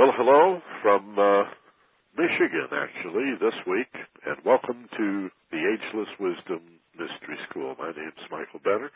Well, 0.00 0.16
hello 0.16 0.62
from 0.80 1.12
uh, 1.20 1.44
Michigan, 2.16 2.72
actually, 2.72 3.36
this 3.36 3.52
week, 3.68 3.92
and 4.24 4.40
welcome 4.48 4.88
to 4.96 5.28
the 5.52 5.60
Ageless 5.60 6.08
Wisdom 6.16 6.80
Mystery 6.96 7.36
School. 7.44 7.76
My 7.78 7.92
name's 7.92 8.24
Michael 8.32 8.64
Benner. 8.64 8.88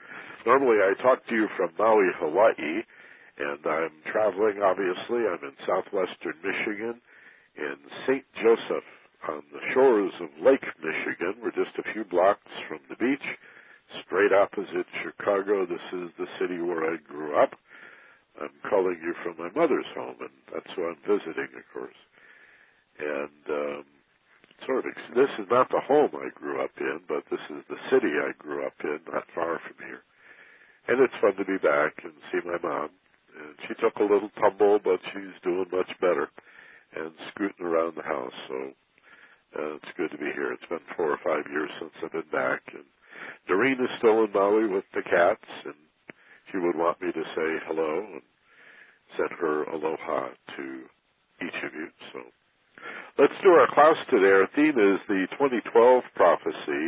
Normally, 0.48 0.80
I 0.80 0.96
talk 1.02 1.20
to 1.28 1.34
you 1.36 1.48
from 1.60 1.76
Maui, 1.76 2.08
Hawaii, 2.16 2.88
and 3.36 3.60
I'm 3.68 3.92
traveling, 4.08 4.64
obviously. 4.64 5.28
I'm 5.28 5.44
in 5.44 5.52
southwestern 5.68 6.40
Michigan, 6.40 6.96
in 7.52 7.76
St. 8.08 8.24
Joseph, 8.40 8.88
on 9.28 9.44
the 9.52 9.60
shores 9.76 10.12
of 10.24 10.32
Lake 10.40 10.64
Michigan. 10.80 11.36
We're 11.44 11.52
just 11.52 11.76
a 11.76 11.92
few 11.92 12.08
blocks 12.08 12.48
from 12.64 12.80
the 12.88 12.96
beach, 12.96 13.28
straight 14.08 14.32
opposite 14.32 14.88
Chicago. 15.04 15.68
This 15.68 15.84
is 16.00 16.16
the 16.16 16.32
city 16.40 16.64
where 16.64 16.88
I 16.88 16.96
grew 16.96 17.36
up. 17.36 17.60
I'm 18.40 18.54
calling 18.68 18.98
you 19.02 19.14
from 19.22 19.36
my 19.38 19.50
mother's 19.54 19.88
home, 19.94 20.16
and 20.20 20.34
that's 20.52 20.70
who 20.76 20.86
I'm 20.88 21.00
visiting, 21.06 21.50
of 21.54 21.66
course. 21.72 22.00
And 22.98 23.42
um, 23.50 23.84
sort 24.66 24.86
of, 24.86 24.94
this 25.14 25.30
is 25.38 25.46
not 25.50 25.68
the 25.70 25.82
home 25.86 26.10
I 26.14 26.30
grew 26.34 26.62
up 26.62 26.72
in, 26.80 27.00
but 27.08 27.24
this 27.30 27.42
is 27.50 27.62
the 27.68 27.80
city 27.90 28.12
I 28.18 28.32
grew 28.38 28.66
up 28.66 28.74
in, 28.84 29.00
not 29.12 29.24
far 29.34 29.60
from 29.60 29.78
here. 29.86 30.02
And 30.88 31.00
it's 31.00 31.14
fun 31.20 31.36
to 31.36 31.44
be 31.44 31.58
back 31.58 31.94
and 32.04 32.12
see 32.30 32.40
my 32.44 32.58
mom. 32.62 32.90
And 33.38 33.54
she 33.66 33.74
took 33.80 33.96
a 33.96 34.02
little 34.02 34.30
tumble, 34.40 34.78
but 34.82 35.00
she's 35.12 35.34
doing 35.42 35.66
much 35.72 35.90
better 36.00 36.30
and 36.96 37.12
scooting 37.30 37.66
around 37.66 37.96
the 37.96 38.02
house. 38.02 38.34
So 38.48 38.56
uh, 39.58 39.74
it's 39.76 39.96
good 39.96 40.10
to 40.10 40.18
be 40.18 40.30
here. 40.34 40.52
It's 40.52 40.68
been 40.68 40.84
four 40.96 41.12
or 41.12 41.20
five 41.24 41.50
years 41.50 41.70
since 41.80 41.92
I've 42.02 42.12
been 42.12 42.30
back, 42.32 42.62
and 42.74 42.84
Doreen 43.48 43.80
is 43.80 43.90
still 43.98 44.24
in 44.24 44.32
Maui 44.32 44.68
with 44.68 44.84
the 44.94 45.02
cats, 45.02 45.48
and 45.64 45.74
she 46.50 46.58
would 46.58 46.76
want 46.76 47.00
me 47.00 47.12
to 47.12 47.24
say 47.34 47.48
hello 47.66 48.06
and 48.12 48.22
send 49.16 49.30
her 49.40 49.64
aloha 49.64 50.28
to 50.56 50.64
each 51.42 51.58
of 51.64 51.72
you. 51.74 51.88
So 52.12 52.20
let's 53.18 53.34
do 53.42 53.50
our 53.50 53.68
class 53.72 53.96
today. 54.10 54.32
Our 54.32 54.48
theme 54.54 54.78
is 54.78 55.00
the 55.08 55.26
2012 55.38 56.04
prophecy, 56.14 56.84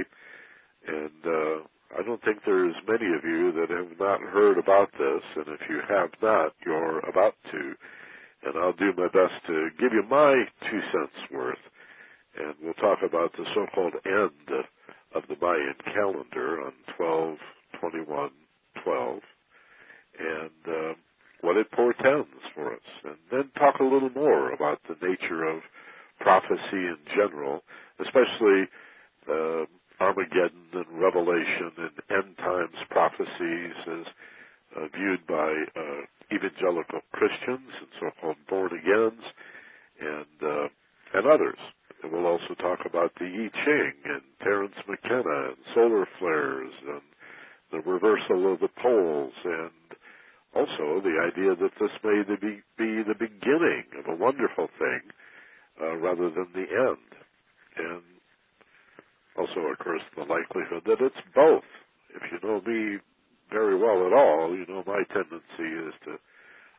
and 0.87 1.23
uh, 1.25 1.59
I 1.99 2.03
don't 2.05 2.23
think 2.23 2.39
there's 2.45 2.75
many 2.89 3.07
of 3.15 3.25
you 3.25 3.53
that 3.53 3.71
have 3.71 3.99
not 3.99 4.21
heard 4.21 4.59
about 4.59 4.91
this, 4.93 5.23
and 5.37 5.49
if 5.49 5.61
you 5.69 5.81
have 5.89 6.11
not, 6.23 6.53
you're 6.65 7.01
about 7.09 7.35
to. 7.53 7.75
And 8.45 8.57
I'll 8.59 8.73
do 8.75 8.93
my 8.97 9.09
best 9.09 9.35
to 9.47 9.69
give 9.79 9.93
you 9.93 10.05
my 10.09 10.45
two 10.71 10.81
cents 10.93 11.33
worth, 11.33 11.63
and 12.39 12.55
we'll 12.63 12.75
talk 12.75 12.99
about 13.05 13.33
the 13.33 13.45
so-called 13.55 13.95
end 14.05 14.65
of 15.15 15.23
the 15.29 15.37
Mayan 15.41 15.75
calendar 15.95 16.63
on 16.63 16.73
12, 16.97 17.39
21, 17.81 18.31
12 18.85 19.21
and 20.19 20.75
uh, 20.75 20.95
what 21.41 21.57
it 21.57 21.71
portends 21.73 22.43
for 22.55 22.73
us, 22.73 22.89
and 23.05 23.17
then 23.31 23.51
talk 23.59 23.81
a 23.81 23.85
little 23.85 24.11
more 24.11 24.53
about 24.53 24.81
the 24.89 24.97
nature 25.07 25.45
of 25.45 25.63
prophecy 26.21 26.59
in 26.73 26.99
general, 27.15 27.63
especially 28.01 28.69
uh, 29.29 29.65
Armageddon 30.01 30.69
and 30.73 30.87
Revelation 30.93 31.73
and 31.79 31.97
end 32.11 32.37
times 32.39 32.77
prophecies 32.91 33.77
as 33.87 34.07
uh, 34.77 34.89
viewed 34.97 35.27
by 35.27 35.53
uh, 35.77 36.35
evangelical 36.35 37.01
Christians 37.13 37.71
and 37.81 37.89
so-called 38.01 38.37
born 38.49 38.73
agains 38.73 39.23
and 40.01 40.37
uh, 40.43 40.69
and 41.15 41.27
others. 41.27 41.59
And 42.03 42.13
we'll 42.13 42.27
also 42.27 42.55
talk 42.61 42.81
about 42.85 43.13
the 43.19 43.25
I 43.27 43.49
Ching 43.65 43.93
and 44.05 44.23
Terence 44.43 44.75
McKenna 44.89 45.49
and 45.49 45.57
solar 45.75 46.07
flares 46.19 46.73
and 46.87 47.03
the 47.73 47.91
reversal 47.91 48.53
of 48.53 48.61
the 48.61 48.69
poles 48.83 49.33
and 49.45 49.71
also 50.57 51.05
the 51.05 51.21
idea 51.21 51.53
that 51.55 51.77
this 51.79 51.93
may 52.03 52.25
be, 52.25 52.63
the 53.05 53.19
beginning 53.19 53.85
of 54.01 54.09
a 54.09 54.17
wonderful 54.17 54.69
thing 54.79 55.03
uh, 55.81 55.97
rather 55.97 56.31
than 56.31 56.49
the 56.55 56.65
end. 56.65 57.11
And 57.77 58.03
also, 59.37 59.61
of 59.69 59.79
course, 59.79 60.03
the 60.17 60.25
likelihood 60.25 60.83
that 60.87 61.05
it's 61.05 61.23
both. 61.35 61.69
If 62.17 62.23
you 62.33 62.41
know 62.41 62.61
me 62.65 62.99
very 63.53 63.77
well 63.77 64.07
at 64.07 64.13
all, 64.17 64.57
you 64.57 64.65
know 64.67 64.83
my 64.87 65.05
tendency 65.13 65.69
is 65.89 65.95
to 66.07 66.17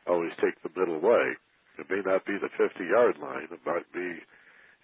always 0.08 0.32
take 0.42 0.58
the 0.62 0.74
middle 0.78 1.00
way. 1.00 1.38
It 1.78 1.86
may 1.88 2.02
not 2.04 2.26
be 2.26 2.34
the 2.40 2.50
50 2.58 2.84
yard 2.84 3.16
line, 3.22 3.46
it 3.52 3.60
might 3.64 3.86
be, 3.94 4.18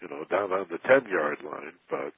you 0.00 0.08
know, 0.08 0.24
down 0.30 0.52
on 0.52 0.66
the 0.70 0.78
10 0.86 1.10
yard 1.10 1.38
line, 1.44 1.74
but, 1.90 2.14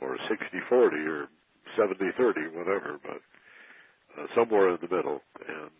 or 0.00 0.16
60 0.28 0.46
40 0.68 0.96
or 0.96 1.28
70 1.76 1.98
30, 2.16 2.40
whatever, 2.54 2.98
but 3.02 3.20
uh, 4.16 4.26
somewhere 4.34 4.70
in 4.70 4.78
the 4.80 4.94
middle. 4.94 5.20
And 5.48 5.70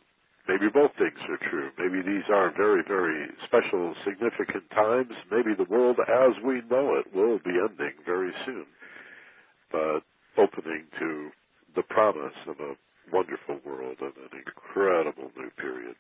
Maybe 0.49 0.69
both 0.73 0.93
things 0.97 1.19
are 1.29 1.51
true. 1.51 1.71
Maybe 1.79 2.03
these 2.03 2.25
are 2.33 2.53
very, 2.57 2.83
very 2.87 3.27
special, 3.47 3.95
significant 4.05 4.71
times. 4.71 5.13
Maybe 5.31 5.55
the 5.59 5.69
world 5.69 5.99
as 6.01 6.35
we 6.45 6.63
know 6.71 6.95
it 6.95 7.13
will 7.15 7.39
be 7.39 7.59
ending 7.59 7.95
very 8.05 8.33
soon, 8.45 8.67
but 9.73 10.01
opening 10.39 10.87
to 11.01 11.31
the 11.75 11.83
promise 11.83 12.37
of 12.47 12.61
a 12.61 12.77
wonderful 13.13 13.59
world 13.65 13.97
and 14.01 14.13
an 14.17 14.39
incredible 14.39 15.31
new 15.37 15.51
period. 15.59 15.97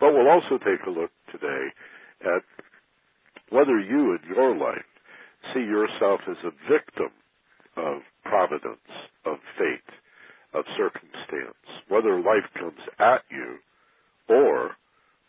But 0.00 0.12
we'll 0.12 0.28
also 0.28 0.58
take 0.58 0.84
a 0.86 0.90
look 0.90 1.10
today 1.32 1.68
at 2.24 2.42
whether 3.50 3.80
you 3.80 4.12
in 4.12 4.20
your 4.34 4.54
life 4.56 4.84
see 5.54 5.60
yourself 5.60 6.20
as 6.28 6.36
a 6.44 6.52
victim 6.70 7.10
of 7.76 8.02
providence, 8.24 8.84
of 9.24 9.38
fate, 9.56 9.94
of 10.52 10.64
circumstance, 10.76 11.56
whether 11.88 12.20
life 12.20 12.48
comes 12.58 12.80
at 12.98 13.22
you 13.30 13.58
or 14.28 14.72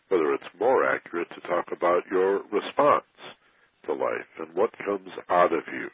whether 0.08 0.34
it's 0.34 0.44
more 0.58 0.84
accurate 0.84 1.19
to 1.34 1.40
talk 1.48 1.66
about 1.72 2.04
your 2.10 2.42
response 2.52 3.04
to 3.86 3.94
life 3.94 4.30
and 4.38 4.54
what 4.54 4.70
comes 4.84 5.10
out 5.30 5.52
of 5.52 5.62
you 5.72 5.88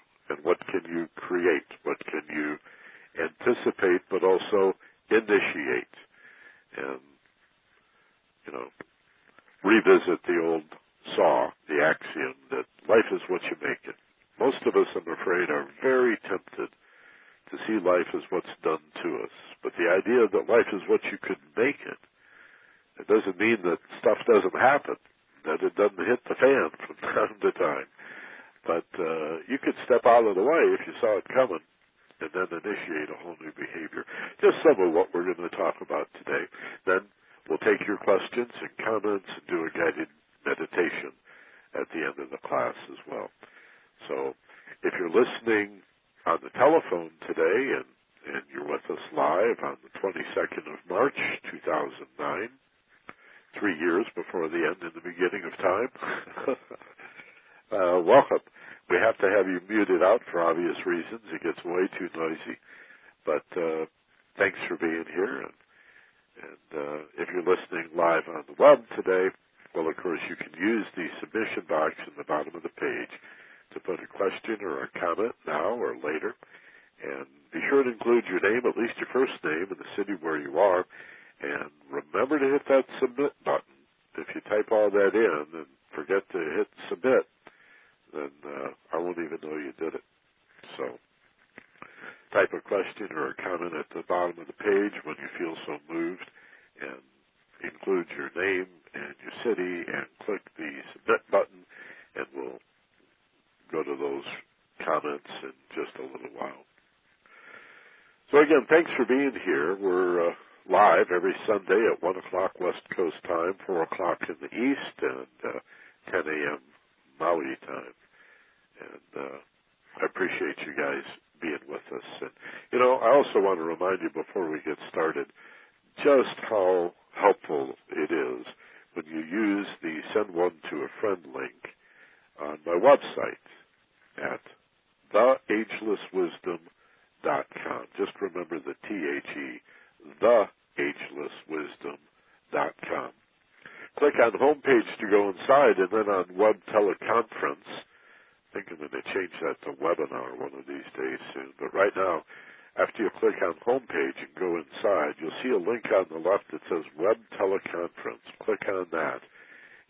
that 158.92 159.20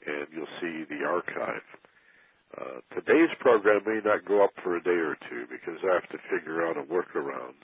and 0.07 0.27
you'll 0.33 0.57
see 0.61 0.85
the 0.89 1.05
archive. 1.07 1.67
Uh, 2.55 2.81
today's 2.95 3.33
program 3.41 3.83
may 3.87 4.01
not 4.05 4.25
go 4.25 4.45
up 4.45 4.55
for 4.63 4.77
a 4.77 4.83
day 4.83 4.97
or 4.97 5.17
two 5.29 5.45
because 5.51 5.81
I 5.83 5.95
have 5.95 6.09
to 6.15 6.19
figure 6.31 6.65
out 6.67 6.79
a 6.79 6.87
workaround 6.87 7.59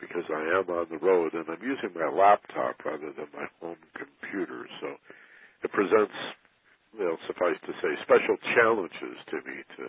because 0.00 0.24
I 0.32 0.42
am 0.58 0.66
on 0.72 0.86
the 0.90 0.98
road 0.98 1.34
and 1.34 1.46
I'm 1.48 1.62
using 1.62 1.92
my 1.94 2.08
laptop 2.08 2.80
rather 2.84 3.12
than 3.12 3.28
my 3.34 3.46
home 3.60 3.78
computer. 3.94 4.66
So 4.80 4.88
it 5.64 5.72
presents, 5.72 6.16
well, 6.98 7.18
suffice 7.26 7.60
to 7.66 7.72
say, 7.82 7.92
special 8.02 8.36
challenges 8.56 9.16
to 9.30 9.36
me 9.46 9.62
to 9.78 9.82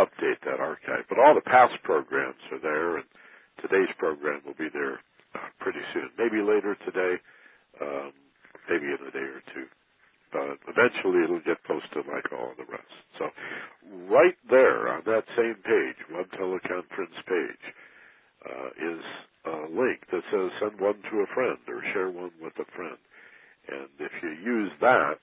update 0.00 0.40
that 0.44 0.60
archive. 0.60 1.04
But 1.08 1.18
all 1.18 1.34
the 1.34 1.46
past 1.46 1.74
programs 1.84 2.40
are 2.52 2.60
there 2.60 2.96
and 2.98 3.06
today's 3.62 3.92
program 3.98 4.42
will 4.46 4.58
be 4.58 4.70
there 4.72 5.00
uh, 5.34 5.48
pretty 5.60 5.80
soon. 5.94 6.10
Maybe 6.18 6.42
later 6.42 6.76
today, 6.86 7.16
um, 7.80 8.12
maybe 8.70 8.86
in 8.86 9.00
a 9.06 9.12
day 9.12 9.28
or 9.30 9.42
two. 9.54 9.66
But 10.36 10.76
eventually 10.76 11.24
it'll 11.24 11.46
get 11.48 11.62
posted 11.64 12.04
like 12.12 12.28
all 12.32 12.52
the 12.58 12.68
rest. 12.68 12.96
So 13.18 13.26
right 14.12 14.36
there 14.50 14.88
on 14.92 15.02
that 15.06 15.24
same 15.36 15.56
page, 15.64 15.98
one 16.12 16.28
teleconference 16.36 17.18
page, 17.26 17.64
uh, 18.44 18.70
is 18.78 19.02
a 19.46 19.56
link 19.72 20.00
that 20.12 20.22
says 20.32 20.50
send 20.60 20.80
one 20.80 21.00
to 21.10 21.16
a 21.24 21.28
friend 21.34 21.58
or 21.68 21.82
share 21.94 22.10
one 22.10 22.32
with 22.42 22.54
a 22.60 22.68
friend. 22.76 22.98
And 23.68 23.88
if 24.00 24.12
you 24.22 24.30
use 24.44 24.72
that, 24.80 25.18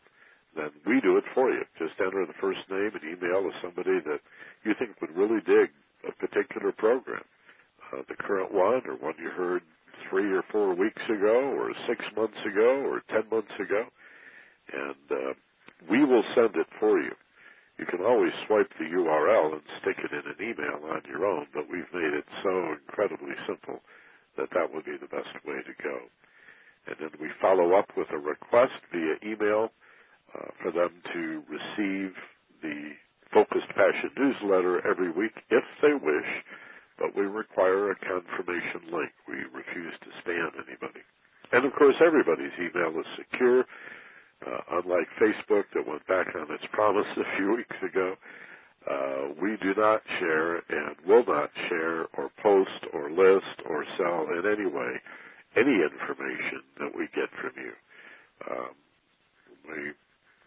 then 0.55 0.71
we 0.87 1.01
do 1.01 1.17
it 1.17 1.25
for 1.35 1.51
you. 1.51 1.63
Just 1.79 1.95
enter 1.99 2.25
the 2.25 2.37
first 2.41 2.61
name 2.71 2.91
and 2.95 3.05
email 3.05 3.45
of 3.47 3.53
somebody 3.63 3.99
that 4.05 4.21
you 4.65 4.73
think 4.79 4.99
would 5.01 5.15
really 5.17 5.41
dig 5.45 5.71
a 6.07 6.13
particular 6.19 6.71
program 6.73 7.23
uh, 7.93 8.01
the 8.09 8.15
current 8.15 8.53
one 8.53 8.81
or 8.87 8.95
one 8.97 9.15
you 9.19 9.29
heard 9.31 9.63
three 10.09 10.31
or 10.33 10.43
four 10.51 10.75
weeks 10.75 11.01
ago 11.09 11.55
or 11.57 11.71
six 11.87 12.01
months 12.15 12.37
ago 12.45 12.83
or 12.87 13.01
ten 13.09 13.29
months 13.31 13.53
ago, 13.59 13.85
and 14.71 15.05
uh, 15.11 15.33
we 15.89 16.03
will 16.05 16.23
send 16.35 16.55
it 16.55 16.67
for 16.79 16.99
you. 16.99 17.11
You 17.79 17.85
can 17.85 18.01
always 18.05 18.31
swipe 18.47 18.69
the 18.77 18.85
URL 18.85 19.53
and 19.53 19.63
stick 19.81 19.97
it 19.97 20.11
in 20.13 20.23
an 20.23 20.39
email 20.39 20.79
on 20.91 21.01
your 21.07 21.25
own, 21.25 21.47
but 21.53 21.69
we've 21.69 21.89
made 21.93 22.13
it 22.13 22.25
so 22.43 22.73
incredibly 22.73 23.33
simple 23.47 23.81
that 24.37 24.49
that 24.53 24.73
would 24.73 24.85
be 24.85 24.97
the 24.99 25.09
best 25.09 25.33
way 25.45 25.57
to 25.57 25.83
go. 25.83 25.97
And 26.87 26.95
then 26.99 27.11
we 27.19 27.29
follow 27.41 27.73
up 27.73 27.89
with 27.97 28.07
a 28.11 28.17
request 28.17 28.77
via 28.91 29.15
email 29.25 29.69
uh, 30.35 30.49
for 30.61 30.71
them 30.71 30.91
to 31.13 31.43
receive 31.49 32.13
the 32.61 32.93
Focused 33.33 33.69
Passion 33.69 34.11
newsletter 34.17 34.85
every 34.87 35.11
week 35.11 35.33
if 35.49 35.63
they 35.81 35.93
wish 35.93 36.43
but 36.97 37.15
we 37.15 37.23
require 37.23 37.91
a 37.91 37.95
confirmation 37.95 38.91
link. 38.91 39.11
We 39.27 39.43
refuse 39.51 39.93
to 40.01 40.09
spam 40.21 40.51
anybody. 40.55 41.01
And 41.51 41.65
of 41.65 41.73
course, 41.73 41.95
everybody's 42.05 42.53
email 42.57 42.93
is 42.99 43.05
secure. 43.17 43.65
Uh, 44.45 44.81
unlike 44.83 45.07
Facebook 45.21 45.65
that 45.75 45.87
went 45.87 46.05
back 46.07 46.27
on 46.35 46.53
its 46.53 46.65
promise 46.73 47.07
a 47.17 47.37
few 47.37 47.55
weeks 47.57 47.77
ago, 47.83 48.15
uh, 48.89 49.33
we 49.41 49.57
do 49.61 49.73
not 49.77 50.01
share 50.19 50.57
and 50.57 50.95
will 51.07 51.25
not 51.27 51.51
share 51.69 52.07
or 52.17 52.31
post 52.41 52.81
or 52.93 53.11
list 53.11 53.57
or 53.69 53.85
sell 53.97 54.27
in 54.37 54.43
any 54.47 54.67
way 54.69 54.93
any 55.57 55.83
information 55.83 56.61
that 56.79 56.91
we 56.95 57.07
get 57.15 57.29
from 57.41 57.51
you. 57.57 57.73
Um, 58.49 58.73
we 59.69 59.93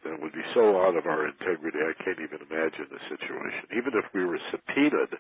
that 0.05 0.21
would 0.23 0.33
be 0.33 0.45
so 0.55 0.81
out 0.83 0.97
of 0.97 1.07
our 1.07 1.29
integrity. 1.29 1.79
I 1.81 1.93
can't 2.05 2.21
even 2.21 2.41
imagine 2.51 2.87
the 2.91 3.01
situation. 3.11 3.65
Even 3.77 3.95
if 3.99 4.07
we 4.15 4.25
were 4.27 4.39
subpoenaed 4.53 5.11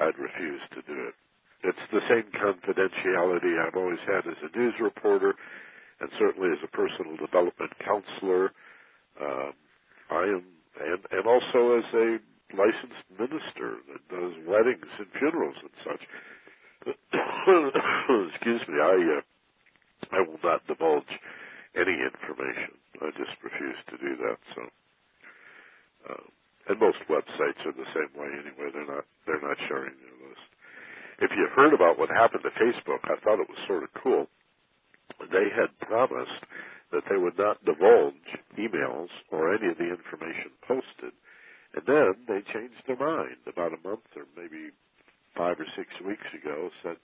I'd 0.00 0.16
refuse 0.18 0.62
to 0.72 0.80
do 0.88 0.96
it. 1.12 1.14
It's 1.64 1.86
the 1.92 2.00
same 2.08 2.26
confidentiality 2.40 3.60
I've 3.60 3.76
always 3.76 4.00
had 4.06 4.26
as 4.26 4.38
a 4.42 4.56
news 4.58 4.74
reporter, 4.80 5.34
and 6.02 6.10
certainly 6.18 6.50
as 6.52 6.62
a 6.64 6.68
personal 6.76 7.16
development 7.16 7.72
counselor. 7.84 8.52
Um, 9.20 9.54
I 10.10 10.24
am, 10.24 10.44
and, 10.80 11.00
and 11.12 11.26
also 11.26 11.78
as 11.78 11.88
a 11.94 12.18
licensed 12.56 13.06
minister 13.18 13.78
that 13.92 14.02
does 14.10 14.34
weddings 14.46 14.90
and 14.98 15.08
funerals 15.18 15.56
and 15.62 15.76
such. 15.84 16.02
Excuse 18.34 18.62
me, 18.68 18.76
I 18.80 18.96
uh, 19.18 19.22
I 20.12 20.20
will 20.22 20.40
not 20.44 20.66
divulge 20.68 21.10
any 21.76 21.94
information. 21.94 22.74
I 23.02 23.10
just 23.18 23.36
refuse 23.44 23.78
to 23.90 23.98
do 23.98 24.16
that. 24.26 24.38
So. 24.56 24.62
Uh, 26.06 26.26
and 26.68 26.80
most 26.80 26.98
websites 27.08 27.62
are 27.64 27.72
the 27.74 27.88
same 27.96 28.12
way 28.14 28.28
anyway. 28.28 28.70
They're 28.74 28.86
not 28.86 29.06
they're 29.26 29.42
not 29.42 29.56
sharing 29.68 29.96
their 29.98 30.18
list. 30.28 30.48
If 31.20 31.30
you 31.36 31.48
heard 31.56 31.74
about 31.74 31.98
what 31.98 32.10
happened 32.10 32.44
to 32.44 32.52
Facebook, 32.58 33.02
I 33.06 33.16
thought 33.24 33.40
it 33.40 33.48
was 33.48 33.58
sort 33.68 33.84
of 33.84 33.90
cool. 34.02 34.28
They 35.32 35.48
had 35.54 35.78
promised 35.88 36.44
that 36.92 37.04
they 37.10 37.16
would 37.18 37.38
not 37.38 37.64
divulge 37.64 38.14
emails 38.58 39.08
or 39.32 39.54
any 39.54 39.68
of 39.72 39.78
the 39.78 39.90
information 39.90 40.52
posted, 40.66 41.14
and 41.74 41.84
then 41.86 42.14
they 42.28 42.42
changed 42.52 42.82
their 42.86 42.96
mind 42.98 43.38
about 43.46 43.74
a 43.74 43.88
month 43.88 44.06
or 44.16 44.26
maybe 44.36 44.70
five 45.36 45.60
or 45.60 45.66
six 45.76 45.88
weeks 46.06 46.26
ago. 46.34 46.70
Said, 46.82 46.96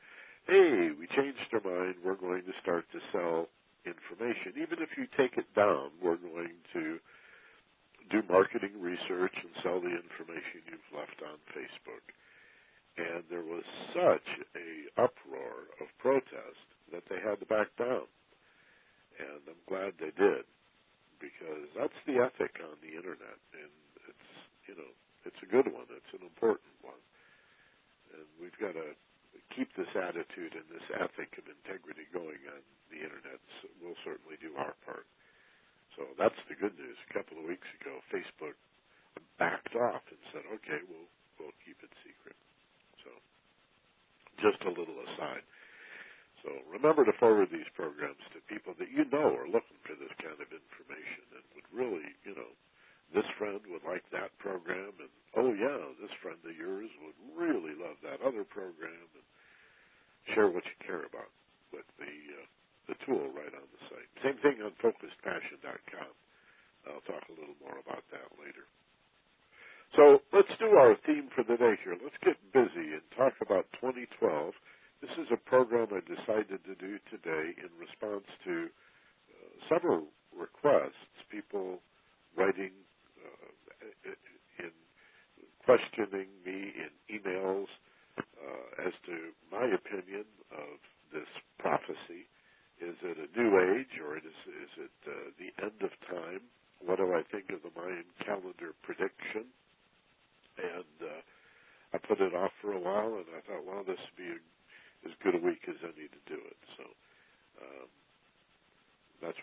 "Hey, 0.46 0.90
we 0.98 1.06
changed 1.08 1.40
our 1.54 1.62
mind. 1.64 1.96
We're 2.04 2.16
going 2.16 2.44
to 2.44 2.54
start 2.62 2.86
to 2.92 3.00
sell 3.12 3.48
information. 3.86 4.54
Even 4.62 4.80
if 4.82 4.90
you 4.98 5.06
take 5.16 5.38
it 5.38 5.52
down, 5.56 5.92
we're 6.02 6.16
going 6.18 6.56
to." 6.74 6.98
do 8.10 8.22
marketing 8.30 8.72
research 8.80 9.34
and 9.42 9.52
sell 9.62 9.80
the 9.80 9.92
information 9.92 10.64
you've 10.70 10.92
left 10.96 11.18
on 11.26 11.38
Facebook. 11.52 12.04
And 12.98 13.24
there 13.30 13.44
was 13.46 13.64
such 13.94 14.28
a 14.56 14.68
uproar 15.02 15.70
of 15.80 15.88
protest 15.98 16.67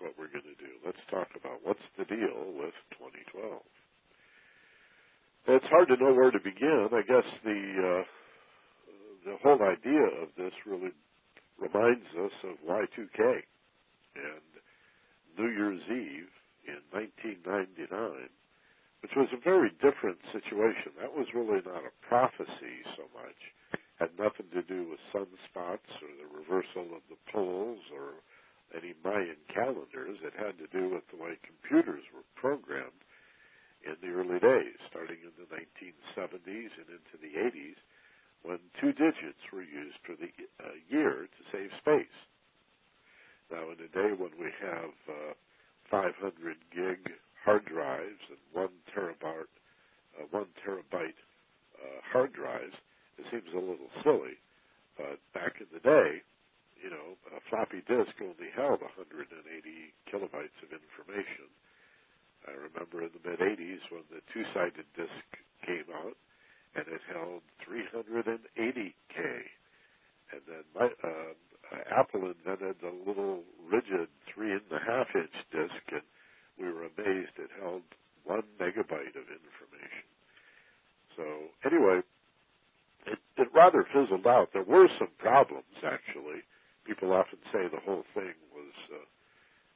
what 0.05 0.13
we're 0.21 0.29
going 0.29 0.45
to 0.45 0.61
do. 0.61 0.77
Let's 0.85 1.01
talk 1.09 1.33
about 1.33 1.65
what's 1.65 1.81
the 1.97 2.05
deal 2.05 2.53
with 2.53 2.77
2012. 3.01 3.57
It's 5.49 5.65
hard 5.65 5.89
to 5.89 5.97
know 5.97 6.13
where 6.13 6.29
to 6.29 6.37
begin. 6.37 6.93
I 6.93 7.01
guess 7.01 7.25
the 7.41 7.57
uh, 7.81 8.03
the 9.25 9.37
whole 9.41 9.61
idea 9.65 10.05
of 10.21 10.29
this 10.37 10.53
really 10.69 10.93
reminds 11.57 12.05
us 12.13 12.35
of 12.45 12.61
Y2K 12.61 13.41
and 14.13 14.45
New 15.37 15.49
Year's 15.49 15.81
Eve 15.89 16.29
in 16.69 16.81
1999, 16.93 18.29
which 19.01 19.17
was 19.17 19.29
a 19.33 19.41
very 19.41 19.73
different 19.81 20.21
situation. 20.29 20.93
That 21.01 21.17
was 21.17 21.25
really 21.33 21.65
not 21.65 21.81
a 21.81 21.93
prophecy 22.05 22.85
so 22.93 23.09
much. 23.17 23.37
Had 23.97 24.13
nothing 24.19 24.53
to 24.53 24.61
do 24.61 24.85
with 24.85 25.01
sunspots 25.09 25.89
or 26.05 26.13
the 26.13 26.29
reversal 26.29 26.93
of 26.93 27.01
the 27.09 27.17
poles 27.31 27.81
or 27.93 28.21
any 28.73 28.93
Mayan 29.03 29.37
It 30.23 30.33
had 30.37 30.57
to 30.59 30.67
do 30.71 30.89
with 30.89 31.03
the 31.09 31.17
way 31.21 31.37
computers 31.43 32.03
were 32.13 32.25
programmed 32.35 33.03
in 33.85 33.95
the 34.01 34.13
early 34.13 34.39
days, 34.39 34.77
starting 34.89 35.19
in 35.21 35.33
the 35.37 35.49
1970s 35.49 36.71
and 36.77 36.89
into 36.89 37.15
the 37.21 37.37
80s, 37.37 37.77
when 38.43 38.59
two 38.79 38.93
digits 38.93 39.41
were 39.53 39.63
used 39.63 39.97
for 40.05 40.15
the 40.15 40.29
uh, 40.63 40.73
year 40.89 41.27
to 41.27 41.41
save 41.51 41.71
space. 41.79 42.17
Now, 43.51 43.69
in 43.71 43.77
a 43.81 43.89
day 43.89 44.13
when 44.17 44.33
we 44.39 44.49
have 44.61 44.93
uh, 45.09 45.33
500 45.89 46.57
gig 46.73 47.11
hard 47.43 47.65
drives 47.65 48.21
and 48.29 48.41
one 48.53 48.73
terabyte, 48.95 49.51
uh, 50.17 50.25
one 50.31 50.47
terabyte 50.65 51.19
uh, 51.77 52.01
hard 52.11 52.33
drives, 52.33 52.73
it 53.17 53.25
seems 53.31 53.53
a 53.53 53.59
little 53.59 53.89
silly. 54.03 54.37
But 54.97 55.19
back 55.33 55.61
in 55.61 55.67
the 55.73 55.79
day, 55.79 56.21
you 56.81 56.89
know, 56.89 57.17
a 57.35 57.41
floppy 57.49 57.81
disk 57.87 58.13
only 58.21 58.49
held 58.55 58.81
180 58.81 59.25
kilobytes 60.09 60.57
of 60.63 60.71
information. 60.73 61.49
I 62.47 62.51
remember 62.53 63.03
in 63.03 63.11
the 63.13 63.23
mid 63.29 63.39
80s 63.39 63.81
when 63.89 64.05
the 64.11 64.21
two 64.33 64.43
sided 64.53 64.85
disk 64.95 65.25
came 65.65 65.89
out, 65.93 66.17
and 66.75 66.85
it 66.87 67.01
held 67.11 67.41
380K. 67.65 69.17
And 70.31 70.41
then 70.47 70.63
my, 70.75 70.89
uh, 71.03 71.33
Apple 71.91 72.31
invented 72.31 72.77
a 72.83 72.93
little 73.07 73.43
rigid 73.71 74.09
three 74.33 74.51
and 74.51 74.69
a 74.71 74.79
half 74.79 75.07
inch 75.15 75.33
disk, 75.51 75.81
and 75.91 76.05
we 76.59 76.71
were 76.71 76.85
amazed 76.85 77.35
it 77.37 77.49
held 77.65 77.83
one 78.25 78.45
megabyte 78.61 79.17
of 79.17 79.25
information. 79.33 80.05
So 81.17 81.25
anyway, 81.65 82.01
it, 83.07 83.19
it 83.37 83.49
rather 83.53 83.85
fizzled 83.93 84.27
out. 84.27 84.49
There 84.53 84.63
were 84.67 84.87
some 84.99 85.13
problems 85.17 85.75
actually. 85.85 86.45
People 86.85 87.13
often 87.13 87.39
say 87.51 87.67
the 87.67 87.81
whole 87.85 88.05
thing 88.13 88.33
was, 88.53 88.73
uh, 88.93 89.05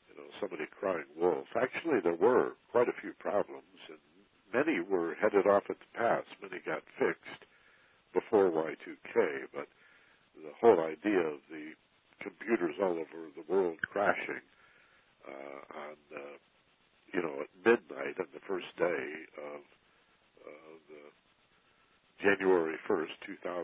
you 0.10 0.16
know, 0.18 0.30
somebody 0.42 0.66
crying 0.80 1.10
wolf. 1.18 1.48
Actually, 1.56 2.02
there 2.04 2.16
were 2.20 2.54
quite 2.72 2.90
a 2.90 3.02
few 3.02 3.14
problems, 3.20 3.80
and 3.90 4.00
many 4.54 4.80
were 4.82 5.16
headed 5.22 5.48
off 5.48 5.64
at 5.70 5.78
the 5.80 5.98
pass. 5.98 6.24
Many 6.42 6.62
got 6.66 6.84
fixed 7.00 7.44
before 8.14 8.52
Y2K, 8.52 9.50
but 9.54 9.68
the 10.36 10.54
whole 10.62 10.80
idea 10.82 11.20
of 11.22 11.42
the 11.52 11.74
computers 12.22 12.76
all 12.82 12.94
over 12.94 13.32
the 13.36 13.46
world 13.54 13.78
crashing 13.92 14.44
uh, 15.28 15.62
on, 15.80 15.98
uh, 16.16 16.38
you 17.14 17.22
know, 17.22 17.42
at 17.42 17.52
midnight 17.66 18.18
on 18.20 18.28
the 18.34 18.42
first 18.48 18.69
day 18.80 19.08
of 19.54 19.62
uh, 20.46 20.74
the 20.90 21.04
January 22.24 22.78
1st, 22.90 23.16
2000, 23.44 23.60
uh, 23.60 23.64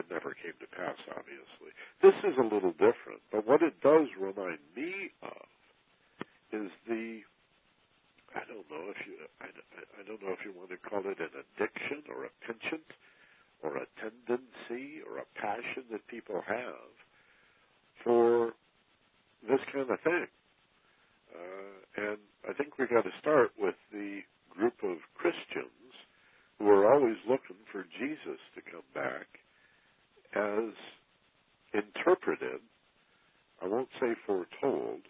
it 0.00 0.06
never 0.10 0.34
came 0.42 0.56
to 0.60 0.68
pass, 0.76 0.98
obviously. 1.16 1.72
This 2.02 2.16
is 2.24 2.36
a 2.38 2.46
little 2.54 2.72
different, 2.72 3.22
but 3.32 3.46
what 3.46 3.62
it 3.62 3.74
does 3.82 4.08
remind 4.20 4.60
me 4.76 5.10
of 5.22 5.46
is 6.52 6.70
the 6.88 7.20
I 8.34 8.42
don't 8.48 8.66
know 8.72 8.90
if 8.90 8.98
you 9.06 9.14
I, 9.42 9.48
I 10.00 10.02
don't 10.08 10.22
know 10.22 10.32
if 10.34 10.42
you 10.44 10.52
want 10.56 10.70
to 10.70 10.80
call 10.80 11.00
it 11.06 11.20
an 11.20 11.34
addiction 11.36 12.02
or 12.10 12.26
a 12.26 12.32
penchant 12.46 12.88
or 13.62 13.78
a 13.78 13.86
tendency 14.00 15.02
or 15.06 15.18
a 15.20 15.28
passion 15.40 15.84
that 15.92 16.06
people 16.08 16.42
have 16.46 16.92
for 18.04 18.54
this 19.48 19.60
kind 19.72 19.90
of 19.90 20.00
thing. 20.02 20.26
Think 22.56 22.78
we've 22.78 22.90
got 22.90 23.04
to 23.04 23.10
start 23.20 23.52
with 23.58 23.74
the 23.92 24.20
group 24.50 24.74
of 24.82 24.96
Christians 25.14 25.92
who 26.58 26.68
are 26.68 26.92
always 26.92 27.16
looking 27.28 27.56
for 27.70 27.84
Jesus 27.98 28.40
to 28.54 28.62
come 28.62 28.86
back 28.94 29.26
as 30.34 30.72
interpreted, 31.74 32.60
I 33.62 33.68
won't 33.68 33.88
say 34.00 34.14
foretold, 34.26 35.02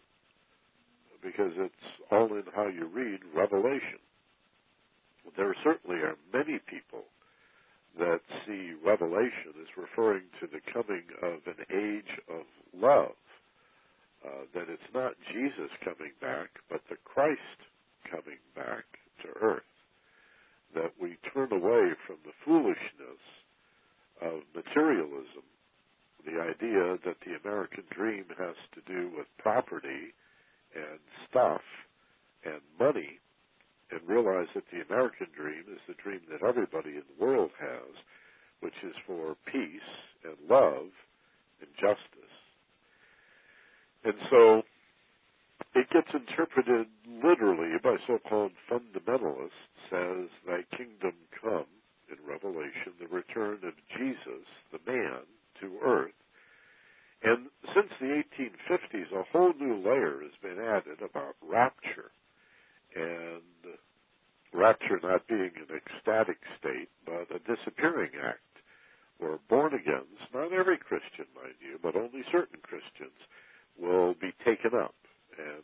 because 1.23 1.53
it's 1.57 1.89
all 2.11 2.29
in 2.35 2.45
how 2.55 2.69
you 2.69 2.87
read 2.87 3.21
Revelation. 3.35 3.99
There 5.37 5.55
certainly 5.65 5.97
are 5.97 6.17
many 6.33 6.61
people 6.71 7.05
that 7.99 8.21
see 8.47 8.73
Revelation 8.85 9.57
as 9.61 9.77
referring 9.77 10.23
to 10.41 10.47
the 10.47 10.61
coming 10.73 11.03
of 11.23 11.41
an 11.47 11.65
age 11.75 12.21
of 12.31 12.45
love. 12.79 13.17
Uh, 14.25 14.45
that 14.55 14.69
it's 14.69 14.95
not 14.95 15.13
Jesus 15.33 15.71
coming 15.85 16.13
back, 16.21 16.49
but 16.71 16.81
the 16.89 16.97
Christ 17.05 17.61
coming 18.11 18.39
back 18.55 18.85
to 19.23 19.29
earth. 19.41 19.63
That 20.75 20.93
we 21.01 21.17
turn 21.33 21.53
away 21.53 21.93
from 22.07 22.17
the 22.25 22.35
foolishness 22.45 23.23
of 24.21 24.43
materialism, 24.55 25.45
the 26.25 26.41
idea 26.41 26.99
that 27.05 27.19
the 27.25 27.39
American 27.45 27.85
dream 27.91 28.25
has 28.39 28.57
to 28.75 28.81
do 28.87 29.11
with 29.17 29.27
property 29.39 30.15
and 30.77 31.01
stuff 31.29 31.63
and 32.45 32.61
money 32.79 33.19
and 33.91 34.01
realize 34.07 34.49
that 34.55 34.65
the 34.73 34.83
American 34.89 35.29
dream 35.37 35.65
is 35.73 35.81
the 35.89 35.95
dream 36.03 36.21
that 36.31 36.47
everybody 36.47 36.91
in 36.91 37.03
the 37.07 37.25
world 37.25 37.51
has, 37.59 37.95
which 38.61 38.75
is 38.85 38.95
for 39.07 39.37
peace 39.47 39.91
and 40.25 40.37
love 40.51 40.91
and 41.61 41.71
justice. 41.81 42.37
And 44.05 44.15
so 44.31 44.63
it 45.75 45.89
gets 45.91 46.11
interpreted 46.13 46.87
literally 47.23 47.79
by 47.83 47.97
so-called 48.07 48.53
fundamentalists 48.71 49.71
as 49.93 50.29
thy 50.47 50.63
kingdom 50.77 51.15
come 51.41 51.67
in 52.11 52.19
Revelation, 52.27 52.95
the 53.01 53.09
return 53.09 53.59
of 53.65 53.75
Jesus, 53.97 54.47
the 54.73 54.81
man, 54.91 55.23
to 55.61 55.79
earth 55.85 56.13
and 57.23 57.49
since 57.75 57.91
the 58.01 58.23
1850s, 58.39 59.13
a 59.13 59.25
whole 59.33 59.53
new 59.59 59.77
layer 59.77 60.21
has 60.23 60.37
been 60.43 60.63
added 60.63 61.03
about 61.03 61.35
rapture. 61.43 62.13
And 62.95 63.43
rapture 64.53 65.01
not 65.03 65.27
being 65.27 65.51
an 65.57 65.77
ecstatic 65.77 66.39
state, 66.59 66.89
but 67.05 67.29
a 67.35 67.41
disappearing 67.41 68.13
act, 68.23 68.41
where 69.19 69.39
born 69.49 69.75
agains, 69.75 70.21
not 70.33 70.53
every 70.53 70.79
Christian, 70.79 71.27
mind 71.35 71.57
you, 71.61 71.79
but 71.83 71.97
only 71.97 72.23
certain 72.33 72.61
Christians, 72.63 73.19
will 73.79 74.15
be 74.15 74.33
taken 74.45 74.79
up. 74.79 74.95
And 75.37 75.63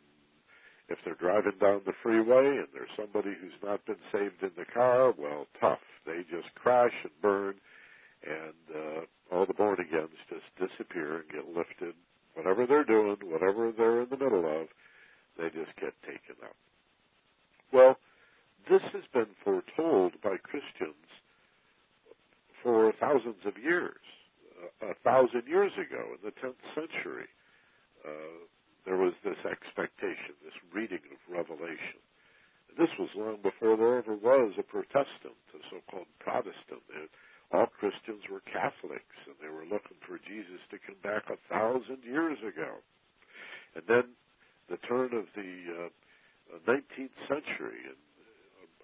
if 0.89 0.99
they're 1.05 1.15
driving 1.15 1.57
down 1.59 1.81
the 1.85 1.93
freeway 2.03 2.57
and 2.57 2.67
there's 2.73 2.93
somebody 2.97 3.33
who's 3.39 3.57
not 3.63 3.85
been 3.85 4.03
saved 4.11 4.43
in 4.43 4.51
the 4.57 4.65
car, 4.71 5.13
well, 5.17 5.47
tough. 5.59 5.79
They 6.05 6.21
just 6.29 6.53
crash 6.55 6.93
and 7.03 7.13
burn 7.21 7.55
and 8.23 8.63
uh, 8.75 9.01
all 9.31 9.45
the 9.45 9.53
born 9.53 9.79
agains 9.79 10.15
just 10.29 10.47
disappear 10.57 11.17
and 11.17 11.29
get 11.29 11.55
lifted. 11.55 11.93
Whatever 12.35 12.65
they're 12.65 12.83
doing, 12.83 13.17
whatever 13.23 13.71
they're 13.75 14.01
in 14.01 14.09
the 14.09 14.17
middle 14.17 14.45
of, 14.45 14.67
they 15.37 15.49
just 15.49 15.75
get 15.79 15.93
taken 16.01 16.35
up. 16.43 16.55
Well, 17.71 17.97
this 18.69 18.81
has 18.93 19.03
been 19.13 19.27
foretold 19.43 20.13
by 20.23 20.37
Christians 20.37 21.09
for 22.61 22.93
thousands 23.23 23.45
of 23.45 23.61
years. 23.61 24.03
Uh, 24.81 24.91
a 24.91 24.95
thousand 25.03 25.47
years 25.47 25.71
ago, 25.73 26.03
in 26.11 26.21
the 26.23 26.35
10th 26.39 26.59
century, 26.75 27.27
uh, 28.05 28.43
there 28.85 28.97
was 28.97 29.13
this 29.23 29.39
expectation, 29.47 30.35
this 30.43 30.55
reading 30.73 31.03
of 31.11 31.19
Revelation. 31.31 32.03
And 32.69 32.77
this 32.77 32.91
was 32.99 33.09
long 33.15 33.39
before 33.41 33.77
there 33.77 33.97
ever 33.97 34.15
was 34.15 34.53
a 34.59 34.63
Protestant, 34.63 35.39
a 35.55 35.59
so-called 35.71 36.07
Protestant. 36.19 36.83
It, 36.91 37.09
all 37.51 37.67
Christians 37.67 38.27
were 38.31 38.41
Catholics, 38.43 39.17
and 39.27 39.35
they 39.39 39.49
were 39.49 39.63
looking 39.63 39.99
for 40.03 40.19
Jesus 40.19 40.59
to 40.71 40.81
come 40.81 40.99
back 41.03 41.29
a 41.29 41.39
thousand 41.47 42.03
years 42.03 42.39
ago. 42.39 42.81
And 43.75 43.83
then 43.87 44.03
the 44.69 44.77
turn 44.77 45.13
of 45.13 45.31
the 45.35 45.87
uh, 45.87 46.59
19th 46.67 47.17
century, 47.29 47.87
and 47.87 47.99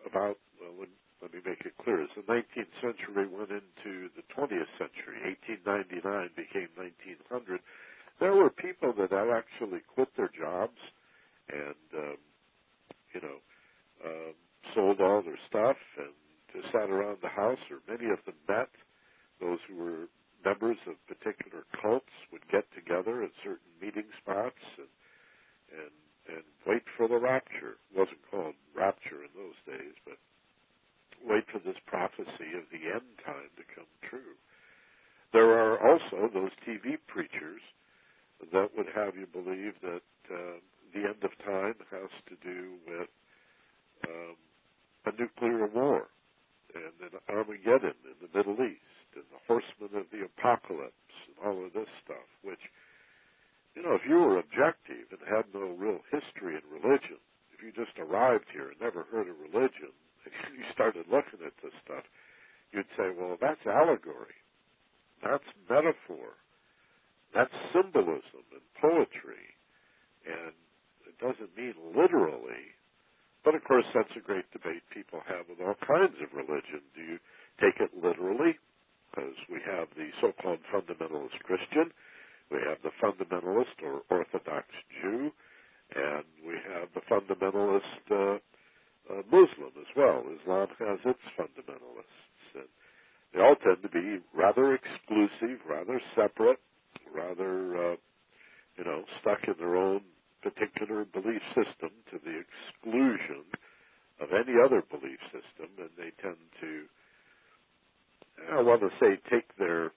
about 0.05 0.37
well, 0.61 0.87
let 1.21 1.33
me 1.33 1.39
make 1.45 1.61
it 1.65 1.73
clear, 1.83 2.01
as 2.03 2.09
the 2.15 2.23
19th 2.23 2.73
century 2.81 3.27
went 3.27 3.51
into 3.51 4.09
the 4.15 4.23
20th 4.35 4.71
century, 4.79 5.19
1899 5.65 6.29
became 6.35 6.69
1900. 6.75 7.61
There 8.19 8.35
were 8.35 8.49
people 8.49 8.93
that 8.97 9.11
actually 9.13 9.81
quit 9.93 10.09
their 10.17 10.31
jobs 10.37 10.77
and 11.49 11.87
um, 11.95 12.17
particular 15.29 15.37
stuff 15.49 15.77
and 15.97 16.13
just 16.53 16.71
sat 16.71 16.89
around 16.89 17.17
the 17.21 17.29
house, 17.29 17.59
or 17.69 17.79
many 17.87 18.09
of 18.11 18.19
them 18.25 18.35
met. 18.47 18.69
Those 19.39 19.59
who 19.67 19.75
were 19.77 20.07
members 20.43 20.77
of 20.87 20.95
particular 21.07 21.63
cults 21.81 22.11
would 22.31 22.45
get 22.51 22.65
together 22.73 23.23
at 23.23 23.31
certain 23.43 23.71
meeting 23.81 24.07
spots 24.21 24.61
and 24.77 24.91
and 25.71 25.95
and 26.29 26.45
wait 26.65 26.83
for 26.97 27.07
the 27.07 27.17
rapture. 27.17 27.77
It 27.91 27.97
wasn't 27.97 28.21
called 28.29 28.55
rapture 28.75 29.25
in 29.25 29.33
those 29.35 29.57
days, 29.65 29.93
but 30.05 30.17
wait 31.25 31.45
for 31.51 31.59
this 31.59 31.77
prophecy 31.85 32.55
of 32.55 32.65
the 32.71 32.91
end 32.93 33.07
time 33.25 33.51
to 33.57 33.63
come 33.75 33.89
true. 34.01 34.37
There 35.31 35.51
are 35.53 35.77
also 35.77 36.29
those 36.33 36.51
TV 36.65 36.97
preachers 37.07 37.61
that 38.51 38.69
would 38.75 38.87
have 38.95 39.15
you 39.15 39.27
believe 39.27 39.73
that 39.81 40.07
uh, 40.31 40.57
the 40.93 41.05
end 41.05 41.21
of 41.23 41.31
time 41.45 41.75
has 41.91 42.09
to 42.27 42.35
do 42.41 42.73
with 42.87 43.09
um, 44.07 44.35
a 45.05 45.11
nuclear 45.19 45.67
war 45.67 46.07
and 46.73 46.93
an 47.01 47.19
Armageddon 47.29 47.97
in 48.05 48.17
the 48.21 48.31
Middle 48.35 48.57
East 48.63 49.09
and 49.15 49.25
the 49.29 49.41
horsemen 49.47 49.99
of 49.99 50.07
the 50.11 50.25
apocalypse 50.25 51.13
and 51.27 51.37
all 51.45 51.65
of 51.65 51.73
this 51.73 51.89
stuff, 52.03 52.25
which, 52.41 52.61
you 53.75 53.81
know, 53.81 53.93
if 53.93 54.01
you 54.07 54.15
were 54.15 54.39
objective 54.39 55.09
and 55.11 55.21
had 55.25 55.45
no 55.53 55.73
real 55.77 55.99
history 56.11 56.55
in 56.57 56.65
religion, 56.69 57.17
if 57.53 57.61
you 57.61 57.71
just 57.73 57.97
arrived 57.99 58.45
here 58.53 58.69
and 58.69 58.79
never 58.79 59.05
heard 59.11 59.27
of 59.27 59.35
religion, 59.41 59.93
you 60.55 60.63
started 60.73 61.05
looking 61.07 61.45
at 61.45 61.53
this 61.63 61.73
stuff, 61.85 62.03
you'd 62.71 62.89
say, 62.97 63.11
well, 63.15 63.37
that's 63.39 63.63
allegory. 63.65 64.37
That's 65.23 65.45
metaphor. 65.69 66.39
That's 67.33 67.53
symbolism 67.73 68.45
and 68.51 68.65
poetry. 68.81 69.55
And 70.25 70.53
it 71.07 71.15
doesn't 71.19 71.55
mean 71.57 71.75
literally 71.95 72.75
but 73.43 73.55
of 73.55 73.63
course, 73.63 73.85
that's 73.93 74.11
a 74.17 74.19
great 74.19 74.51
debate 74.51 74.83
people 74.93 75.21
have 75.27 75.47
with 75.47 75.59
all 75.61 75.75
kinds 75.87 76.15
of 76.21 76.35
religion. 76.35 76.83
Do 76.95 77.01
you 77.01 77.19
take 77.61 77.79
it 77.79 77.91
literally? 77.95 78.59
Because 79.09 79.35
we 79.49 79.59
have 79.65 79.87
the 79.95 80.09
so-called 80.21 80.59
fundamentalist 80.69 81.39
Christian, 81.43 81.89
we 82.51 82.59
have 82.67 82.77
the 82.83 82.93
fundamentalist 83.01 83.81
or 83.83 84.03
Orthodox 84.09 84.67
Jew, 85.01 85.31
and 85.95 86.25
we 86.45 86.55
have 86.69 86.89
the 86.93 87.01
fundamentalist 87.09 88.03
uh, 88.11 88.37
uh, 89.09 89.23
Muslim 89.31 89.73
as 89.79 89.91
well. 89.97 90.23
Islam 90.41 90.67
has 90.79 90.99
its 91.05 91.25
fundamentalists, 91.39 92.55
and 92.55 92.69
they 93.33 93.41
all 93.41 93.55
tend 93.63 93.81
to 93.83 93.89
be 93.89 94.19
rather 94.35 94.75
exclusive, 94.75 95.59
rather 95.69 96.01
separate, 96.15 96.59
rather 97.13 97.93
uh, 97.93 97.97
you 98.77 98.85
know 98.85 99.03
stuck 99.21 99.39
in 99.47 99.55
their 99.59 99.75
own 99.77 100.01
particular 100.43 101.05
belief 101.05 101.41
system 101.55 101.91
to 102.11 102.19
the 102.23 102.41
exclusion 102.41 103.45
of 104.21 104.29
any 104.33 104.57
other 104.63 104.83
belief 104.91 105.19
system, 105.31 105.69
and 105.79 105.89
they 105.97 106.11
tend 106.21 106.37
to, 106.61 106.85
I 108.53 108.61
want 108.61 108.81
to 108.81 108.89
say, 108.99 109.19
take 109.31 109.55
their 109.57 109.91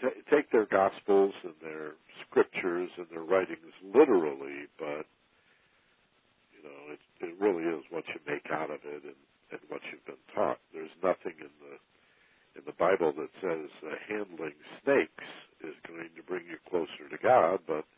t- 0.00 0.22
take 0.30 0.50
their 0.52 0.66
gospels 0.66 1.34
and 1.44 1.54
their 1.62 1.94
scriptures 2.26 2.90
and 2.98 3.06
their 3.10 3.22
writings 3.22 3.72
literally, 3.94 4.66
but 4.78 5.06
you 6.54 6.62
know, 6.64 6.92
it, 6.94 7.00
it 7.22 7.38
really 7.40 7.64
is 7.64 7.84
what 7.90 8.04
you 8.10 8.20
make 8.26 8.50
out 8.50 8.70
of 8.70 8.82
it 8.84 9.02
and, 9.02 9.22
and 9.52 9.62
what 9.68 9.80
you've 9.90 10.04
been 10.06 10.20
taught. 10.34 10.58
There's 10.74 10.92
nothing 11.02 11.38
in 11.38 11.52
the 11.62 11.76
in 12.52 12.68
the 12.68 12.76
Bible 12.76 13.16
that 13.16 13.32
says 13.40 13.72
uh, 13.80 13.96
handling 14.08 14.52
snakes 14.84 15.28
is 15.64 15.72
going 15.88 16.12
to 16.12 16.22
bring 16.28 16.44
you 16.44 16.60
closer 16.68 17.08
to 17.08 17.16
God, 17.16 17.64
but 17.64 17.88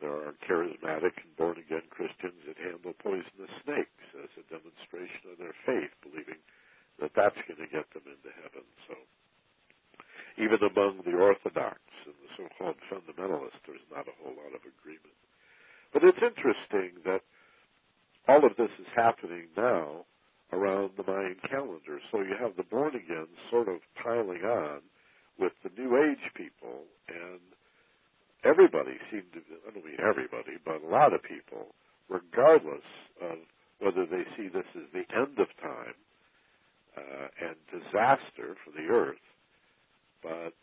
there 0.00 0.12
are 0.12 0.36
charismatic 0.44 1.16
and 1.24 1.32
born 1.40 1.58
again 1.58 1.88
Christians 1.90 2.38
that 2.46 2.60
handle 2.60 2.94
poisonous 3.00 3.50
snakes 3.64 4.04
as 4.14 4.30
a 4.38 4.44
demonstration 4.46 5.32
of 5.32 5.40
their 5.40 5.56
faith, 5.66 5.90
believing 6.04 6.38
that 7.00 7.16
that's 7.16 7.38
going 7.48 7.58
to 7.64 7.70
get 7.70 7.88
them 7.96 8.06
into 8.06 8.30
heaven. 8.44 8.66
So, 8.86 8.94
even 10.38 10.60
among 10.62 11.02
the 11.02 11.18
Orthodox 11.18 11.82
and 12.06 12.14
the 12.22 12.30
so 12.38 12.46
called 12.60 12.78
fundamentalists, 12.86 13.58
there's 13.66 13.88
not 13.90 14.06
a 14.06 14.14
whole 14.22 14.38
lot 14.38 14.54
of 14.54 14.62
agreement. 14.62 15.18
But 15.90 16.04
it's 16.04 16.22
interesting 16.22 17.02
that 17.08 17.26
all 18.28 18.44
of 18.44 18.56
this 18.56 18.70
is 18.78 18.86
happening 18.94 19.48
now 19.56 20.04
around 20.52 20.90
the 20.96 21.02
Mayan 21.02 21.36
calendar. 21.48 22.00
So 22.12 22.20
you 22.20 22.34
have 22.40 22.56
the 22.56 22.62
born 22.62 22.94
again 22.94 23.26
sort 23.50 23.68
of 23.68 23.80
piling 24.02 24.42
on 24.42 24.80
with 25.38 25.52
the 25.62 25.70
New 25.76 25.96
Age 25.96 26.32
people 26.34 26.84
and 27.08 27.40
everybody 28.44 28.98
seemed 29.10 29.32
to, 29.32 29.40
I 29.66 29.72
don't 29.72 29.84
mean 29.84 29.98
everybody, 29.98 30.58
but 30.64 30.82
a 30.82 30.88
lot 30.88 31.12
of 31.12 31.22
people, 31.22 31.74
regardless 32.08 32.86
of 33.20 33.38
whether 33.80 34.06
they 34.06 34.24
see 34.36 34.48
this 34.48 34.66
as 34.76 34.88
the 34.92 35.06
end 35.14 35.38
of 35.38 35.48
time 35.60 35.98
uh, 36.96 37.28
and 37.40 37.56
disaster 37.70 38.56
for 38.64 38.70
the 38.76 38.88
earth, 38.88 39.22
but 40.22 40.54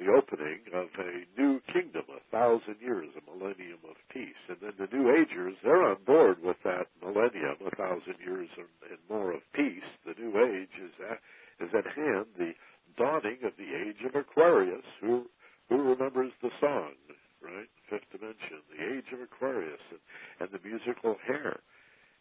the 0.00 0.08
opening 0.08 0.64
of 0.72 0.88
a 0.96 1.28
new 1.36 1.60
kingdom, 1.68 2.08
a 2.08 2.24
thousand 2.32 2.80
years, 2.80 3.12
a 3.12 3.22
millennium 3.28 3.84
of 3.84 3.96
peace. 4.08 4.40
And 4.48 4.56
then 4.62 4.72
the 4.80 4.88
New 4.88 5.12
Agers, 5.12 5.56
they're 5.62 5.84
on 5.84 5.98
board 6.06 6.38
with 6.42 6.56
that 6.64 6.88
millennium, 7.04 7.60
a 7.60 7.76
thousand 7.76 8.16
years 8.24 8.48
and, 8.56 8.66
more 9.10 9.32
of 9.32 9.42
peace. 9.52 9.84
The 10.06 10.14
New 10.16 10.32
Age 10.40 10.72
is 10.80 10.94
at, 11.04 11.20
is 11.60 11.74
at 11.76 11.84
hand, 11.92 12.26
the 12.38 12.52
dawning 12.96 13.44
of 13.44 13.52
the 13.58 13.76
age 13.76 14.00
of 14.08 14.14
Aquarius, 14.14 14.86
who 15.00 15.26
who 15.68 15.82
remembers 15.82 16.32
the 16.42 16.50
song, 16.60 16.94
right? 17.42 17.68
Fifth 17.88 18.10
Dimension, 18.10 18.58
the 18.74 18.96
Age 18.96 19.06
of 19.12 19.20
Aquarius, 19.20 19.80
and, 19.90 20.00
and 20.40 20.48
the 20.50 20.66
musical 20.66 21.16
hair, 21.26 21.60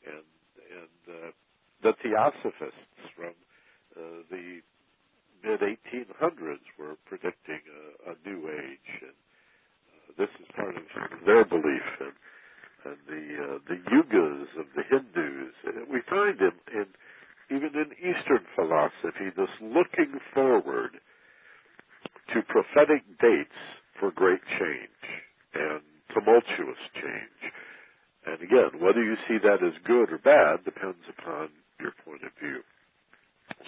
and 0.06 0.26
and 0.70 1.02
uh, 1.08 1.32
the 1.82 1.94
Theosophists 2.04 3.02
from 3.16 3.34
uh, 3.96 4.22
the 4.30 4.62
mid 5.44 5.62
1800s 5.62 6.66
were 6.78 6.96
predicting 7.06 7.62
a, 7.68 8.12
a 8.12 8.16
new 8.26 8.50
age, 8.50 8.92
and 9.02 9.18
uh, 9.94 10.12
this 10.18 10.30
is 10.40 10.48
part 10.56 10.76
of 10.76 10.84
their 11.26 11.46
belief, 11.46 11.88
and 12.86 12.98
the 13.08 13.24
uh, 13.38 13.58
the 13.68 13.80
yugas 13.92 14.48
of 14.60 14.66
the 14.76 14.84
Hindus. 14.90 15.54
And 15.66 15.88
we 15.90 16.02
find 16.10 16.40
in, 16.40 16.56
in 16.74 16.86
even 17.52 17.72
in 17.76 17.92
Eastern 17.98 18.46
philosophy 18.56 19.34
this 19.36 19.50
looking 19.62 20.20
forward 20.34 21.00
to 22.34 22.42
prophetic 22.44 23.04
dates 23.20 23.58
for 24.00 24.12
great 24.12 24.42
change 24.60 25.04
and 25.54 25.82
tumultuous 26.14 26.80
change. 26.94 27.42
And 28.26 28.42
again, 28.42 28.80
whether 28.80 29.04
you 29.04 29.16
see 29.28 29.38
that 29.42 29.66
as 29.66 29.74
good 29.86 30.12
or 30.12 30.20
bad 30.20 30.64
depends 30.64 31.04
upon 31.10 31.50
your 31.80 31.94
point 32.06 32.22
of 32.24 32.32
view. 32.40 32.62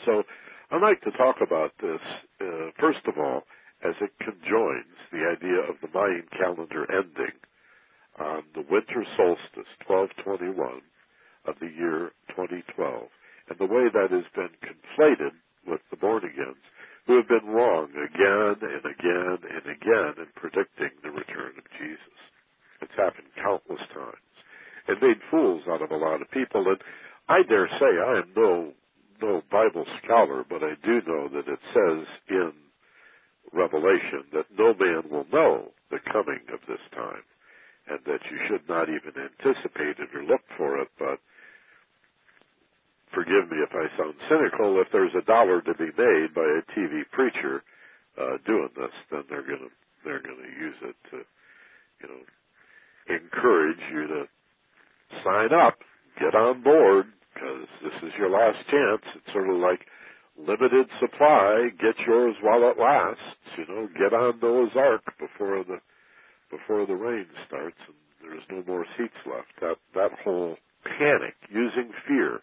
So 0.05 0.23
I'd 0.71 0.81
like 0.81 1.01
to 1.01 1.11
talk 1.11 1.43
about 1.43 1.75
this, 1.83 1.99
uh, 2.39 2.71
first 2.79 3.03
of 3.05 3.19
all, 3.19 3.43
as 3.83 3.95
it 3.99 4.15
conjoins 4.23 4.95
the 5.11 5.27
idea 5.27 5.59
of 5.67 5.75
the 5.83 5.91
Mayan 5.91 6.23
calendar 6.31 6.87
ending 6.87 7.35
on 8.17 8.43
the 8.55 8.63
winter 8.63 9.03
solstice, 9.19 9.67
1221 9.83 10.79
of 11.43 11.59
the 11.59 11.67
year 11.67 12.15
2012, 12.31 12.63
and 13.51 13.59
the 13.59 13.67
way 13.67 13.91
that 13.91 14.15
has 14.15 14.23
been 14.31 14.55
conflated 14.63 15.35
with 15.67 15.81
the 15.91 15.99
born 15.99 16.23
agains 16.23 16.63
who 17.05 17.17
have 17.19 17.27
been 17.27 17.51
wrong 17.51 17.91
again 17.91 18.63
and 18.63 18.85
again 18.87 19.39
and 19.43 19.65
again 19.67 20.13
in 20.23 20.31
predicting 20.39 20.95
the 21.03 21.11
return 21.11 21.51
of 21.59 21.67
Jesus. 21.75 22.15
It's 22.79 22.95
happened 22.95 23.27
countless 23.35 23.83
times 23.91 24.31
and 24.87 25.03
made 25.03 25.19
fools 25.29 25.63
out 25.67 25.81
of 25.81 25.91
a 25.91 25.99
lot 25.99 26.21
of 26.21 26.31
people. 26.31 26.63
And 26.63 26.79
I 27.27 27.43
dare 27.43 27.67
say 27.75 27.91
I 27.99 28.23
am 28.23 28.31
no 28.37 28.71
no 29.21 29.41
Bible 29.51 29.85
scholar, 30.03 30.43
but 30.47 30.63
I 30.63 30.73
do 30.83 31.01
know 31.07 31.29
that 31.29 31.47
it 31.47 31.59
says 31.73 32.05
in 32.29 32.53
Revelation 33.53 34.25
that 34.33 34.45
no 34.57 34.73
man 34.73 35.09
will 35.09 35.25
know 35.31 35.71
the 35.89 35.99
coming 36.11 36.41
of 36.53 36.59
this 36.67 36.81
time, 36.93 37.23
and 37.87 37.99
that 38.05 38.21
you 38.31 38.37
should 38.47 38.67
not 38.69 38.89
even 38.89 39.13
anticipate 39.15 39.99
it 39.99 40.15
or 40.15 40.23
look 40.23 40.41
for 40.57 40.79
it, 40.81 40.87
but 40.97 41.19
forgive 43.13 43.51
me 43.51 43.57
if 43.59 43.71
I 43.75 43.85
sound 43.97 44.15
cynical, 44.29 44.79
if 44.79 44.87
there's 44.91 45.15
a 45.15 45.25
dollar 45.25 45.61
to 45.61 45.73
be 45.75 45.91
made 45.97 46.33
by 46.33 46.47
a 46.47 46.63
TV 46.77 47.03
preacher 47.11 47.63
uh, 48.17 48.37
doing 48.45 48.69
this, 48.75 48.93
then 49.11 49.23
they're 49.29 49.43
gonna 49.43 49.71
they're 50.03 50.21
gonna 50.21 50.49
use 50.59 50.75
it 50.83 50.95
to, 51.11 51.17
you 52.01 52.07
know, 52.09 53.15
encourage 53.15 53.79
you 53.91 54.07
to 54.07 54.23
sign 55.23 55.49
up, 55.53 55.79
get 56.19 56.35
on 56.35 56.63
board, 56.63 57.05
because 57.33 57.67
this 57.83 57.97
is 58.03 58.13
your 58.17 58.29
last 58.29 58.59
chance. 58.69 59.03
It's 59.15 59.33
sort 59.33 59.49
of 59.49 59.57
like 59.57 59.85
limited 60.37 60.87
supply, 60.99 61.69
get 61.79 61.95
yours 62.05 62.35
while 62.41 62.63
it 62.69 62.79
lasts. 62.79 63.23
You 63.57 63.65
know, 63.67 63.87
get 63.93 64.13
on 64.13 64.39
Noah's 64.41 64.75
Ark 64.75 65.03
before 65.19 65.63
the 65.63 65.79
before 66.49 66.85
the 66.85 66.95
rain 66.95 67.25
starts 67.47 67.77
and 67.87 67.95
there's 68.21 68.43
no 68.51 68.63
more 68.67 68.85
seats 68.97 69.17
left. 69.25 69.51
That 69.61 69.77
that 69.95 70.11
whole 70.23 70.57
panic, 70.83 71.35
using 71.49 71.91
fear 72.07 72.41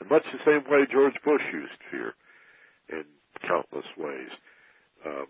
in 0.00 0.08
much 0.08 0.24
the 0.32 0.42
same 0.44 0.64
way 0.70 0.86
George 0.90 1.16
Bush 1.24 1.42
used 1.52 1.80
fear 1.90 2.14
in 2.88 3.04
countless 3.46 3.86
ways 3.96 4.30
um, 5.06 5.26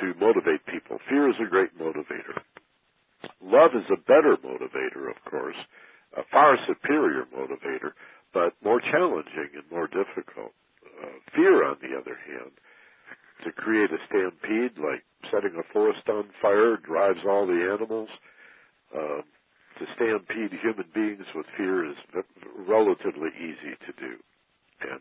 to 0.00 0.14
motivate 0.18 0.66
people. 0.66 0.98
Fear 1.08 1.30
is 1.30 1.36
a 1.40 1.50
great 1.50 1.78
motivator. 1.78 2.42
Love 3.42 3.72
is 3.74 3.88
a 3.90 4.00
better 4.00 4.36
motivator, 4.44 5.08
of 5.08 5.16
course, 5.30 5.56
a 6.16 6.22
far 6.30 6.56
superior 6.66 7.24
motivator, 7.34 7.92
but 8.32 8.54
more 8.62 8.80
challenging 8.80 9.50
and 9.54 9.64
more 9.70 9.86
difficult. 9.86 10.52
Uh, 11.02 11.18
fear, 11.34 11.64
on 11.64 11.76
the 11.82 11.96
other 11.96 12.18
hand, 12.26 12.52
to 13.44 13.52
create 13.52 13.90
a 13.90 13.98
stampede 14.08 14.78
like 14.78 15.02
setting 15.30 15.58
a 15.58 15.72
forest 15.72 16.08
on 16.08 16.28
fire 16.40 16.76
drives 16.76 17.20
all 17.26 17.46
the 17.46 17.70
animals. 17.72 18.08
Um, 18.94 19.24
to 19.78 19.86
stampede 19.96 20.52
human 20.62 20.86
beings 20.94 21.26
with 21.34 21.46
fear 21.56 21.84
is 21.90 21.96
relatively 22.56 23.30
easy 23.42 23.74
to 23.86 23.92
do. 23.98 24.14
And 24.80 25.00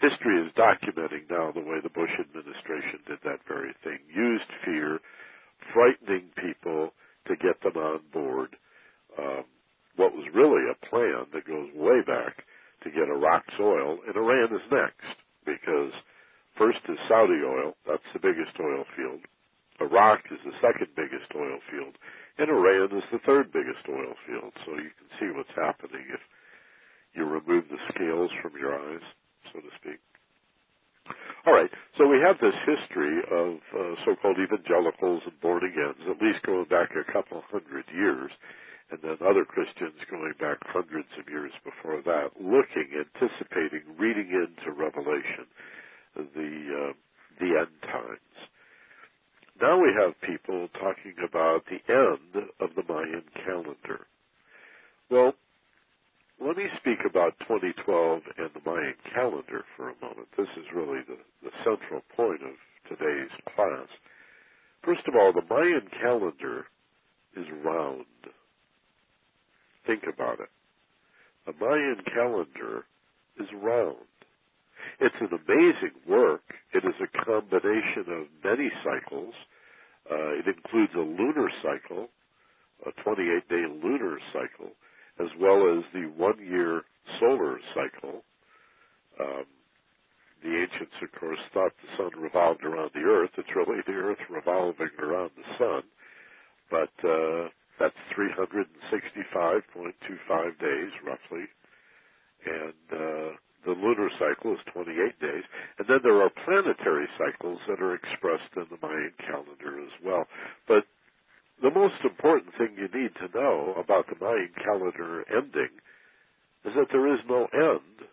history 0.00 0.40
is 0.40 0.52
documenting 0.56 1.28
now 1.28 1.52
the 1.52 1.60
way 1.60 1.76
the 1.82 1.90
Bush 1.92 2.12
administration 2.18 3.04
did 3.06 3.18
that 3.24 3.40
very 3.46 3.74
thing, 3.84 3.98
used 4.08 4.48
fear, 4.64 5.00
frightening 5.74 6.30
people 6.40 6.94
to 7.26 7.36
get 7.36 7.60
them 7.62 7.76
on 7.76 8.00
board. 8.12 8.56
Um, 9.18 9.44
what 9.98 10.14
was 10.14 10.30
really 10.30 10.62
a 10.70 10.78
plan 10.86 11.26
that 11.34 11.44
goes 11.44 11.68
way 11.74 12.00
back 12.06 12.46
to 12.86 12.94
get 12.94 13.10
Iraq's 13.10 13.58
oil, 13.58 13.98
and 14.06 14.14
Iran 14.14 14.54
is 14.54 14.62
next 14.70 15.18
because 15.42 15.90
first 16.54 16.78
is 16.88 16.98
Saudi 17.10 17.42
oil, 17.42 17.74
that's 17.82 18.06
the 18.14 18.22
biggest 18.22 18.54
oil 18.62 18.86
field. 18.94 19.26
Iraq 19.82 20.22
is 20.30 20.38
the 20.46 20.54
second 20.62 20.94
biggest 20.94 21.34
oil 21.34 21.58
field, 21.70 21.98
and 22.38 22.46
Iran 22.46 22.94
is 22.94 23.02
the 23.10 23.18
third 23.26 23.50
biggest 23.50 23.82
oil 23.90 24.14
field. 24.22 24.54
So 24.64 24.78
you 24.78 24.94
can 24.94 25.10
see 25.18 25.34
what's 25.34 25.54
happening 25.58 26.06
if 26.14 26.22
you 27.14 27.26
remove 27.26 27.66
the 27.66 27.82
scales 27.90 28.30
from 28.38 28.54
your 28.54 28.78
eyes, 28.78 29.02
so 29.50 29.58
to 29.58 29.70
speak. 29.82 29.98
All 31.46 31.54
right, 31.54 31.70
so 31.96 32.06
we 32.06 32.22
have 32.22 32.38
this 32.38 32.54
history 32.66 33.18
of 33.30 33.58
uh, 33.74 33.94
so-called 34.04 34.38
evangelicals 34.38 35.22
and 35.26 35.40
born 35.40 35.64
agains, 35.64 35.98
at 36.06 36.22
least 36.22 36.44
going 36.46 36.66
back 36.70 36.90
a 36.94 37.10
couple 37.10 37.42
hundred 37.50 37.86
years 37.90 38.30
and 38.90 39.00
then 39.02 39.18
other 39.20 39.44
Christians 39.44 39.98
going 40.10 40.34
back 40.40 40.58
hundreds 40.66 41.08
of 41.18 41.28
years 41.28 41.52
before 41.64 42.02
that, 42.04 42.30
looking, 42.40 42.88
anticipating, 42.96 43.82
reading 43.98 44.30
into 44.30 44.72
Revelation, 44.72 45.46
the 46.16 46.52
uh, 46.90 46.92
the 47.40 47.58
end 47.60 47.74
times. 47.82 48.36
Now 49.60 49.78
we 49.80 49.90
have 49.98 50.14
people 50.22 50.68
talking 50.80 51.14
about 51.26 51.64
the 51.66 51.82
end 51.92 52.48
of 52.60 52.70
the 52.76 52.84
Mayan 52.92 53.24
calendar. 53.44 54.06
Well, 55.10 55.32
let 56.40 56.56
me 56.56 56.66
speak 56.80 56.98
about 57.08 57.34
2012 57.48 58.22
and 58.38 58.50
the 58.54 58.70
Mayan 58.70 58.94
calendar 59.14 59.64
for 59.76 59.90
a 59.90 59.94
moment. 60.00 60.28
This 60.36 60.48
is 60.56 60.66
really 60.74 61.00
the, 61.08 61.18
the 61.42 61.50
central 61.64 62.02
point 62.16 62.42
of 62.42 62.54
today's 62.88 63.30
class. 63.54 63.88
First 64.84 65.02
of 65.08 65.14
all, 65.16 65.32
the 65.32 65.46
Mayan 65.50 65.88
calendar 66.00 66.66
is 67.36 67.46
round. 67.64 68.06
Think 69.88 70.04
about 70.12 70.40
it. 70.40 70.50
A 71.48 71.52
Mayan 71.64 71.98
calendar 72.14 72.86
is 73.40 73.48
round. 73.62 73.96
It's 75.00 75.16
an 75.20 75.30
amazing 75.32 75.96
work. 76.08 76.42
It 76.74 76.84
is 76.84 76.94
a 77.02 77.24
combination 77.24 78.06
of 78.08 78.26
many 78.44 78.70
cycles. 78.84 79.34
Uh, 80.10 80.38
it 80.40 80.46
includes 80.46 80.92
a 80.96 81.00
lunar 81.00 81.50
cycle, 81.62 82.08
a 82.86 83.02
28 83.02 83.48
day 83.48 83.64
lunar 83.82 84.18
cycle, 84.32 84.72
as 85.20 85.28
well 85.40 85.78
as 85.78 85.84
the 85.94 86.10
one 86.16 86.38
year 86.44 86.82
solar 87.20 87.58
cycle. 87.74 88.22
Um, 89.20 89.44
the 90.42 90.50
ancients, 90.50 90.94
of 91.02 91.20
course, 91.20 91.38
thought 91.54 91.72
the 91.82 91.96
sun 91.96 92.20
revolved 92.22 92.64
around 92.64 92.92
the 92.94 93.00
earth. 93.00 93.30
It's 93.38 93.48
really 93.56 93.80
the 93.86 93.94
earth 93.94 94.18
revolving 94.30 94.90
around 95.00 95.30
the 95.36 95.58
sun. 95.58 95.82
But 96.70 97.08
uh, 97.08 97.48
that's 97.80 97.96
365.25 98.16 100.60
days, 100.60 100.92
roughly. 101.04 101.46
And 102.46 102.74
uh, 102.92 103.30
the 103.66 103.72
lunar 103.72 104.08
cycle 104.18 104.52
is 104.54 104.60
28 104.72 104.94
days. 105.20 105.44
And 105.78 105.88
then 105.88 105.98
there 106.02 106.22
are 106.22 106.30
planetary 106.44 107.06
cycles 107.18 107.58
that 107.68 107.80
are 107.82 107.94
expressed 107.94 108.52
in 108.56 108.66
the 108.70 108.78
Mayan 108.86 109.12
calendar 109.26 109.82
as 109.82 109.92
well. 110.04 110.26
But 110.68 110.84
the 111.62 111.70
most 111.70 111.94
important 112.04 112.52
thing 112.58 112.76
you 112.76 112.88
need 112.92 113.12
to 113.20 113.38
know 113.38 113.74
about 113.78 114.06
the 114.08 114.16
Mayan 114.20 114.50
calendar 114.64 115.24
ending 115.30 115.70
is 116.64 116.72
that 116.76 116.88
there 116.92 117.12
is 117.12 117.20
no 117.28 117.46
end 117.52 118.08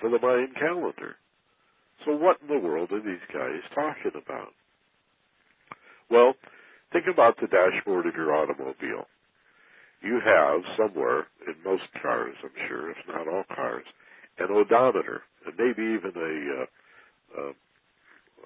for 0.00 0.10
the 0.10 0.18
Mayan 0.20 0.52
calendar. 0.58 1.16
So 2.04 2.12
what 2.16 2.38
in 2.42 2.48
the 2.48 2.58
world 2.58 2.90
are 2.92 3.00
these 3.02 3.24
guys 3.32 3.60
talking 3.74 4.20
about? 4.22 4.52
Well, 6.10 6.34
Think 6.92 7.06
about 7.12 7.36
the 7.40 7.48
dashboard 7.48 8.06
of 8.06 8.14
your 8.16 8.34
automobile. 8.36 9.06
You 10.02 10.20
have 10.24 10.62
somewhere 10.78 11.26
in 11.46 11.54
most 11.64 11.84
cars, 12.02 12.34
I'm 12.44 12.68
sure, 12.68 12.90
if 12.90 12.98
not 13.08 13.28
all 13.28 13.44
cars, 13.54 13.84
an 14.38 14.48
odometer, 14.50 15.22
and 15.46 15.54
maybe 15.58 15.82
even 15.82 16.12
a, 16.16 16.82
uh, 17.42 17.52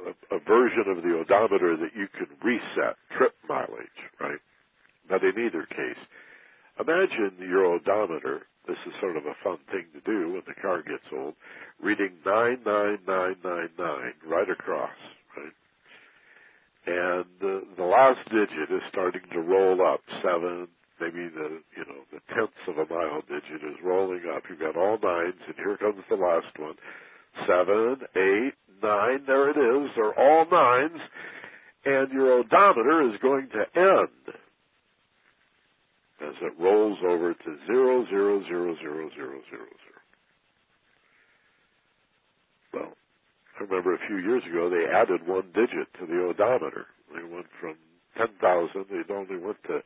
a, 0.09 0.37
a 0.37 0.41
version 0.41 0.85
of 0.89 1.03
the 1.03 1.19
odometer 1.19 1.77
that 1.79 1.95
you 1.97 2.09
can 2.19 2.29
reset 2.45 2.97
trip 3.17 3.35
mileage, 3.49 4.01
right? 4.21 4.41
But 5.09 5.25
in 5.25 5.35
either 5.47 5.67
case, 5.67 6.03
imagine 6.81 7.39
your 7.41 7.67
odometer. 7.67 8.43
This 8.69 8.79
is 8.87 8.95
sort 9.01 9.17
of 9.17 9.25
a 9.27 9.35
fun 9.45 9.59
thing 9.73 9.87
to 9.95 10.01
do 10.03 10.33
when 10.35 10.43
the 10.47 10.61
car 10.63 10.83
gets 10.83 11.05
old. 11.17 11.35
Reading 11.83 12.13
nine 12.27 12.59
nine 12.67 12.99
nine 13.07 13.37
nine 13.45 13.71
nine 13.79 14.15
right 14.27 14.51
across, 14.51 14.91
right? 15.37 15.64
And 16.87 17.25
the, 17.41 17.63
the 17.77 17.85
last 17.85 18.21
digit 18.31 18.71
is 18.71 18.83
starting 18.91 19.23
to 19.33 19.41
roll 19.41 19.81
up. 19.87 20.01
Seven, 20.23 20.69
maybe 21.01 21.29
the 21.29 21.61
you 21.77 21.85
know 21.89 22.03
the 22.13 22.21
tenths 22.35 22.65
of 22.69 22.79
a 22.79 22.93
mile 22.93 23.23
digit 23.29 23.63
is 23.65 23.77
rolling 23.85 24.23
up. 24.35 24.43
You've 24.49 24.61
got 24.61 24.77
all 24.77 24.99
nines, 25.03 25.41
and 25.47 25.57
here 25.57 25.77
comes 25.79 26.05
the 26.11 26.17
last 26.17 26.59
one. 26.59 26.75
Seven, 27.47 27.97
eight, 28.17 28.55
nine. 28.83 29.25
There 29.27 29.51
it 29.51 29.59
is. 29.59 29.91
They're 29.97 30.19
all 30.19 30.47
nines, 30.51 31.01
and 31.87 32.13
your 32.13 32.41
odometer 32.41 33.11
is 33.13 33.21
going 33.23 33.49
to 33.51 33.81
end 33.81 34.37
as 36.23 36.35
it 36.43 36.55
rolls 36.61 36.99
over 37.07 37.35
to 37.35 37.57
zero, 37.67 38.07
zero, 38.11 38.43
zero, 38.49 38.77
zero, 38.81 39.11
zero, 39.17 39.41
zero, 39.51 39.69
zero. 39.81 40.01
Well, 42.73 42.93
I 43.54 43.54
remember 43.71 43.95
a 43.95 44.09
few 44.09 44.19
years 44.19 44.45
ago 44.51 44.71
they 44.71 44.87
added 44.93 45.27
one 45.29 45.49
digit 45.55 45.89
to 46.01 46.07
the 46.07 46.21
odometer. 46.31 46.87
They 47.15 47.25
went 47.25 47.49
from 47.61 47.77
10,000, 48.19 48.87
it 48.91 49.11
only 49.11 49.39
went 49.39 49.59
to 49.69 49.79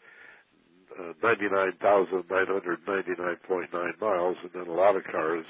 uh, 1.01 1.13
99,999.9 1.23 4.01
miles, 4.01 4.37
and 4.43 4.51
then 4.55 4.67
a 4.69 4.73
lot 4.75 4.97
of 4.97 5.03
cars 5.11 5.45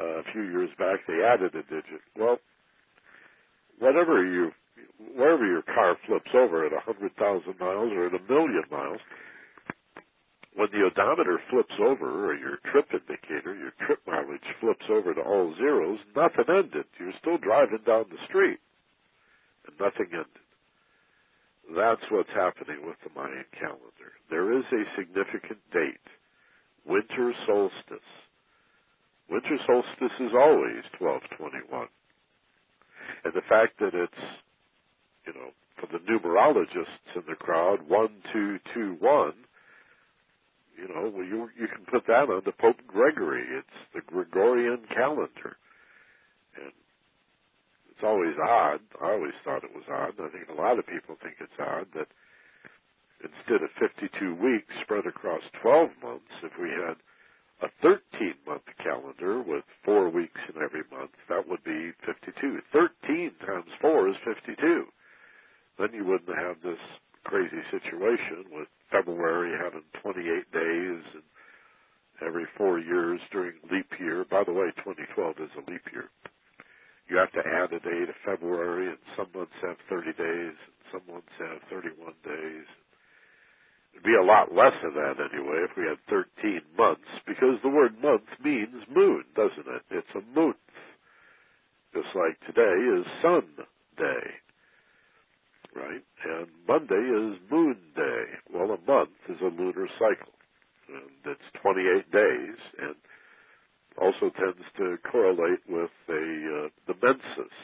uh, 0.00 0.04
a 0.04 0.22
few 0.32 0.44
years 0.44 0.70
back 0.78 1.00
they 1.08 1.22
added 1.24 1.54
a 1.54 1.62
digit. 1.64 2.02
Well, 2.18 2.38
whatever 3.78 4.24
you, 4.26 4.50
wherever 5.16 5.46
your 5.46 5.62
car 5.62 5.96
flips 6.06 6.30
over 6.34 6.66
at 6.66 6.72
100,000 6.72 7.60
miles 7.60 7.92
or 7.94 8.06
at 8.06 8.14
a 8.14 8.22
million 8.32 8.64
miles, 8.70 9.00
when 10.54 10.68
the 10.72 10.84
odometer 10.84 11.40
flips 11.50 11.74
over, 11.80 12.28
or 12.28 12.34
your 12.34 12.58
trip 12.70 12.88
indicator, 12.92 13.54
your 13.54 13.72
trip 13.86 14.00
mileage 14.06 14.44
flips 14.60 14.84
over 14.90 15.14
to 15.14 15.20
all 15.20 15.54
zeros, 15.56 15.98
nothing 16.14 16.44
ended. 16.48 16.84
You're 17.00 17.16
still 17.20 17.38
driving 17.38 17.80
down 17.86 18.04
the 18.10 18.20
street, 18.28 18.60
and 19.66 19.74
nothing 19.80 20.12
ended. 20.12 20.46
That's 21.74 22.04
what's 22.10 22.32
happening 22.34 22.84
with 22.84 22.96
the 23.02 23.10
Mayan 23.16 23.48
calendar. 23.58 24.12
There 24.28 24.52
is 24.52 24.64
a 24.72 24.84
significant 24.96 25.60
date, 25.72 26.04
winter 26.84 27.32
solstice. 27.46 28.10
Winter 29.30 29.56
solstice 29.66 30.16
is 30.20 30.36
always 30.36 30.84
1221. 31.00 31.88
And 33.24 33.32
the 33.32 33.46
fact 33.48 33.78
that 33.80 33.94
it's, 33.94 34.22
you 35.26 35.32
know, 35.32 35.50
for 35.80 35.86
the 35.86 36.02
numerologists 36.04 37.16
in 37.16 37.22
the 37.26 37.36
crowd, 37.36 37.80
1221, 37.88 39.32
you 40.78 40.88
know, 40.88 41.10
well, 41.14 41.26
you 41.26 41.48
you 41.58 41.68
can 41.68 41.84
put 41.90 42.06
that 42.08 42.30
on 42.30 42.42
the 42.44 42.52
Pope 42.52 42.80
Gregory. 42.86 43.44
It's 43.58 43.78
the 43.94 44.02
Gregorian 44.06 44.82
calendar, 44.94 45.56
and 46.56 46.72
it's 47.90 48.04
always 48.04 48.36
odd. 48.42 48.80
I 49.02 49.12
always 49.12 49.36
thought 49.44 49.64
it 49.64 49.74
was 49.74 49.84
odd. 49.90 50.14
I 50.20 50.28
think 50.30 50.48
a 50.50 50.60
lot 50.60 50.78
of 50.78 50.86
people 50.86 51.16
think 51.22 51.36
it's 51.40 51.58
odd 51.60 51.88
that 51.94 52.08
instead 53.24 53.62
of 53.62 53.70
52 53.80 54.10
weeks 54.36 54.72
spread 54.82 55.06
across 55.06 55.42
12 55.62 55.90
months, 56.02 56.32
if 56.42 56.52
we 56.60 56.70
had 56.70 56.98
a 57.62 57.70
13 57.82 58.00
month 58.46 58.66
calendar 58.82 59.42
with 59.42 59.64
four 59.84 60.10
weeks 60.10 60.40
in 60.50 60.62
every 60.62 60.82
month, 60.90 61.12
that 61.28 61.48
would 61.48 61.62
be 61.64 61.92
52. 62.06 62.60
13 62.72 63.32
times 63.46 63.70
four 63.80 64.08
is 64.08 64.16
52. 64.24 64.84
Then 65.78 65.90
you 65.94 66.04
wouldn't 66.04 66.36
have 66.38 66.60
this 66.62 66.80
crazy 67.24 67.62
situation 67.70 68.46
with 68.52 68.68
February 68.90 69.56
having 69.62 69.84
28 70.02 70.24
days 70.52 71.02
and 71.14 71.24
every 72.26 72.46
four 72.58 72.78
years 72.78 73.20
during 73.32 73.54
leap 73.72 73.88
year. 74.00 74.24
By 74.30 74.44
the 74.44 74.52
way, 74.52 74.70
2012 74.84 75.36
is 75.40 75.50
a 75.56 75.70
leap 75.70 75.82
year. 75.92 76.10
You 77.08 77.18
have 77.18 77.32
to 77.32 77.42
add 77.44 77.72
a 77.72 77.80
day 77.80 78.06
to 78.06 78.14
February, 78.24 78.88
and 78.88 78.98
some 79.16 79.28
months 79.34 79.56
have 79.62 79.76
30 79.90 80.12
days, 80.14 80.54
and 80.54 80.76
some 80.92 81.04
months 81.12 81.32
have 81.38 81.60
31 81.70 82.14
days. 82.24 82.66
It'd 83.92 84.04
be 84.04 84.16
a 84.16 84.24
lot 84.24 84.54
less 84.54 84.76
of 84.84 84.94
that 84.94 85.20
anyway 85.20 85.64
if 85.64 85.76
we 85.76 85.84
had 85.84 85.98
13 86.08 86.62
months, 86.78 87.08
because 87.26 87.58
the 87.62 87.70
word 87.72 88.00
month 88.02 88.28
means 88.44 88.84
moon, 88.94 89.24
doesn't 89.36 89.68
it? 89.68 89.82
It's 89.90 90.14
a 90.16 90.22
moon. 90.38 90.54
Just 91.94 92.08
like 92.14 92.38
today 92.46 92.76
is 93.00 93.06
sun 93.22 93.44
day, 93.98 94.24
right? 95.74 96.04
And 96.24 96.46
Monday 96.68 97.00
is 97.00 97.38
moon 97.50 97.76
day. 97.96 98.24
Well, 98.52 98.76
a 98.76 98.80
month 98.90 99.16
is 99.28 99.40
a 99.40 99.50
lunar 99.50 99.88
cycle, 99.98 100.34
and 100.88 101.10
it's 101.24 101.48
28 101.62 102.10
days, 102.12 102.58
and 102.78 102.94
also 104.00 104.30
tends 104.36 104.64
to 104.78 104.96
correlate 105.10 105.60
with 105.68 105.92
a 106.08 106.12
uh, 106.12 106.68
the 106.86 106.94
menses 107.02 107.54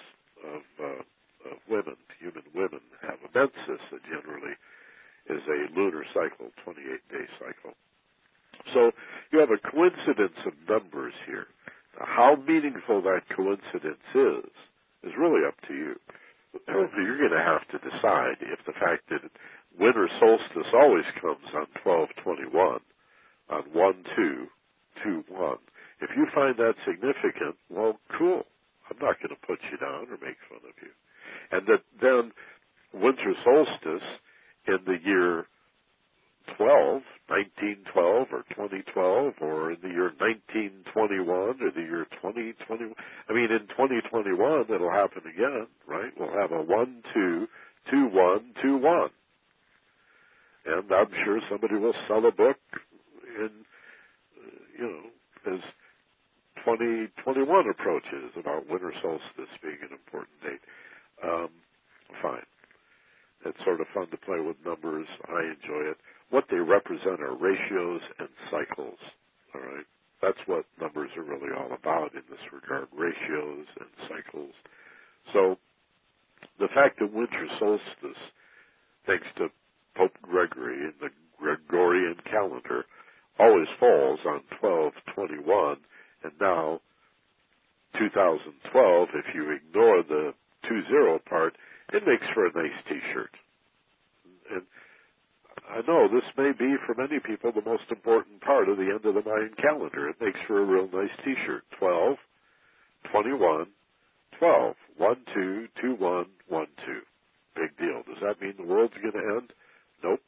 of, 0.44 0.62
uh, 0.80 1.50
of 1.50 1.56
women. 1.68 1.96
Human 2.20 2.44
women 2.54 2.80
have 3.02 3.18
a 3.24 3.30
menses 3.38 3.80
that 3.92 4.02
generally 4.04 4.54
is 5.28 5.42
a 5.48 5.78
lunar 5.78 6.04
cycle, 6.14 6.50
28 6.64 6.84
day 7.10 7.26
cycle. 7.38 7.74
So 8.74 8.90
you 9.32 9.38
have 9.40 9.50
a 9.50 9.70
coincidence 9.70 10.36
of 10.46 10.52
numbers 10.68 11.14
here. 11.26 11.46
Now, 11.98 12.06
how 12.06 12.36
meaningful 12.46 13.02
that 13.02 13.22
coincidence 13.34 14.04
is 14.14 14.50
is 15.04 15.12
really 15.18 15.46
up 15.46 15.54
to 15.68 15.74
you. 15.74 15.94
You're 16.66 17.18
going 17.18 17.30
to 17.30 17.44
have 17.44 17.66
to 17.68 17.78
decide 17.78 18.36
if 18.40 18.58
the 18.66 18.72
fact 18.72 19.08
that 19.10 19.20
winter 19.78 20.08
solstice 20.18 20.72
always 20.74 21.04
comes 21.20 21.46
on 21.54 21.66
1221, 21.84 22.80
on 23.50 23.62
1 23.72 24.04
2, 24.16 24.46
2 25.04 25.24
1. 25.28 25.56
If 26.00 26.10
you 26.16 26.26
find 26.34 26.56
that 26.58 26.74
significant, 26.86 27.56
well, 27.70 27.98
cool. 28.18 28.44
I'm 28.90 28.98
not 29.00 29.20
going 29.20 29.34
to 29.34 29.46
put 29.46 29.58
you 29.70 29.78
down 29.78 30.08
or 30.08 30.18
make 30.22 30.38
fun 30.48 30.64
of 30.64 30.76
you. 30.80 30.92
And 31.52 31.66
that 31.66 31.84
then 32.00 32.32
winter 32.94 33.34
solstice 33.44 34.08
in 34.66 34.78
the 34.86 34.98
year 35.04 35.46
12, 36.56 37.02
1912 37.28 38.28
or 38.32 38.44
2012 38.50 39.34
or 39.40 39.72
in 39.72 39.78
the 39.82 39.88
year 39.88 40.12
1921 40.18 41.28
or 41.28 41.70
the 41.72 41.80
year 41.80 42.06
2021. 42.22 42.94
I 43.28 43.32
mean, 43.32 43.52
in 43.52 43.68
2021, 43.72 44.66
it'll 44.74 44.90
happen 44.90 45.22
again, 45.28 45.68
right? 45.86 46.12
We'll 46.18 46.32
have 46.32 46.52
a 46.52 46.62
1, 46.62 47.02
2, 47.14 47.48
2, 47.90 48.06
1, 48.12 48.54
2, 48.62 48.76
1. 48.78 49.10
And 50.66 50.92
I'm 50.92 51.10
sure 51.24 51.40
somebody 51.50 51.76
will 51.76 51.94
sell 52.08 52.26
a 52.26 52.32
book 52.32 52.58
in, 53.38 53.50
you 54.78 54.86
know, 54.86 55.54
as 55.54 55.60
2021 56.64 57.70
approaches 57.70 58.32
about 58.38 58.68
winter 58.68 58.92
solstice 59.02 59.52
being 59.62 59.78
an 59.82 59.92
important 59.92 60.40
date. 60.42 60.64
Um, 61.24 61.50
fine. 62.22 62.46
It's 63.44 63.58
sort 63.64 63.80
of 63.80 63.86
fun 63.94 64.08
to 64.10 64.16
play 64.18 64.40
with 64.40 64.56
numbers. 64.64 65.06
I 65.28 65.42
enjoy 65.52 65.90
it. 65.92 65.98
What 66.30 66.44
they 66.50 66.58
represent 66.58 67.20
are 67.20 67.36
ratios 67.36 68.02
and 68.18 68.28
cycles. 68.50 68.98
All 69.54 69.62
right. 69.62 69.86
That's 70.22 70.38
what 70.46 70.64
numbers 70.80 71.10
are 71.16 71.22
really 71.22 71.52
all 71.56 71.72
about 71.74 72.14
in 72.14 72.22
this 72.30 72.40
regard, 72.52 72.88
ratios 72.96 73.66
and 73.80 73.90
cycles. 74.08 74.52
So 75.32 75.58
the 76.58 76.68
fact 76.74 77.00
that 77.00 77.12
winter 77.12 77.46
solstice, 77.58 78.22
thanks 79.06 79.26
to 79.38 79.48
Pope 79.96 80.12
Gregory 80.22 80.78
in 80.84 80.94
the 81.00 81.10
Gregorian 81.38 82.16
calendar, 82.30 82.86
always 83.38 83.68
falls 83.80 84.20
on 84.26 84.42
1221, 84.60 85.76
and 86.24 86.32
now 86.40 86.80
2012, 87.98 89.08
if 89.14 89.26
you 89.34 89.52
ignore 89.52 90.02
the 90.04 90.34
20 90.68 91.18
part, 91.30 91.56
it 91.92 92.02
makes 92.06 92.26
for 92.34 92.46
a 92.46 92.52
nice 92.52 92.78
T-shirt. 92.88 93.30
And 94.52 94.62
I 95.70 95.82
know 95.86 96.08
this 96.08 96.24
may 96.36 96.52
be 96.52 96.76
for 96.86 96.94
many 96.94 97.20
people 97.20 97.52
the 97.52 97.68
most 97.68 97.84
important 97.90 98.40
part 98.42 98.68
of 98.68 98.76
the 98.76 98.84
end 98.84 99.04
of 99.04 99.14
the 99.14 99.22
Mayan 99.28 99.54
calendar. 99.60 100.08
It 100.08 100.16
makes 100.20 100.38
for 100.46 100.62
a 100.62 100.64
real 100.64 100.88
nice 100.92 101.10
T-shirt. 101.24 101.64
12, 101.78 102.16
21, 103.12 103.66
12, 104.38 104.76
1, 104.98 105.16
2, 105.34 105.68
2, 105.82 105.94
1, 105.96 106.26
1, 106.48 106.66
2. 106.86 107.00
Big 107.56 107.78
deal. 107.78 108.02
Does 108.06 108.22
that 108.22 108.40
mean 108.40 108.54
the 108.58 108.66
world's 108.66 108.94
going 108.94 109.12
to 109.12 109.36
end? 109.36 109.52
Nope. 110.04 110.20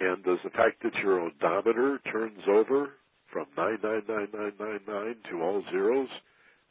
And 0.00 0.24
does 0.24 0.38
the 0.44 0.50
fact 0.50 0.82
that 0.82 0.94
your 1.02 1.20
odometer 1.20 2.00
turns 2.12 2.42
over 2.48 2.90
from 3.32 3.46
999999 3.56 5.16
to 5.30 5.42
all 5.42 5.62
zeros 5.70 6.08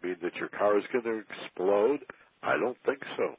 mean 0.03 0.17
that 0.21 0.35
your 0.35 0.49
car 0.49 0.77
is 0.77 0.83
going 0.91 1.05
to 1.05 1.23
explode? 1.23 1.99
I 2.43 2.57
don't 2.57 2.77
think 2.85 2.99
so. 3.17 3.35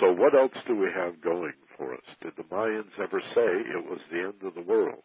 So 0.00 0.12
what 0.12 0.34
else 0.34 0.52
do 0.66 0.76
we 0.76 0.88
have 0.94 1.20
going 1.20 1.54
for 1.76 1.94
us? 1.94 2.04
Did 2.22 2.34
the 2.36 2.44
Mayans 2.44 2.92
ever 3.02 3.20
say 3.34 3.70
it 3.74 3.84
was 3.88 4.00
the 4.10 4.18
end 4.20 4.42
of 4.42 4.54
the 4.54 4.62
world? 4.62 5.02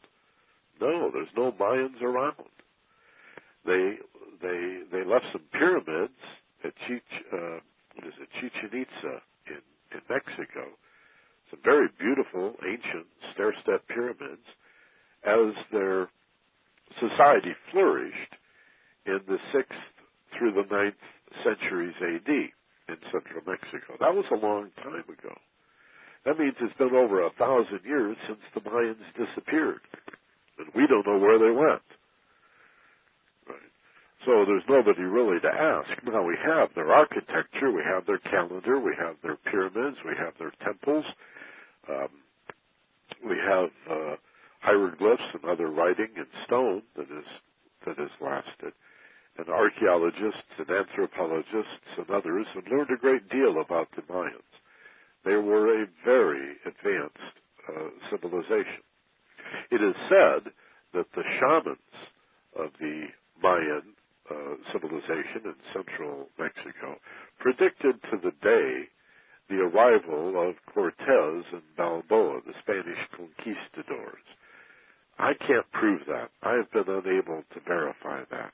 No, 0.80 1.10
there's 1.12 1.34
no 1.36 1.52
Mayans 1.52 2.02
around. 2.02 2.36
They 3.66 3.98
they 4.42 4.82
they 4.92 5.04
left 5.06 5.26
some 5.32 5.44
pyramids 5.52 6.20
at 6.64 6.74
Chich, 6.88 7.02
uh, 7.32 7.60
it, 7.96 8.30
Chichen 8.40 8.70
Itza 8.82 9.22
in 9.48 9.62
in 9.92 10.02
Mexico. 10.10 10.68
Some 11.50 11.60
very 11.64 11.88
beautiful 12.00 12.56
ancient 12.68 13.08
stair-step 13.34 13.88
pyramids. 13.88 14.46
As 15.26 15.54
their 15.72 16.10
society 17.00 17.56
flourished 17.72 18.36
in 19.06 19.20
the 19.28 19.38
sixth 19.54 19.80
through 20.38 20.52
the 20.52 20.68
ninth 20.70 20.96
centuries 21.44 21.96
A.D 22.02 22.52
in 22.90 22.98
central 23.12 23.42
Mexico. 23.46 23.96
That 24.00 24.14
was 24.14 24.26
a 24.32 24.36
long 24.36 24.70
time 24.84 25.06
ago. 25.08 25.36
That 26.26 26.40
means 26.40 26.56
it's 26.62 26.78
been 26.78 26.96
over 26.96 27.22
a 27.24 27.32
thousand 27.32 27.82
years 27.86 28.18
since 28.28 28.40
the 28.54 28.62
Mayans 28.62 29.04
disappeared. 29.16 29.82
And 30.58 30.68
we 30.76 30.88
don't 30.88 31.06
know 31.06 31.20
where 31.20 31.40
they 31.40 31.52
went. 31.52 31.84
Right. 33.48 33.72
So 34.26 34.46
there's 34.46 34.64
nobody 34.70 35.04
really 35.04 35.40
to 35.42 35.50
ask. 35.50 35.90
Now 36.06 36.24
we 36.24 36.38
have 36.46 36.70
their 36.76 36.94
architecture, 36.94 37.72
we 37.72 37.84
have 37.84 38.06
their 38.06 38.20
calendar, 38.20 38.80
we 38.80 38.96
have 38.98 39.16
their 39.22 39.36
pyramids, 39.36 39.98
we 40.06 40.14
have 40.18 40.34
their 40.40 40.54
temples, 40.64 41.06
um, 41.90 42.10
we 43.28 43.36
have 43.38 43.70
uh, 43.90 44.16
hieroglyphs 44.62 45.24
and 45.34 45.44
other 45.46 45.68
writing 45.68 46.10
in 46.16 46.26
stone 46.46 46.84
that 46.96 47.04
is 47.12 47.28
that 47.86 47.98
has 47.98 48.10
lasted 48.22 48.72
and 49.38 49.50
archaeologists 49.50 50.54
and 50.58 50.70
anthropologists 50.70 51.90
and 51.98 52.10
others 52.10 52.46
have 52.54 52.68
learned 52.72 52.92
a 52.92 53.02
great 53.02 53.30
deal 53.30 53.62
about 53.62 53.88
the 53.96 54.02
Mayans. 54.04 54.54
They 55.26 55.36
were 55.36 55.84
a 55.84 55.88
very 56.06 56.58
advanced 56.66 57.36
uh, 57.68 57.90
civilization. 58.12 58.84
It 59.72 59.82
is 59.82 59.96
said 60.10 60.52
that 60.94 61.08
the 61.16 61.24
shamans 61.40 61.96
of 62.56 62.70
the 62.80 63.08
Mayan 63.42 63.96
uh, 64.30 64.56
civilization 64.72 65.46
in 65.46 65.56
central 65.74 66.28
Mexico 66.38 66.98
predicted 67.40 68.02
to 68.12 68.18
the 68.24 68.32
day 68.42 68.88
the 69.50 69.60
arrival 69.60 70.50
of 70.50 70.56
Cortez 70.74 71.44
and 71.52 71.62
Balboa, 71.76 72.42
the 72.46 72.54
Spanish 72.62 73.00
conquistadors. 73.16 74.24
I 75.20 75.34
can't 75.34 75.70
prove 75.74 76.02
that. 76.08 76.30
I 76.42 76.54
have 76.54 76.72
been 76.72 76.88
unable 76.88 77.44
to 77.54 77.60
verify 77.68 78.22
that. 78.32 78.54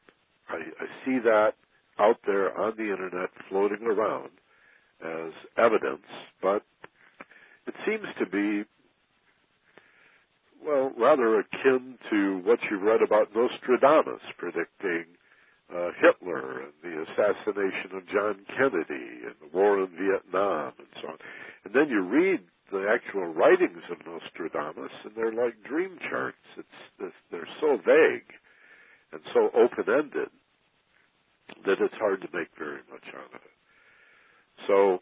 I, 0.50 0.56
I 0.56 1.06
see 1.06 1.20
that 1.24 1.54
out 2.00 2.18
there 2.26 2.58
on 2.58 2.74
the 2.78 2.92
internet 2.92 3.30
floating 3.50 3.84
around 3.84 4.30
as 5.04 5.34
evidence, 5.58 6.08
but 6.42 6.64
it 7.68 7.76
seems 7.86 8.06
to 8.20 8.26
be, 8.26 8.68
well, 10.66 10.92
rather 10.98 11.40
akin 11.40 11.98
to 12.10 12.42
what 12.44 12.60
you 12.70 12.80
read 12.80 13.02
about 13.02 13.36
Nostradamus 13.36 14.22
predicting 14.38 15.06
uh, 15.74 15.92
Hitler 16.02 16.64
and 16.64 16.74
the 16.82 17.04
assassination 17.04 17.96
of 17.96 18.08
John 18.08 18.42
Kennedy 18.58 19.24
and 19.26 19.36
the 19.40 19.56
war 19.56 19.80
in 19.80 19.90
Vietnam 19.90 20.74
and 20.80 20.88
so 21.02 21.10
on. 21.10 21.18
And 21.66 21.74
then 21.74 21.90
you 21.90 22.02
read 22.02 22.40
the 22.72 22.88
actual 22.90 23.28
writings 23.28 23.84
of 23.92 23.98
Nostradamus, 24.06 24.92
and 25.04 25.14
they're 25.16 25.34
like 25.34 25.64
dream 25.64 25.98
charts. 26.10 26.38
It's, 26.58 26.80
it's 27.00 27.16
they're 27.32 27.48
so 27.62 27.78
vague 27.78 28.30
and 29.12 29.22
so 29.34 29.50
open-ended 29.56 30.30
that 31.66 31.82
it's 31.82 31.96
hard 31.96 32.22
to 32.22 32.28
make 32.34 32.50
very 32.58 32.82
much 32.92 33.06
out 33.16 33.34
of 33.36 33.42
it. 33.42 33.56
So, 34.68 35.02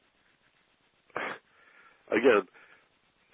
again, 2.12 2.48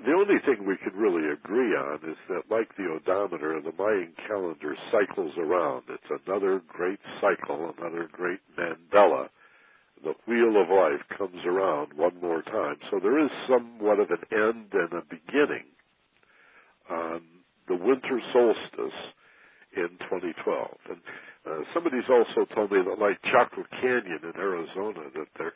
the 0.06 0.14
only 0.14 0.40
thing 0.46 0.66
we 0.68 0.78
can 0.78 1.00
really 1.00 1.32
agree 1.32 1.76
on 1.76 2.00
is 2.10 2.18
that, 2.30 2.44
like 2.52 2.76
the 2.76 2.90
odometer, 2.92 3.62
the 3.62 3.72
Mayan 3.78 4.14
calendar 4.28 4.76
cycles 4.92 5.34
around. 5.38 5.84
It's 5.90 6.22
another 6.28 6.62
great 6.68 7.00
cycle, 7.22 7.74
another 7.78 8.10
great 8.12 8.40
mandala. 8.58 9.30
The 10.04 10.16
wheel 10.28 10.62
of 10.62 10.70
life 10.70 11.18
comes 11.18 11.46
around 11.46 11.94
one 11.94 12.20
more 12.22 12.42
time. 12.42 12.78
So 12.92 13.00
there 13.02 13.24
is 13.24 13.32
somewhat 13.48 14.00
of 14.00 14.10
an 14.12 14.24
end 14.32 14.74
and 14.74 14.94
a 14.94 15.04
beginning 15.10 15.66
on 16.90 17.22
the 17.68 17.76
winter 17.76 18.20
solstice 18.34 19.00
in 19.76 19.90
2012. 20.10 20.78
And 20.90 21.00
uh, 21.46 21.64
somebody's 21.74 22.08
also 22.10 22.46
told 22.54 22.72
me 22.72 22.80
that, 22.86 23.00
like 23.00 23.20
Chaco 23.24 23.64
Canyon 23.82 24.24
in 24.24 24.36
Arizona, 24.40 25.10
that 25.16 25.28
their 25.38 25.54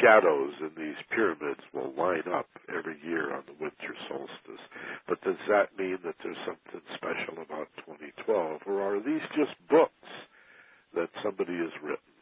shadows 0.00 0.54
in 0.60 0.72
these 0.76 0.98
pyramids 1.10 1.60
will 1.72 1.92
line 1.96 2.26
up 2.32 2.46
every 2.68 2.96
year 3.04 3.34
on 3.34 3.42
the 3.46 3.54
winter 3.60 3.94
solstice. 4.08 4.64
But 5.08 5.20
does 5.22 5.38
that 5.48 5.76
mean 5.78 5.98
that 6.04 6.16
there's 6.22 6.40
something 6.46 6.82
special 6.94 7.42
about 7.42 7.68
2012, 7.86 8.60
or 8.66 8.82
are 8.82 9.00
these 9.00 9.22
just 9.36 9.54
books 9.70 10.10
that 10.94 11.08
somebody 11.22 11.54
has 11.54 11.70
written? 11.82 12.16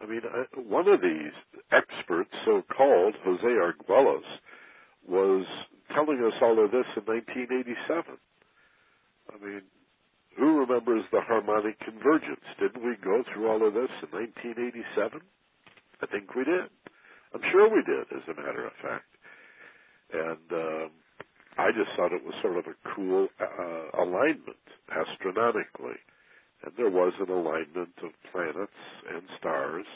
I 0.00 0.06
mean, 0.06 0.20
uh, 0.28 0.60
one 0.60 0.88
of 0.88 1.00
these 1.00 1.32
experts, 1.72 2.30
so-called 2.44 3.14
Jose 3.24 3.42
Arguelles, 3.42 4.28
was 5.08 5.46
telling 5.94 6.18
us 6.18 6.34
all 6.42 6.62
of 6.62 6.70
this 6.70 6.86
in 6.96 7.04
1987. 7.06 8.18
I 9.32 9.44
mean, 9.44 9.62
who 10.38 10.60
remembers 10.60 11.04
the 11.12 11.20
harmonic 11.20 11.78
convergence? 11.80 12.44
Didn't 12.60 12.84
we 12.84 12.96
go 13.02 13.22
through 13.32 13.48
all 13.48 13.66
of 13.66 13.74
this 13.74 13.90
in 14.02 14.10
1987? 14.12 15.20
I 16.02 16.06
think 16.06 16.34
we 16.34 16.44
did. 16.44 16.68
I'm 17.34 17.42
sure 17.50 17.68
we 17.68 17.82
did, 17.82 18.06
as 18.12 18.24
a 18.28 18.40
matter 18.40 18.66
of 18.66 18.72
fact. 18.82 19.08
And 20.12 20.46
um, 20.52 20.90
I 21.58 21.72
just 21.72 21.90
thought 21.96 22.12
it 22.12 22.24
was 22.24 22.34
sort 22.42 22.58
of 22.58 22.66
a 22.66 22.76
cool 22.94 23.28
uh, 23.40 24.02
alignment 24.02 24.60
astronomically. 24.92 25.98
And 26.64 26.72
there 26.76 26.90
was 26.90 27.12
an 27.20 27.30
alignment 27.30 27.96
of 28.04 28.10
planets 28.32 28.80
and 29.08 29.22
stars 29.38 29.86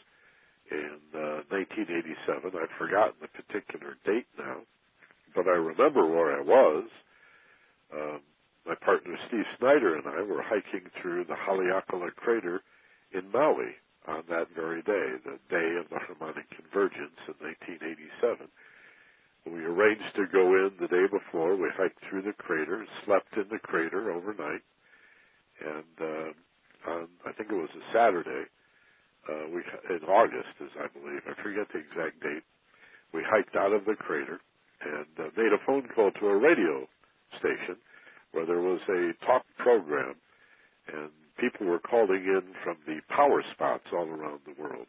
in 0.70 0.98
uh, 1.14 1.42
1987. 1.48 2.52
I've 2.54 2.78
forgotten 2.78 3.14
the 3.20 3.28
particular 3.28 3.96
date 4.04 4.28
now, 4.38 4.62
but 5.34 5.46
I 5.46 5.56
remember 5.56 6.06
where 6.06 6.38
I 6.38 6.42
was. 6.42 6.84
Um, 7.92 8.20
my 8.66 8.74
partner 8.74 9.16
Steve 9.28 9.46
Snyder 9.58 9.96
and 9.96 10.06
I 10.06 10.22
were 10.22 10.42
hiking 10.42 10.88
through 11.00 11.24
the 11.24 11.34
Haleakala 11.34 12.14
crater 12.16 12.62
in 13.12 13.30
Maui 13.32 13.74
on 14.06 14.22
that 14.28 14.48
very 14.54 14.82
day, 14.82 15.16
the 15.24 15.38
day 15.48 15.76
of 15.78 15.88
the 15.90 15.98
harmonic 15.98 16.48
convergence 16.50 17.16
in 17.28 17.36
1987. 17.40 18.48
We 19.46 19.64
arranged 19.64 20.14
to 20.16 20.26
go 20.26 20.54
in 20.54 20.72
the 20.80 20.88
day 20.88 21.06
before. 21.10 21.56
We 21.56 21.68
hiked 21.76 21.98
through 22.08 22.22
the 22.22 22.36
crater, 22.36 22.84
slept 23.04 23.36
in 23.36 23.48
the 23.50 23.58
crater 23.58 24.12
overnight, 24.12 24.62
and 25.60 25.94
uh, 26.00 26.90
on 26.90 27.08
I 27.26 27.32
think 27.32 27.50
it 27.50 27.56
was 27.56 27.72
a 27.72 27.84
Saturday, 27.92 28.44
uh, 29.28 29.48
we 29.52 29.64
in 29.88 30.04
August, 30.04 30.54
as 30.60 30.72
I 30.76 30.88
believe, 30.92 31.20
I 31.28 31.34
forget 31.42 31.68
the 31.72 31.80
exact 31.80 32.20
date. 32.20 32.44
We 33.12 33.22
hiked 33.24 33.56
out 33.56 33.72
of 33.72 33.84
the 33.84 33.96
crater 33.96 34.40
and 34.80 35.08
uh, 35.18 35.28
made 35.36 35.52
a 35.52 35.60
phone 35.66 35.88
call 35.94 36.10
to 36.10 36.26
a 36.28 36.36
radio 36.36 36.86
station 37.38 37.76
where 38.32 38.46
there 38.46 38.60
was 38.60 38.80
a 38.88 39.12
talk 39.24 39.44
program, 39.58 40.14
and 40.92 41.10
people 41.38 41.66
were 41.66 41.78
calling 41.78 42.24
in 42.24 42.42
from 42.62 42.76
the 42.86 43.00
power 43.08 43.42
spots 43.52 43.84
all 43.92 44.08
around 44.08 44.40
the 44.46 44.60
world. 44.60 44.86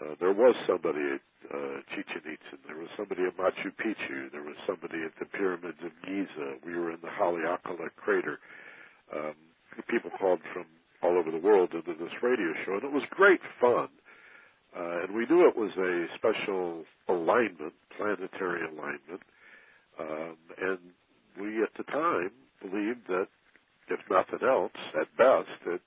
Uh, 0.00 0.14
there 0.18 0.32
was 0.32 0.56
somebody 0.66 1.00
at 1.00 1.54
uh, 1.54 1.78
Chichen 1.90 2.22
Itza. 2.26 2.58
There 2.66 2.78
was 2.78 2.88
somebody 2.96 3.22
at 3.22 3.36
Machu 3.36 3.70
Picchu. 3.78 4.30
There 4.32 4.42
was 4.42 4.56
somebody 4.66 5.02
at 5.04 5.12
the 5.20 5.26
pyramids 5.26 5.78
of 5.84 5.92
Giza. 6.04 6.58
We 6.64 6.74
were 6.74 6.90
in 6.90 6.98
the 7.00 7.12
Haleakala 7.14 7.90
crater. 7.96 8.40
Um, 9.14 9.34
people 9.88 10.10
called 10.18 10.40
from 10.52 10.66
all 11.02 11.18
over 11.18 11.30
the 11.30 11.38
world 11.38 11.74
into 11.74 11.94
this 11.94 12.12
radio 12.22 12.54
show, 12.64 12.74
and 12.74 12.84
it 12.84 12.92
was 12.92 13.04
great 13.10 13.40
fun. 13.60 13.88
Uh, 14.76 15.04
and 15.04 15.14
we 15.14 15.26
knew 15.26 15.46
it 15.46 15.56
was 15.56 15.70
a 15.78 16.06
special 16.16 16.84
alignment, 17.08 17.74
planetary 17.96 18.62
alignment. 18.66 19.22
Um, 20.00 20.36
and 20.60 20.78
we, 21.38 21.62
at 21.62 21.70
the 21.76 21.84
time, 21.84 22.30
believed 22.68 23.06
that, 23.08 23.28
if 23.88 24.00
nothing 24.10 24.46
else, 24.46 24.72
at 25.00 25.16
best, 25.16 25.60
it 25.66 25.82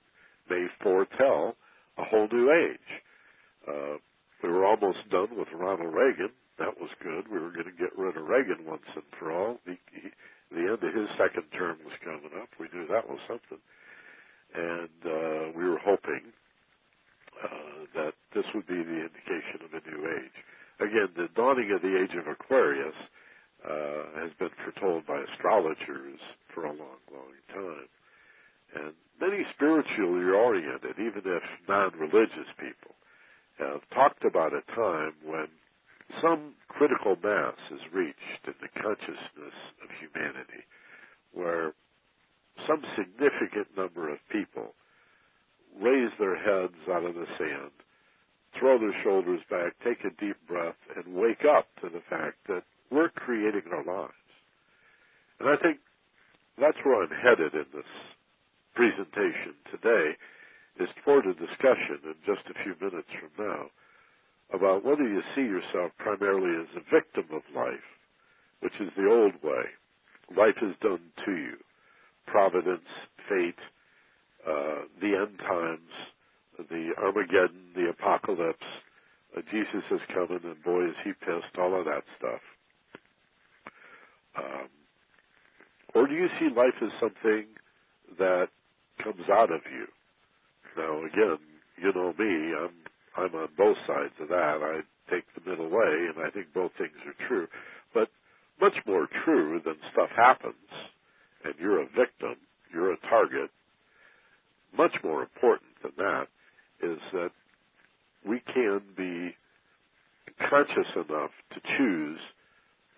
may 0.48 0.66
foretell 0.82 1.56
a 1.98 2.04
whole 2.04 2.28
new 2.30 2.50
age. 2.52 2.90
Uh, 3.66 3.96
we 4.42 4.48
were 4.50 4.64
almost 4.66 5.08
done 5.10 5.36
with 5.36 5.48
Ronald 5.52 5.92
Reagan. 5.94 6.30
That 6.58 6.78
was 6.80 6.90
good. 7.02 7.26
We 7.30 7.38
were 7.38 7.50
going 7.50 7.66
to 7.66 7.78
get 7.78 7.96
rid 7.98 8.16
of 8.16 8.24
Reagan 8.24 8.64
once 8.66 8.86
and 8.94 9.04
for 9.18 9.32
all. 9.32 9.58
He, 9.66 9.78
he, 9.92 10.08
the 10.50 10.62
end 10.70 10.82
of 10.82 10.94
his 10.94 11.08
second 11.18 11.44
term 11.56 11.78
was 11.84 11.94
coming 12.04 12.30
up. 12.40 12.48
We 12.58 12.68
knew 12.72 12.86
that 12.88 13.08
was 13.08 13.18
something. 13.28 13.60
And 14.54 14.98
uh, 15.04 15.52
we 15.58 15.68
were 15.68 15.78
hoping 15.82 16.32
uh, 17.42 17.78
that 17.94 18.14
this 18.34 18.46
would 18.54 18.66
be 18.66 18.82
the 18.82 19.06
indication 19.06 19.62
of 19.62 19.70
a 19.74 19.82
new 19.90 20.02
age. 20.06 20.38
Again, 20.80 21.10
the 21.16 21.28
dawning 21.34 21.70
of 21.74 21.82
the 21.82 21.94
age 21.98 22.14
of 22.18 22.26
Aquarius 22.26 22.96
uh, 23.64 24.22
has 24.22 24.30
been 24.38 24.54
foretold 24.64 25.06
by 25.06 25.20
astrologers 25.34 26.20
for 26.58 26.66
a 26.66 26.74
long, 26.74 27.02
long 27.14 27.34
time. 27.54 27.88
And 28.74 28.92
many 29.20 29.46
spiritually 29.54 30.26
oriented, 30.26 30.98
even 30.98 31.22
if 31.24 31.42
non-religious 31.68 32.50
people, 32.58 32.94
have 33.58 33.80
talked 33.94 34.24
about 34.24 34.52
a 34.52 34.62
time 34.74 35.14
when 35.24 35.46
some 36.22 36.54
critical 36.68 37.16
mass 37.22 37.54
is 37.70 37.80
reached 37.92 38.42
in 38.46 38.54
the 38.60 38.80
consciousness 38.80 39.54
of 39.82 39.88
humanity, 40.02 40.66
where 41.32 41.72
some 42.66 42.82
significant 42.96 43.68
number 43.76 44.10
of 44.12 44.18
people 44.30 44.74
raise 45.80 46.10
their 46.18 46.36
heads 46.36 46.74
out 46.90 47.04
of 47.04 47.14
the 47.14 47.26
sand, 47.38 47.70
throw 48.58 48.78
their 48.78 48.94
shoulders 49.04 49.40
back, 49.48 49.74
take 49.84 50.00
a 50.04 50.10
deep 50.20 50.36
breath, 50.48 50.78
and 50.96 51.14
wake 51.14 51.44
up 51.44 51.66
to 51.80 51.88
the 51.88 52.02
fact 52.10 52.38
that 52.48 52.64
we're 52.90 53.10
creating 53.10 53.70
our 53.70 53.84
lives. 53.84 54.12
And 55.38 55.48
I 55.48 55.56
think 55.62 55.78
that's 56.60 56.78
where 56.84 57.02
I'm 57.02 57.10
headed 57.10 57.54
in 57.54 57.66
this 57.74 57.92
presentation 58.74 59.54
today 59.70 60.16
is 60.80 60.88
toward 61.04 61.26
a 61.26 61.34
discussion 61.34 61.98
in 62.04 62.14
just 62.26 62.46
a 62.50 62.62
few 62.62 62.74
minutes 62.80 63.08
from 63.18 63.46
now 63.46 63.66
about 64.54 64.84
whether 64.84 65.06
you 65.06 65.20
see 65.34 65.42
yourself 65.42 65.92
primarily 65.98 66.62
as 66.62 66.68
a 66.76 66.94
victim 66.94 67.24
of 67.34 67.42
life, 67.54 67.88
which 68.60 68.74
is 68.80 68.88
the 68.96 69.08
old 69.08 69.34
way. 69.42 69.64
Life 70.36 70.56
is 70.62 70.74
done 70.80 71.00
to 71.24 71.32
you. 71.32 71.56
Providence, 72.26 72.88
fate, 73.28 73.60
uh, 74.46 74.86
the 75.00 75.16
end 75.16 75.38
times, 75.38 75.92
the 76.70 76.92
Armageddon, 76.98 77.72
the 77.74 77.90
apocalypse, 77.90 78.66
uh, 79.36 79.42
Jesus 79.50 79.84
is 79.90 80.00
coming 80.14 80.40
and 80.44 80.62
boy 80.62 80.86
is 80.86 80.96
he 81.04 81.12
pissed, 81.12 81.58
all 81.58 81.78
of 81.78 81.84
that 81.84 82.04
stuff. 82.18 82.40
Um, 84.38 84.68
or 85.98 86.06
do 86.06 86.14
you 86.14 86.28
see 86.38 86.46
life 86.54 86.78
as 86.80 86.90
something 87.00 87.46
that 88.20 88.46
comes 89.02 89.28
out 89.32 89.50
of 89.50 89.62
you? 89.66 89.86
Now, 90.76 90.98
again, 91.04 91.38
you 91.76 91.92
know 91.92 92.14
me. 92.16 92.54
I'm 92.54 92.70
I'm 93.16 93.34
on 93.34 93.48
both 93.58 93.76
sides 93.84 94.14
of 94.20 94.28
that. 94.28 94.60
I 94.62 94.80
take 95.12 95.24
the 95.34 95.50
middle 95.50 95.68
way, 95.68 96.06
and 96.08 96.24
I 96.24 96.30
think 96.30 96.54
both 96.54 96.70
things 96.78 96.94
are 97.04 97.26
true. 97.26 97.48
But 97.92 98.10
much 98.60 98.76
more 98.86 99.08
true 99.24 99.60
than 99.64 99.74
stuff 99.92 100.10
happens, 100.14 100.70
and 101.44 101.54
you're 101.58 101.82
a 101.82 101.86
victim, 101.86 102.36
you're 102.72 102.92
a 102.92 103.00
target. 103.10 103.50
Much 104.76 104.94
more 105.02 105.22
important 105.22 105.72
than 105.82 105.92
that 105.96 106.28
is 106.80 106.98
that 107.12 107.30
we 108.24 108.40
can 108.54 108.82
be 108.96 109.34
conscious 110.48 110.94
enough 110.94 111.32
to 111.54 111.60
choose 111.76 112.20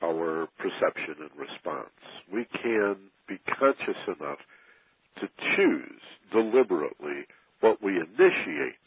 our 0.03 0.49
perception 0.59 1.17
and 1.21 1.31
response. 1.37 1.95
We 2.33 2.47
can 2.63 2.97
be 3.29 3.39
conscious 3.59 4.01
enough 4.07 4.39
to 5.21 5.29
choose 5.57 6.03
deliberately 6.33 7.27
what 7.61 7.83
we 7.83 7.97
initiate 7.97 8.87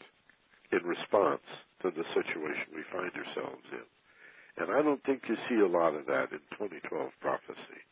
in 0.72 0.82
response 0.84 1.44
to 1.82 1.90
the 1.90 2.04
situation 2.14 2.74
we 2.74 2.82
find 2.92 3.12
ourselves 3.14 3.64
in. 3.72 3.86
And 4.56 4.72
I 4.72 4.82
don't 4.82 5.02
think 5.04 5.22
you 5.28 5.36
see 5.48 5.60
a 5.60 5.68
lot 5.68 5.94
of 5.94 6.06
that 6.06 6.32
in 6.32 6.40
2012 6.58 7.10
prophecy. 7.20 7.82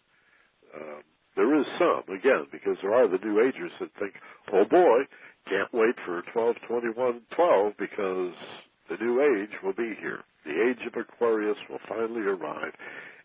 Um, 0.74 1.02
there 1.36 1.58
is 1.58 1.66
some, 1.78 2.04
again, 2.14 2.46
because 2.52 2.76
there 2.82 2.94
are 2.94 3.08
the 3.08 3.24
New 3.24 3.40
Agers 3.40 3.72
that 3.80 3.90
think, 3.98 4.14
oh 4.52 4.64
boy, 4.64 5.04
can't 5.48 5.72
wait 5.72 5.94
for 6.06 6.22
12, 6.32 6.56
21, 6.68 7.20
12 7.34 7.72
because 7.78 8.34
the 8.92 9.04
New 9.04 9.20
Age 9.22 9.56
will 9.62 9.72
be 9.72 9.94
here. 10.00 10.20
The 10.44 10.52
Age 10.52 10.84
of 10.86 11.00
Aquarius 11.00 11.56
will 11.70 11.80
finally 11.88 12.22
arrive 12.22 12.74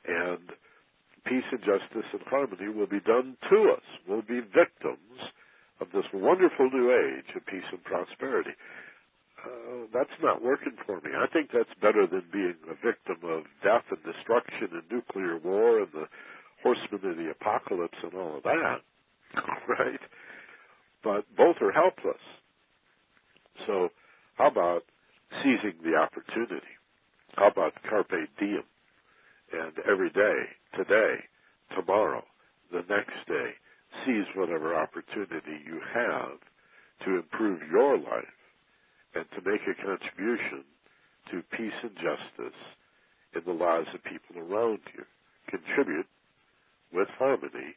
and 0.08 0.48
peace 1.26 1.44
and 1.52 1.60
justice 1.60 2.08
and 2.14 2.22
harmony 2.28 2.70
will 2.70 2.88
be 2.88 3.02
done 3.02 3.36
to 3.50 3.74
us. 3.76 3.84
We'll 4.08 4.22
be 4.22 4.40
victims 4.40 5.20
of 5.82 5.88
this 5.94 6.06
wonderful 6.14 6.70
new 6.72 6.92
age 6.92 7.36
of 7.36 7.46
peace 7.46 7.68
and 7.72 7.84
prosperity. 7.84 8.56
Uh, 9.44 9.86
that's 9.94 10.18
not 10.24 10.42
working 10.42 10.74
for 10.86 10.98
me. 11.02 11.12
I 11.16 11.28
think 11.28 11.52
that's 11.54 11.70
better 11.82 12.08
than 12.08 12.24
being 12.32 12.56
a 12.72 12.76
victim 12.76 13.18
of 13.28 13.44
death 13.64 13.84
and 13.92 14.00
destruction 14.04 14.70
and 14.72 14.84
nuclear 14.90 15.38
war 15.38 15.80
and 15.80 15.92
the 15.94 16.08
horsemen 16.64 17.12
of 17.12 17.18
the 17.18 17.30
apocalypse 17.30 17.98
and 18.02 18.14
all 18.16 18.38
of 18.38 18.44
that, 18.44 18.80
right? 19.68 20.00
But 21.04 21.26
both 21.36 21.58
are 21.62 21.72
helpless. 21.72 22.24
So, 23.68 23.90
how 24.36 24.48
about 24.48 24.84
seizing 25.44 25.80
the 25.84 25.96
opportunity? 25.96 26.74
How 27.36 27.48
about 27.48 27.74
carpe 27.88 28.30
diem? 28.40 28.64
and 29.52 29.74
every 29.90 30.10
day, 30.10 30.38
today, 30.76 31.16
tomorrow, 31.76 32.24
the 32.72 32.84
next 32.90 33.16
day, 33.28 33.52
seize 34.06 34.28
whatever 34.36 34.76
opportunity 34.76 35.64
you 35.66 35.80
have 35.94 36.40
to 37.06 37.16
improve 37.16 37.62
your 37.72 37.98
life 37.98 38.38
and 39.16 39.26
to 39.32 39.50
make 39.50 39.62
a 39.64 39.86
contribution 39.86 40.64
to 41.32 41.42
peace 41.56 41.78
and 41.84 41.96
justice 41.96 42.60
in 43.36 43.42
the 43.46 43.52
lives 43.52 43.88
of 43.94 44.04
people 44.04 44.38
around 44.38 44.80
you. 44.96 45.04
Contribute 45.50 46.08
with 46.94 47.08
harmony 47.18 47.76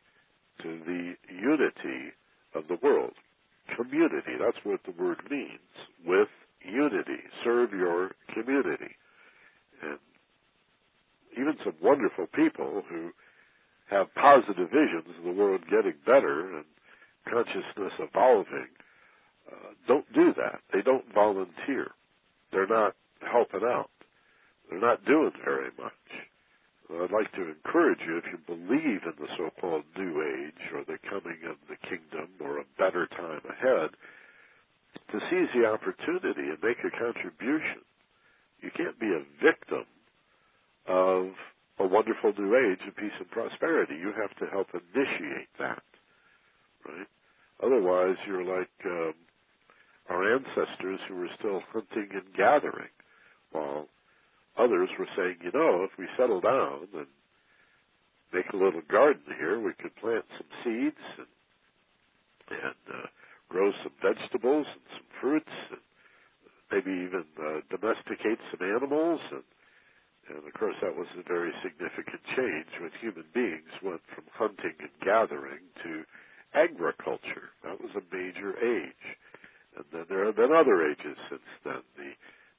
to 0.62 0.80
the 0.86 1.14
unity 1.32 2.12
of 2.54 2.64
the 2.68 2.78
world. 2.82 3.14
Community, 3.76 4.34
that's 4.38 4.64
what 4.64 4.80
the 4.84 5.02
word 5.02 5.20
means. 5.30 5.60
With 6.04 6.28
unity. 6.64 7.22
Serve 7.44 7.72
your 7.72 8.12
community. 8.32 8.96
And 9.82 9.98
even 11.32 11.56
some 11.64 11.74
wonderful 11.82 12.26
people 12.26 12.82
who 12.88 13.10
have 13.90 14.14
positive 14.14 14.70
visions 14.70 15.16
of 15.18 15.24
the 15.24 15.32
world 15.32 15.62
getting 15.70 15.94
better 16.06 16.56
and 16.56 16.64
consciousness 17.28 17.92
evolving 17.98 18.68
uh, 19.50 19.74
don't 19.86 20.10
do 20.12 20.32
that. 20.36 20.60
They 20.72 20.82
don't 20.82 21.12
volunteer. 21.12 21.92
They're 22.52 22.66
not 22.66 22.94
helping 23.20 23.62
out. 23.64 23.90
They're 24.68 24.80
not 24.80 25.04
doing 25.04 25.32
very 25.44 25.70
much. 25.78 25.92
I'd 26.90 27.12
like 27.12 27.32
to 27.32 27.48
encourage 27.48 28.00
you, 28.06 28.18
if 28.18 28.24
you 28.30 28.38
believe 28.46 29.02
in 29.06 29.14
the 29.18 29.28
so-called 29.38 29.84
New 29.96 30.22
Age 30.22 30.72
or 30.74 30.82
the 30.84 30.98
coming 31.08 31.38
of 31.48 31.56
the 31.68 31.76
kingdom 31.86 32.28
or 32.40 32.58
a 32.58 32.64
better 32.78 33.06
time 33.06 33.42
ahead, 33.48 33.90
to 35.12 35.20
seize 35.30 35.48
the 35.54 35.66
opportunity 35.66 36.50
and 36.50 36.58
make 36.62 36.78
a 36.84 36.90
contribution. 36.90 37.82
You 38.60 38.70
can't 38.76 38.98
be 38.98 39.06
a 39.06 39.24
victim 39.42 39.84
of 40.86 41.32
a 41.78 41.86
wonderful 41.86 42.32
new 42.36 42.54
age 42.56 42.80
of 42.86 42.96
peace 42.96 43.16
and 43.18 43.30
prosperity. 43.30 43.94
You 43.94 44.12
have 44.20 44.36
to 44.38 44.46
help 44.52 44.68
initiate 44.74 45.48
that, 45.58 45.82
right? 46.86 47.08
Otherwise, 47.62 48.16
you're 48.26 48.44
like 48.44 48.70
um, 48.84 49.14
our 50.08 50.34
ancestors 50.34 51.00
who 51.08 51.16
were 51.16 51.28
still 51.38 51.62
hunting 51.72 52.08
and 52.12 52.34
gathering, 52.36 52.92
while 53.52 53.88
others 54.58 54.88
were 54.98 55.08
saying, 55.16 55.36
you 55.42 55.50
know, 55.52 55.84
if 55.84 55.90
we 55.98 56.06
settle 56.18 56.40
down 56.40 56.88
and 56.94 57.06
make 58.32 58.46
a 58.52 58.56
little 58.56 58.82
garden 58.90 59.22
here, 59.38 59.60
we 59.60 59.72
could 59.74 59.94
plant 59.96 60.24
some 60.36 60.48
seeds 60.64 61.04
and 61.18 61.26
and 62.50 62.74
uh, 62.92 63.06
grow 63.50 63.70
some 63.82 63.92
vegetables 64.00 64.66
and 64.70 64.86
some 64.94 65.08
fruits 65.20 65.56
and 65.74 65.84
maybe 66.70 66.94
even 66.94 67.26
uh, 67.36 67.60
domesticate 67.68 68.38
some 68.50 68.62
animals 68.64 69.20
and 69.34 69.44
and 70.30 70.46
of 70.46 70.54
course 70.54 70.76
that 70.80 70.94
was 70.94 71.10
a 71.18 71.26
very 71.26 71.50
significant 71.62 72.22
change 72.36 72.70
when 72.78 72.94
human 73.02 73.26
beings 73.34 73.74
went 73.82 74.02
from 74.14 74.24
hunting 74.30 74.78
and 74.78 74.94
gathering 75.02 75.66
to 75.82 76.06
agriculture. 76.54 77.50
That 77.64 77.80
was 77.80 77.90
a 77.98 78.14
major 78.14 78.54
age. 78.58 79.04
And 79.76 79.84
then 79.92 80.06
there 80.08 80.26
have 80.26 80.36
been 80.36 80.52
other 80.52 80.86
ages 80.86 81.18
since 81.30 81.50
then. 81.64 81.82
The 81.96 82.14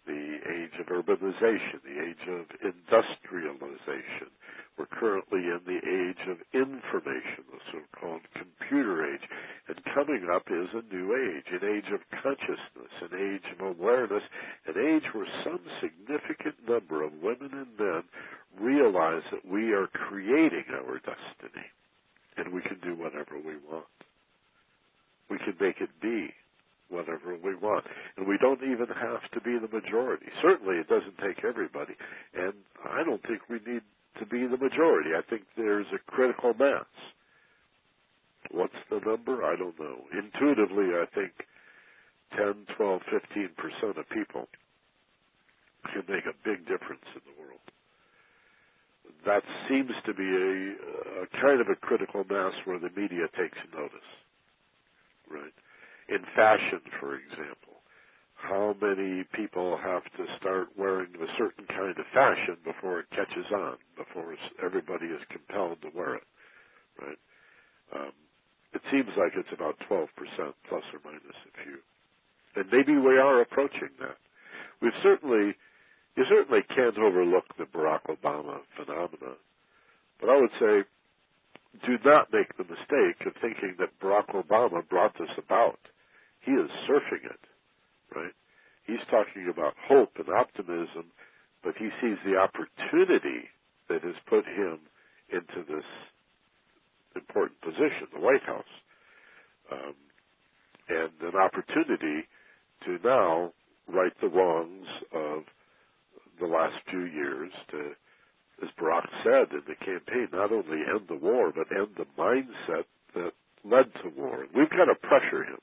the 0.06 0.40
age 0.50 0.76
of 0.80 0.88
urbanization, 0.88 1.82
the 1.84 2.02
age 2.02 2.26
of 2.28 2.46
industrialization. 2.62 4.32
We're 4.78 4.88
currently 4.88 5.40
in 5.40 5.62
the 5.66 5.82
age 5.84 6.28
of 6.30 6.38
information, 6.54 7.46
the 7.52 7.60
so-called 7.72 8.22
computer 8.34 9.14
age. 9.14 9.22
And 9.68 9.78
coming 9.94 10.28
up 10.34 10.44
is 10.50 10.70
a 10.74 10.94
new 10.94 11.14
age, 11.14 11.46
an 11.52 11.68
age 11.68 11.92
of 11.94 12.02
consciousness, 12.24 12.94
an 13.02 13.14
age 13.20 13.46
of 13.54 13.78
awareness, 13.78 14.24
an 14.68 14.76
age 14.78 15.04
where 15.14 15.28
some 15.44 15.62
significant 15.82 16.56
number 16.68 17.04
of 17.04 17.14
women 17.22 17.52
and 17.54 17.78
men 17.78 18.04
realize 18.60 19.24
that 19.32 19.46
we 19.46 19.74
are 19.74 19.88
creating 19.88 20.66
our 20.74 20.98
destiny 21.00 21.68
and 22.38 22.54
we 22.54 22.62
can 22.62 22.80
do 22.84 22.96
whatever 22.96 23.38
we 23.38 23.56
want. 23.70 23.86
We 25.30 25.38
can 25.40 25.56
make 25.60 25.82
it 25.82 25.90
be 26.02 26.34
whatever 26.92 27.36
we 27.42 27.56
want. 27.56 27.86
And 28.18 28.28
we 28.28 28.38
don't 28.38 28.62
even 28.62 28.88
have 28.88 29.24
to 29.34 29.42
be 29.42 29.58
the 29.58 29.72
majority. 29.72 30.28
Certainly 30.44 30.76
it 30.76 30.88
doesn't 30.88 31.18
take 31.18 31.44
everybody. 31.44 31.96
And 32.36 32.54
I 32.86 33.04
don't 33.04 33.24
think 33.24 33.42
we 33.50 33.60
need 33.66 33.82
to 34.20 34.26
be 34.26 34.46
the 34.46 34.58
majority. 34.60 35.12
I 35.18 35.24
think 35.30 35.44
there's 35.56 35.88
a 35.96 36.12
critical 36.12 36.54
mass. 36.54 36.86
What's 38.52 38.78
the 38.90 39.00
number? 39.06 39.44
I 39.44 39.56
don't 39.56 39.80
know. 39.80 40.04
Intuitively, 40.12 40.92
I 40.94 41.06
think 41.16 41.32
10, 42.36 42.68
12, 42.76 43.02
15% 43.10 43.98
of 43.98 44.10
people 44.10 44.48
can 45.94 46.04
make 46.08 46.26
a 46.26 46.36
big 46.44 46.68
difference 46.68 47.06
in 47.16 47.22
the 47.26 47.42
world. 47.42 47.64
That 49.26 49.44
seems 49.70 49.92
to 50.06 50.14
be 50.14 50.26
a, 50.26 51.24
a 51.24 51.28
kind 51.42 51.62
of 51.62 51.68
a 51.70 51.76
critical 51.76 52.24
mass 52.30 52.54
where 52.66 52.80
the 52.80 52.90
media 52.96 53.28
takes 53.38 53.58
notice. 53.74 54.10
Right? 55.30 55.54
In 56.12 56.24
fashion, 56.36 56.84
for 57.00 57.16
example. 57.16 57.80
How 58.36 58.76
many 58.82 59.24
people 59.34 59.78
have 59.78 60.04
to 60.18 60.26
start 60.38 60.70
wearing 60.76 61.14
a 61.16 61.30
certain 61.38 61.66
kind 61.68 61.98
of 61.98 62.06
fashion 62.14 62.58
before 62.66 63.00
it 63.00 63.10
catches 63.12 63.48
on, 63.54 63.78
before 63.96 64.36
everybody 64.64 65.06
is 65.08 65.22
compelled 65.30 65.82
to 65.84 65.90
wear 65.96 66.16
it, 66.16 66.28
right? 67.00 67.22
Um, 67.96 68.12
it 68.74 68.82
seems 68.92 69.10
like 69.18 69.34
it's 69.36 69.54
about 69.54 69.78
12% 69.90 70.08
plus 70.68 70.84
or 70.92 71.00
minus 71.06 71.40
a 71.48 71.64
few. 71.64 71.80
And 72.56 72.66
maybe 72.72 72.98
we 72.98 73.18
are 73.18 73.42
approaching 73.42 73.94
that. 74.00 74.18
We've 74.82 74.98
certainly, 75.04 75.56
you 76.18 76.26
certainly 76.28 76.62
can't 76.76 76.98
overlook 76.98 77.46
the 77.58 77.66
Barack 77.66 78.10
Obama 78.10 78.60
phenomenon. 78.76 79.40
But 80.20 80.30
I 80.30 80.40
would 80.40 80.52
say, 80.60 80.84
do 81.86 81.98
not 82.04 82.34
make 82.34 82.56
the 82.58 82.64
mistake 82.64 83.26
of 83.26 83.34
thinking 83.42 83.76
that 83.80 84.00
Barack 84.02 84.34
Obama 84.36 84.88
brought 84.88 85.18
this 85.18 85.32
about. 85.38 85.80
He 86.42 86.52
is 86.52 86.70
surfing 86.90 87.26
it, 87.26 87.42
right? 88.16 88.34
He's 88.86 89.04
talking 89.10 89.50
about 89.52 89.74
hope 89.88 90.14
and 90.18 90.30
optimism, 90.30 91.12
but 91.64 91.76
he 91.78 91.90
sees 92.02 92.18
the 92.26 92.38
opportunity 92.38 93.50
that 93.90 94.04
has 94.04 94.16
put 94.28 94.46
him 94.46 94.80
into 95.32 95.64
this 95.68 95.86
important 97.16 97.62
position, 97.62 98.08
the 98.14 98.20
White 98.20 98.44
House, 98.44 98.74
um, 99.72 99.94
and 100.90 101.12
an 101.22 101.40
opportunity 101.40 102.28
to 102.86 102.98
now 103.04 103.52
right 103.88 104.14
the 104.22 104.28
wrongs 104.28 104.88
of 105.14 105.44
the 106.40 106.48
last 106.48 106.76
few 106.90 107.06
years 107.06 107.52
to, 107.70 107.92
as 108.64 108.70
Barack 108.80 109.08
said 109.24 109.52
in 109.52 109.62
the 109.68 109.76
campaign, 109.86 110.28
not 110.34 110.52
only 110.52 110.80
end 110.90 111.08
the 111.08 111.16
war, 111.16 111.52
but 111.56 111.68
end 111.76 111.90
the 111.98 112.06
mindset 112.18 112.86
that 113.14 113.34
led 113.64 113.94
to 114.02 114.10
war. 114.18 114.46
We've 114.56 114.70
got 114.70 114.86
to 114.86 114.96
pressure 114.96 115.44
him. 115.44 115.60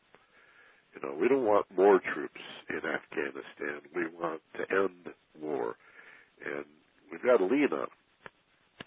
You 0.99 1.09
know, 1.09 1.15
we 1.15 1.29
don't 1.29 1.47
want 1.47 1.67
more 1.77 2.01
troops 2.03 2.43
in 2.69 2.83
Afghanistan. 2.83 3.87
We 3.95 4.11
want 4.19 4.43
to 4.59 4.67
end 4.67 5.15
war. 5.39 5.77
And 6.43 6.65
we've 7.13 7.23
got 7.23 7.39
to 7.39 7.47
lean 7.47 7.71
on. 7.71 7.87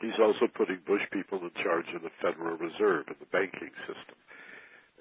He's 0.01 0.20
also 0.20 0.51
putting 0.51 0.80
Bush 0.86 1.07
people 1.14 1.39
in 1.39 1.51
charge 1.64 1.88
of 1.95 2.01
the 2.01 2.12
Federal 2.20 2.57
Reserve 2.57 3.07
and 3.07 3.16
the 3.22 3.32
banking 3.32 3.72
system. 3.88 4.20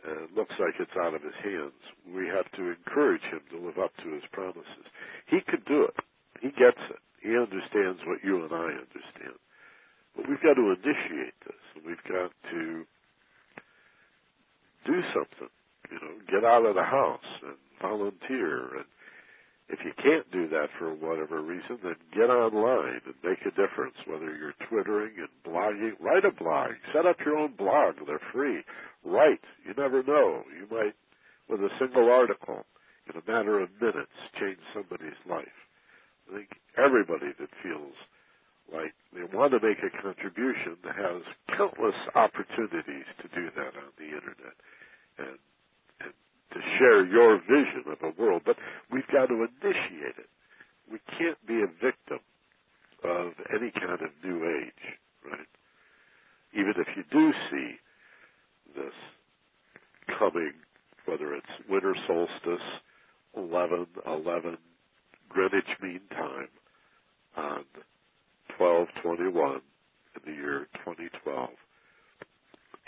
Uh, 0.06 0.30
it 0.30 0.34
looks 0.36 0.54
like 0.61 0.78
it's 0.78 0.94
out 0.94 1.14
of 1.14 1.22
his 1.22 1.34
hands. 1.42 1.74
We 2.06 2.30
have 2.30 2.46
to 2.54 2.78
encourage 2.78 3.26
him 3.26 3.42
to 3.50 3.58
live 3.58 3.78
up 3.82 3.90
to 4.04 4.14
his 4.14 4.24
promises. 4.30 4.86
He 5.26 5.40
could 5.42 5.64
do 5.64 5.82
it. 5.82 5.96
He 6.38 6.54
gets 6.54 6.78
it. 6.94 7.02
He 7.26 7.34
understands 7.34 8.06
what 8.06 8.22
you 8.22 8.44
and 8.44 8.54
I 8.54 8.70
understand. 8.78 9.34
But 10.14 10.28
we've 10.28 10.42
got 10.46 10.54
to 10.54 10.78
initiate 10.78 11.34
this, 11.42 11.62
and 11.74 11.82
we've 11.84 12.06
got 12.06 12.30
to 12.54 12.86
do 14.86 14.96
something 15.11 15.50
you 15.91 15.99
know, 16.01 16.14
get 16.30 16.45
out 16.45 16.66
of 16.66 16.74
the 16.74 16.82
house 16.82 17.26
and 17.43 17.57
volunteer. 17.80 18.76
And 18.76 18.84
if 19.68 19.80
you 19.84 19.93
can't 20.03 20.30
do 20.30 20.49
that 20.49 20.68
for 20.78 20.95
whatever 20.95 21.41
reason, 21.41 21.78
then 21.82 21.97
get 22.14 22.30
online 22.30 23.01
and 23.05 23.14
make 23.22 23.41
a 23.43 23.51
difference. 23.51 23.97
Whether 24.07 24.34
you're 24.36 24.59
twittering 24.68 25.14
and 25.18 25.28
blogging, 25.47 25.93
write 26.01 26.24
a 26.24 26.32
blog. 26.32 26.72
Set 26.93 27.07
up 27.07 27.16
your 27.24 27.36
own 27.36 27.55
blog. 27.57 27.97
They're 28.07 28.20
free. 28.32 28.62
Write. 29.05 29.43
You 29.66 29.74
never 29.76 30.03
know. 30.03 30.43
You 30.51 30.66
might, 30.70 30.95
with 31.49 31.61
a 31.61 31.70
single 31.78 32.11
article, 32.11 32.64
in 33.09 33.20
a 33.20 33.30
matter 33.30 33.61
of 33.61 33.68
minutes, 33.80 34.14
change 34.38 34.59
somebody's 34.74 35.18
life. 35.28 35.59
I 36.30 36.36
think 36.36 36.49
everybody 36.78 37.32
that 37.38 37.51
feels 37.62 37.95
like 38.72 38.95
they 39.12 39.26
want 39.36 39.51
to 39.53 39.59
make 39.59 39.82
a 39.82 39.91
contribution 39.91 40.78
has 40.86 41.22
countless 41.57 41.99
opportunities 42.14 43.07
to 43.18 43.26
do 43.34 43.51
that 43.57 43.74
on 43.74 43.91
the 43.99 44.14
internet. 44.14 44.55
And 45.18 45.38
to 46.53 46.61
share 46.78 47.07
your 47.07 47.38
vision 47.40 47.84
of 47.90 47.98
a 48.03 48.20
world, 48.22 48.42
but 48.46 48.57
we've 48.92 49.07
got 49.12 49.26
to 49.26 49.34
initiate 49.34 50.18
it. 50.18 50.28
We 50.90 50.98
can't 51.18 51.38
be 51.46 51.62
a 51.62 51.68
victim 51.68 52.20
of 53.05 53.32
any 53.55 53.70
kind 53.72 54.01
of 54.03 54.11
new 54.24 54.44
age, 54.44 54.84
right? 55.24 55.48
Even 56.55 56.74
if 56.78 56.88
you 56.96 57.05
do 57.12 57.32
see 57.51 57.74
this 58.76 58.94
coming, 60.18 60.53
whether 61.07 61.34
it's 61.34 61.46
winter 61.68 61.94
solstice, 62.07 62.66
11, 63.36 63.86
11, 64.07 64.59
Greenwich 65.28 65.64
Mean 65.82 66.01
Time 66.11 66.48
on 67.36 67.64
1221 68.59 69.61
in 70.16 70.22
the 70.26 70.32
year 70.32 70.68
2012. 70.84 71.51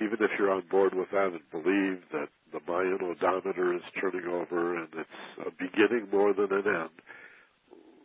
Even 0.01 0.19
if 0.21 0.31
you're 0.39 0.51
on 0.51 0.65
board 0.71 0.95
with 0.95 1.11
that 1.13 1.33
and 1.37 1.51
believe 1.51 2.01
that 2.13 2.29
the 2.53 2.61
Mayan 2.67 2.99
odometer 3.03 3.75
is 3.75 3.83
turning 4.01 4.27
over 4.27 4.77
and 4.79 4.89
it's 4.97 5.21
a 5.47 5.51
beginning 5.59 6.09
more 6.13 6.33
than 6.33 6.53
an 6.53 6.67
end, 6.67 6.97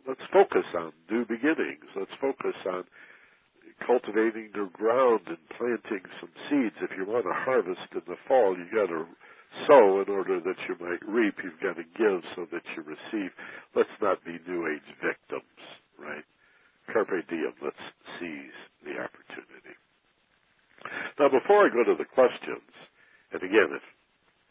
let's 0.06 0.24
focus 0.32 0.64
on 0.76 0.92
new 1.10 1.24
beginnings. 1.24 1.88
Let's 1.96 2.14
focus 2.20 2.56
on 2.66 2.84
cultivating 3.86 4.50
your 4.54 4.68
ground 4.72 5.22
and 5.26 5.38
planting 5.56 6.04
some 6.20 6.32
seeds. 6.48 6.76
If 6.82 6.90
you 6.96 7.06
want 7.06 7.24
to 7.24 7.34
harvest 7.34 7.92
in 7.92 8.02
the 8.06 8.18
fall, 8.26 8.56
you 8.56 8.66
got 8.72 8.88
to 8.88 9.06
sow 9.66 10.02
in 10.02 10.08
order 10.12 10.40
that 10.40 10.60
you 10.68 10.76
might 10.80 11.02
reap. 11.06 11.36
You've 11.42 11.60
got 11.60 11.76
to 11.76 11.86
give 11.96 12.22
so 12.36 12.46
that 12.52 12.62
you 12.76 12.82
receive. 12.82 13.30
Let's 13.74 13.94
not 14.00 14.24
be 14.24 14.38
New 14.46 14.66
Age 14.66 14.88
victims, 15.02 15.58
right? 15.98 16.24
Carpe 16.92 17.26
diem. 17.28 17.54
Let's 17.62 17.84
seize 18.18 18.58
the 18.84 18.98
opportunity. 19.00 19.76
Now, 21.18 21.28
before 21.28 21.66
I 21.66 21.74
go 21.74 21.84
to 21.84 21.96
the 21.96 22.08
questions, 22.08 22.70
and 23.32 23.42
again, 23.42 23.70
if 23.72 23.82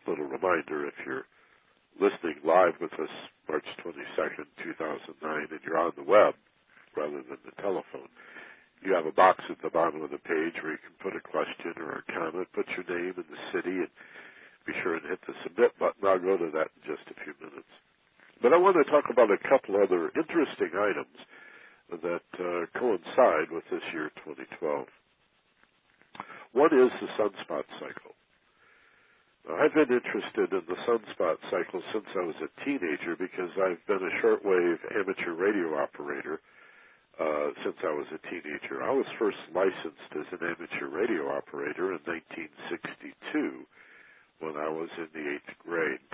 little 0.07 0.25
reminder, 0.25 0.87
if 0.87 0.95
you're 1.05 1.27
listening 1.99 2.39
live 2.45 2.79
with 2.79 2.93
us 2.95 3.11
March 3.49 3.67
22nd, 3.83 4.47
2009, 4.63 5.47
and 5.51 5.59
you're 5.65 5.77
on 5.77 5.91
the 5.97 6.07
web 6.07 6.33
rather 6.95 7.19
than 7.27 7.37
the 7.43 7.55
telephone, 7.61 8.07
you 8.81 8.93
have 8.93 9.05
a 9.05 9.11
box 9.11 9.43
at 9.49 9.59
the 9.61 9.69
bottom 9.69 10.01
of 10.01 10.11
the 10.11 10.21
page 10.23 10.55
where 10.61 10.77
you 10.77 10.81
can 10.81 10.95
put 11.01 11.17
a 11.17 11.23
question 11.23 11.75
or 11.81 11.99
a 11.99 12.11
comment, 12.13 12.47
put 12.53 12.67
your 12.77 12.87
name 12.87 13.13
and 13.17 13.27
the 13.27 13.43
city, 13.51 13.83
and 13.83 13.91
be 14.65 14.73
sure 14.83 14.95
and 14.95 15.09
hit 15.09 15.19
the 15.27 15.33
submit 15.43 15.73
button. 15.79 16.03
I'll 16.05 16.19
go 16.19 16.37
to 16.37 16.51
that 16.53 16.71
in 16.77 16.81
just 16.85 17.03
a 17.09 17.17
few 17.23 17.33
minutes. 17.41 17.71
But 18.41 18.53
I 18.53 18.57
want 18.57 18.77
to 18.77 18.85
talk 18.91 19.09
about 19.09 19.31
a 19.33 19.41
couple 19.49 19.81
other 19.81 20.13
interesting 20.13 20.71
items 20.77 21.17
that 21.89 22.27
uh, 22.37 22.79
coincide 22.79 23.49
with 23.49 23.63
this 23.71 23.81
year 23.93 24.11
2012. 24.23 24.87
One 26.53 26.73
is 26.73 26.91
the 27.01 27.07
sunspot 27.19 27.63
cycle. 27.79 28.15
I've 29.47 29.73
been 29.73 29.95
interested 29.95 30.51
in 30.51 30.63
the 30.67 30.79
sunspot 30.83 31.37
cycle 31.49 31.81
since 31.93 32.05
I 32.15 32.25
was 32.25 32.35
a 32.43 32.65
teenager 32.65 33.15
because 33.15 33.51
I've 33.55 33.85
been 33.87 34.03
a 34.03 34.13
shortwave 34.19 34.79
amateur 34.91 35.33
radio 35.33 35.77
operator 35.79 36.41
uh, 37.19 37.49
since 37.63 37.77
I 37.83 37.93
was 37.93 38.07
a 38.11 38.19
teenager. 38.29 38.83
I 38.83 38.91
was 38.91 39.05
first 39.17 39.37
licensed 39.55 40.11
as 40.19 40.27
an 40.31 40.45
amateur 40.45 40.87
radio 40.87 41.31
operator 41.31 41.93
in 41.95 42.03
1962 42.03 43.65
when 44.39 44.57
I 44.57 44.67
was 44.67 44.89
in 44.97 45.07
the 45.13 45.25
eighth 45.35 45.55
grade. 45.63 46.11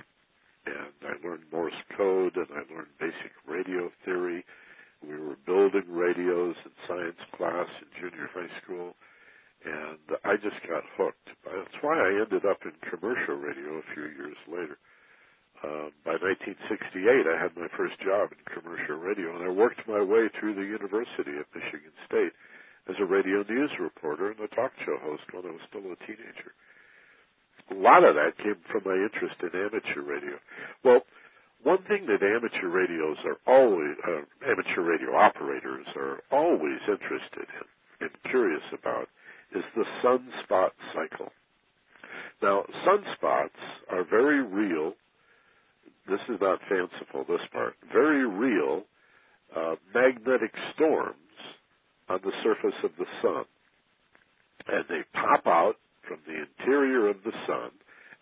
And 0.66 0.94
I 1.02 1.26
learned 1.26 1.44
Morse 1.52 1.74
code 1.96 2.36
and 2.36 2.48
I 2.54 2.62
learned 2.72 2.94
basic 3.00 3.34
radio 3.46 3.90
theory. 4.04 4.44
We 5.02 5.18
were 5.18 5.36
building 5.44 5.90
radios 5.90 6.56
in 6.64 6.72
science 6.86 7.20
class 7.36 7.66
in 7.82 7.88
junior 8.00 8.30
high 8.32 8.62
school 8.62 8.94
and 9.64 10.04
I 10.24 10.36
just 10.36 10.60
got 10.68 10.84
hooked. 10.96 11.28
That's 11.44 11.78
why 11.80 11.96
I 11.96 12.20
ended 12.20 12.44
up 12.44 12.60
in 12.64 12.76
commercial 12.84 13.36
radio 13.40 13.80
a 13.80 13.88
few 13.96 14.12
years 14.12 14.36
later. 14.48 14.76
Uh, 15.64 15.88
by 16.04 16.20
1968, 16.20 17.24
I 17.24 17.40
had 17.40 17.56
my 17.56 17.72
first 17.72 17.96
job 18.04 18.28
in 18.36 18.40
commercial 18.44 19.00
radio, 19.00 19.32
and 19.32 19.48
I 19.48 19.52
worked 19.52 19.80
my 19.88 20.04
way 20.04 20.28
through 20.36 20.54
the 20.60 20.68
University 20.68 21.40
of 21.40 21.48
Michigan 21.56 21.94
State 22.04 22.36
as 22.84 23.00
a 23.00 23.08
radio 23.08 23.40
news 23.48 23.72
reporter 23.80 24.36
and 24.36 24.40
a 24.44 24.48
talk 24.52 24.76
show 24.84 25.00
host 25.00 25.24
when 25.32 25.48
I 25.48 25.56
was 25.56 25.64
still 25.64 25.88
a 25.88 25.96
teenager. 26.04 26.52
A 27.72 27.80
lot 27.80 28.04
of 28.04 28.12
that 28.20 28.36
came 28.36 28.60
from 28.68 28.84
my 28.84 28.92
interest 28.92 29.40
in 29.40 29.56
amateur 29.56 30.04
radio. 30.04 30.36
Well, 30.84 31.00
one 31.64 31.80
thing 31.88 32.04
that 32.12 32.20
amateur 32.20 32.68
radios 32.68 33.16
are 33.24 33.40
always, 33.48 33.96
uh, 34.04 34.28
amateur 34.44 34.84
radio 34.84 35.16
operators 35.16 35.88
are 35.96 36.20
always 36.28 36.84
interested 36.84 37.48
in 37.48 37.64
and 38.04 38.12
curious 38.28 38.62
about 38.76 39.08
is 39.54 39.64
the 39.76 39.84
sunspot 40.02 40.70
cycle. 40.94 41.30
Now, 42.42 42.64
sunspots 42.86 43.48
are 43.90 44.04
very 44.04 44.42
real. 44.42 44.94
This 46.08 46.20
is 46.28 46.40
not 46.40 46.58
fanciful, 46.68 47.24
this 47.28 47.46
part. 47.52 47.74
Very 47.92 48.26
real 48.26 48.82
uh, 49.56 49.76
magnetic 49.94 50.52
storms 50.74 51.14
on 52.08 52.20
the 52.22 52.32
surface 52.42 52.78
of 52.82 52.90
the 52.98 53.06
sun. 53.22 53.44
And 54.66 54.84
they 54.88 55.02
pop 55.12 55.46
out 55.46 55.76
from 56.06 56.18
the 56.26 56.44
interior 56.44 57.08
of 57.08 57.16
the 57.24 57.32
sun 57.46 57.70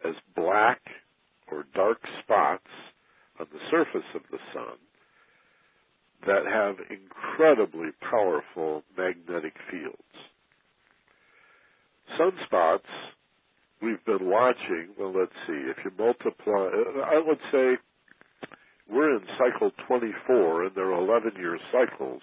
as 0.04 0.14
black 0.36 0.80
or 1.50 1.64
dark 1.74 1.98
spots 2.22 2.70
on 3.40 3.46
the 3.52 3.60
surface 3.70 4.08
of 4.14 4.22
the 4.30 4.38
sun 4.52 4.76
that 6.26 6.46
have 6.46 6.76
incredibly 6.90 7.90
powerful 8.00 8.82
magnetic 8.96 9.54
fields 9.70 9.96
sunspots 12.18 12.88
we've 13.82 14.04
been 14.04 14.28
watching, 14.30 14.88
well, 14.98 15.12
let's 15.12 15.34
see, 15.46 15.70
if 15.70 15.76
you 15.84 15.90
multiply, 15.98 16.70
uh, 16.70 17.00
I 17.00 17.20
would 17.24 17.40
say 17.50 17.76
we're 18.90 19.16
in 19.16 19.24
cycle 19.38 19.72
24 19.88 20.64
and 20.64 20.72
they're 20.74 20.92
11 20.92 21.32
year 21.36 21.58
cycles. 21.72 22.22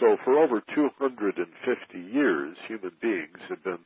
So 0.00 0.16
for 0.24 0.42
over 0.42 0.62
250 0.74 1.98
years, 1.98 2.56
human 2.68 2.92
beings 3.00 3.38
have 3.48 3.62
been 3.64 3.84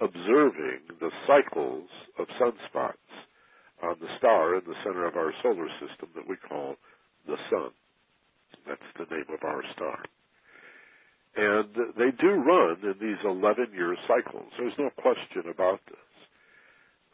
observing 0.00 0.80
the 1.00 1.10
cycles 1.26 1.88
of 2.18 2.26
sunspots 2.40 2.94
on 3.82 3.96
the 4.00 4.08
star 4.18 4.56
in 4.56 4.62
the 4.66 4.74
center 4.84 5.06
of 5.06 5.16
our 5.16 5.32
solar 5.42 5.68
system 5.80 6.08
that 6.14 6.28
we 6.28 6.36
call 6.36 6.76
the 7.26 7.36
sun. 7.50 7.70
That's 8.66 8.80
the 8.98 9.14
name 9.14 9.26
of 9.32 9.42
our 9.44 9.62
star. 9.74 10.02
And 11.36 11.68
they 11.96 12.10
do 12.18 12.30
run 12.42 12.78
in 12.82 12.94
these 13.00 13.22
11 13.24 13.68
year 13.72 13.96
cycles. 14.08 14.50
There's 14.58 14.78
no 14.78 14.90
question 14.98 15.48
about 15.48 15.80
this. 15.86 16.10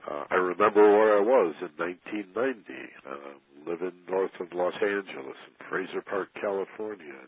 Uh, 0.08 0.24
I 0.30 0.34
remember 0.36 0.80
where 0.82 1.18
I 1.18 1.20
was 1.20 1.54
in 1.60 1.74
1990, 1.76 2.64
uh, 3.04 3.36
living 3.68 3.98
north 4.08 4.32
of 4.40 4.52
Los 4.54 4.74
Angeles 4.80 5.36
in 5.48 5.66
Frazier 5.68 6.00
Park, 6.00 6.28
California. 6.40 7.26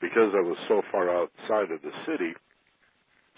Because 0.00 0.32
I 0.34 0.40
was 0.40 0.56
so 0.68 0.82
far 0.90 1.10
outside 1.10 1.70
of 1.70 1.82
the 1.82 1.92
city, 2.06 2.32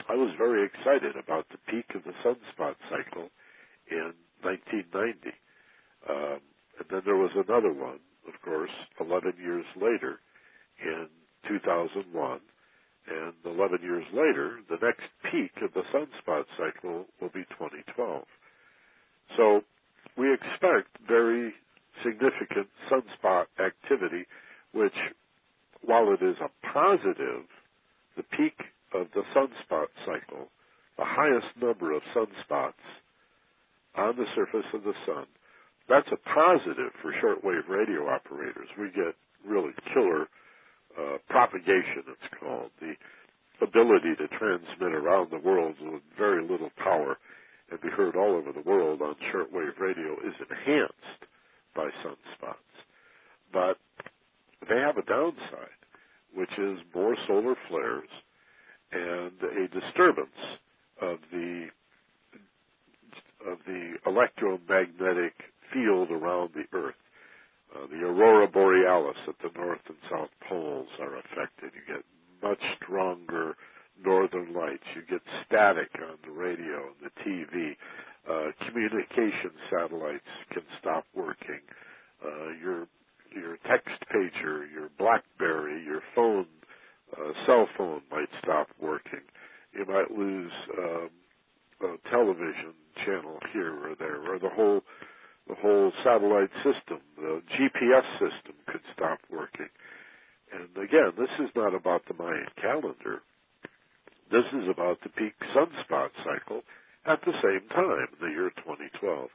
I 0.09 0.15
was 0.15 0.31
very 0.39 0.65
excited 0.65 1.17
about 1.17 1.47
the 1.51 1.59
peak 1.69 1.87
of 1.95 2.05
the 2.05 2.15
sunspot 2.23 2.77
cycle 2.89 3.31
in 3.91 4.13
1990. 4.43 5.33
Um, 6.09 6.41
and 6.79 6.87
then 6.91 7.03
there 7.05 7.17
was 7.17 7.33
another 7.35 7.73
one, 7.73 8.01
of 8.29 8.41
course, 8.45 8.71
11 9.01 9.35
years 9.43 9.67
later 9.77 10.21
2001. 11.65 12.41
And 13.07 13.35
11 13.45 13.81
years 13.83 14.05
later, 14.13 14.61
the 14.69 14.79
next 14.81 15.05
peak 15.31 15.53
of 15.63 15.75
the 15.75 15.83
sunspot 15.93 16.45
cycle 16.57 17.05
will 17.21 17.29
be 17.29 17.45
2012. 17.59 18.25
So 19.37 19.63
we 20.17 20.33
expect 20.33 20.89
very 21.07 21.53
significant 22.03 22.69
sunspot 22.91 23.47
activity, 23.61 24.27
which, 24.73 24.97
while 25.83 26.13
it 26.13 26.23
is 26.23 26.37
a 26.41 26.51
positive, 26.73 27.45
the 28.17 28.23
peak 28.23 28.57
of 28.95 29.09
the 29.15 29.23
sunspot 29.35 29.89
cycle, 30.07 30.49
the 30.97 31.05
highest 31.05 31.49
number 31.61 31.93
of 31.93 32.03
sunspots 32.15 32.73
on 33.97 34.17
the 34.17 34.27
surface 34.35 34.67
of 34.73 34.83
the 34.85 34.95
sun, 35.07 35.27
that's 35.89 36.09
a 36.11 36.17
positive 36.17 36.93
for 37.03 37.13
shortwave 37.13 37.69
radio 37.69 38.09
operators. 38.09 38.69
We 38.79 38.89
get 38.89 39.15
really 39.47 39.73
killer 39.93 40.29
uh, 40.99 41.19
propagation, 41.29 42.05
it's 42.09 42.35
called, 42.41 42.71
the 42.81 42.95
ability 43.63 44.15
to 44.19 44.29
transmit 44.39 44.95
around 44.95 45.31
the 45.31 45.39
world 45.39 45.75
with 45.81 46.03
very 46.19 46.43
little 46.43 46.71
power 46.77 47.19
and 47.71 47.81
be 47.81 47.89
heard 47.89 48.17
all 48.17 48.37
over 48.37 48.53
the 48.53 48.69
world 48.69 49.01
on 49.03 49.15
shortwave 49.33 49.79
radio 49.79 50.13
is 50.27 50.35
enhanced 50.41 51.23
by 51.75 51.89
sunspots. 52.05 52.57
But 53.53 53.79
they 54.69 54.77
have 54.77 54.97
a 54.97 55.03
downside, 55.03 55.81
which 56.35 56.51
is 56.59 56.79
more 56.95 57.17
solar 57.27 57.55
flares 57.69 58.09
and 58.93 59.33
a 59.43 59.69
disturbance 59.69 60.29
of 61.01 61.19
the 61.33 61.67
of 63.47 63.59
the 63.67 63.95
electromagnetic 64.07 65.35
field 65.73 66.11
around 66.11 66.51
the 66.55 66.65
Earth. 66.77 66.95
Uh, 67.75 67.87
the 67.91 68.07
aurora 68.07 68.47
borealis 68.49 69.17
at 69.27 69.35
the 69.43 69.51
north 69.59 69.81
and 69.89 69.97
south 70.11 70.31
poles 70.49 70.89
are 71.01 71.17
affected. 71.19 71.73
You 71.75 71.95
get 71.95 72.05
much 72.43 72.61
stronger 72.83 73.57
northern 74.03 74.53
lights. 74.53 74.85
You 74.95 75.03
get 75.09 75.23
static 75.47 75.91
on 76.01 76.19
the 76.25 76.31
radio 76.31 76.93
and 76.93 77.01
the 77.03 77.13
TV. 77.25 77.77
Uh, 78.29 78.53
communication 78.69 79.51
satellites 79.71 80.31
can 80.53 80.63
stop 80.81 81.05
working. 81.15 81.61
Uh, 82.25 82.51
your 82.63 82.87
your 83.35 83.59
text 83.69 83.99
pager, 84.15 84.71
your 84.73 84.89
BlackBerry, 84.97 85.83
your 85.85 86.01
phone, 86.15 86.47
uh, 87.13 87.33
cell 87.47 87.69
phone 87.77 88.03
might 88.11 88.29
stop 88.41 88.69
working. 88.81 89.23
You 89.73 89.85
might 89.87 90.11
lose 90.17 90.53
um, 90.79 91.11
a 91.83 92.11
television 92.11 92.75
channel 93.05 93.39
here 93.53 93.75
or 93.75 93.97
there, 93.99 94.33
or 94.33 94.39
the 94.39 94.51
whole 94.51 94.83
the 95.49 95.55
whole 95.55 95.93
satellite 96.03 96.51
system, 96.65 97.01
the 97.17 97.43
GPS 97.53 98.07
system 98.19 98.55
could 98.67 98.81
stop 98.95 99.19
working. 99.31 99.69
And 100.53 100.71
again, 100.77 101.13
this 101.19 101.33
is 101.41 101.51
not 101.55 101.75
about 101.75 102.03
the 102.09 102.15
Mayan 102.15 102.49
calendar. 102.61 103.21
This 104.31 104.47
is 104.53 104.69
about 104.69 104.99
the 105.03 105.11
peak 105.11 105.35
sunspot 105.55 106.11
cycle 106.25 106.63
at 107.07 107.21
the 107.27 107.33
same 107.43 107.69
time, 107.69 108.09
the 108.21 108.29
year 108.29 108.51
2012. 108.65 109.29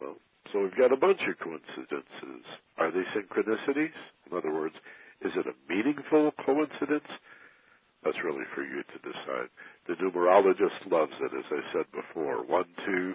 Well, 0.00 0.16
so 0.52 0.62
we've 0.62 0.76
got 0.76 0.92
a 0.92 0.96
bunch 0.96 1.20
of 1.28 1.38
coincidences. 1.38 2.44
Are 2.78 2.90
they 2.90 3.06
synchronicities? 3.14 3.94
In 4.30 4.36
other 4.36 4.52
words, 4.52 4.74
is 5.22 5.32
it 5.36 5.46
a 5.46 5.72
meaningful 5.72 6.32
coincidence? 6.44 7.06
That's 8.02 8.16
really 8.24 8.44
for 8.54 8.64
you 8.64 8.82
to 8.82 8.98
decide. 9.04 9.50
The 9.86 9.94
numerologist 9.94 10.90
loves 10.90 11.12
it, 11.20 11.32
as 11.36 11.44
I 11.50 11.60
said 11.72 11.86
before. 11.92 12.44
One 12.46 12.64
two 12.86 13.14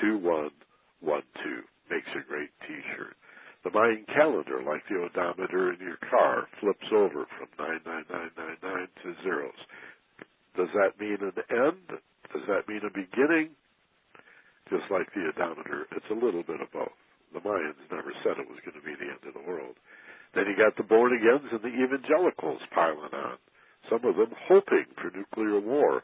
two 0.00 0.18
one 0.18 0.50
one 1.02 1.26
two 1.42 1.62
makes 1.90 2.08
a 2.14 2.24
great 2.26 2.50
T-shirt. 2.66 3.16
The 3.64 3.70
Mayan 3.70 4.06
calendar, 4.10 4.62
like 4.62 4.82
the 4.88 5.02
odometer 5.02 5.72
in 5.74 5.78
your 5.78 5.98
car, 6.10 6.48
flips 6.60 6.86
over 6.90 7.26
from 7.38 7.50
nine 7.58 7.82
nine 7.86 8.06
nine 8.10 8.30
nine 8.38 8.58
nine 8.62 8.88
to 9.02 9.14
zeros. 9.22 9.60
Does 10.56 10.70
that 10.74 10.98
mean 10.98 11.18
an 11.20 11.36
end? 11.50 11.98
Does 12.32 12.42
that 12.48 12.66
mean 12.68 12.82
a 12.86 12.90
beginning? 12.90 13.54
Just 14.70 14.90
like 14.90 15.06
the 15.14 15.28
odometer, 15.30 15.86
it's 15.92 16.10
a 16.10 16.18
little 16.18 16.42
bit 16.42 16.60
of 16.60 16.70
both. 16.72 16.96
The 17.34 17.40
Mayans 17.40 17.80
never 17.90 18.12
said 18.22 18.38
it 18.38 18.48
was 18.48 18.60
going 18.64 18.78
to 18.78 18.84
be 18.84 18.94
the 18.94 19.10
end 19.10 19.24
of 19.26 19.34
the 19.34 19.46
world. 19.48 19.76
Then 20.34 20.46
you 20.46 20.56
got 20.56 20.76
the 20.76 20.84
born 20.88 21.12
agains 21.12 21.48
and 21.52 21.60
the 21.60 21.72
evangelicals 21.72 22.60
piling 22.74 23.12
on. 23.12 23.36
Some 23.90 24.04
of 24.04 24.16
them 24.16 24.32
hoping 24.48 24.86
for 24.96 25.10
nuclear 25.10 25.60
war. 25.60 26.02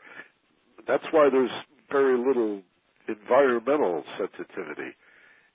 That's 0.87 1.05
why 1.13 1.29
there's 1.31 1.53
very 1.91 2.19
little 2.19 2.63
environmental 3.09 4.05
sensitivity 4.19 4.95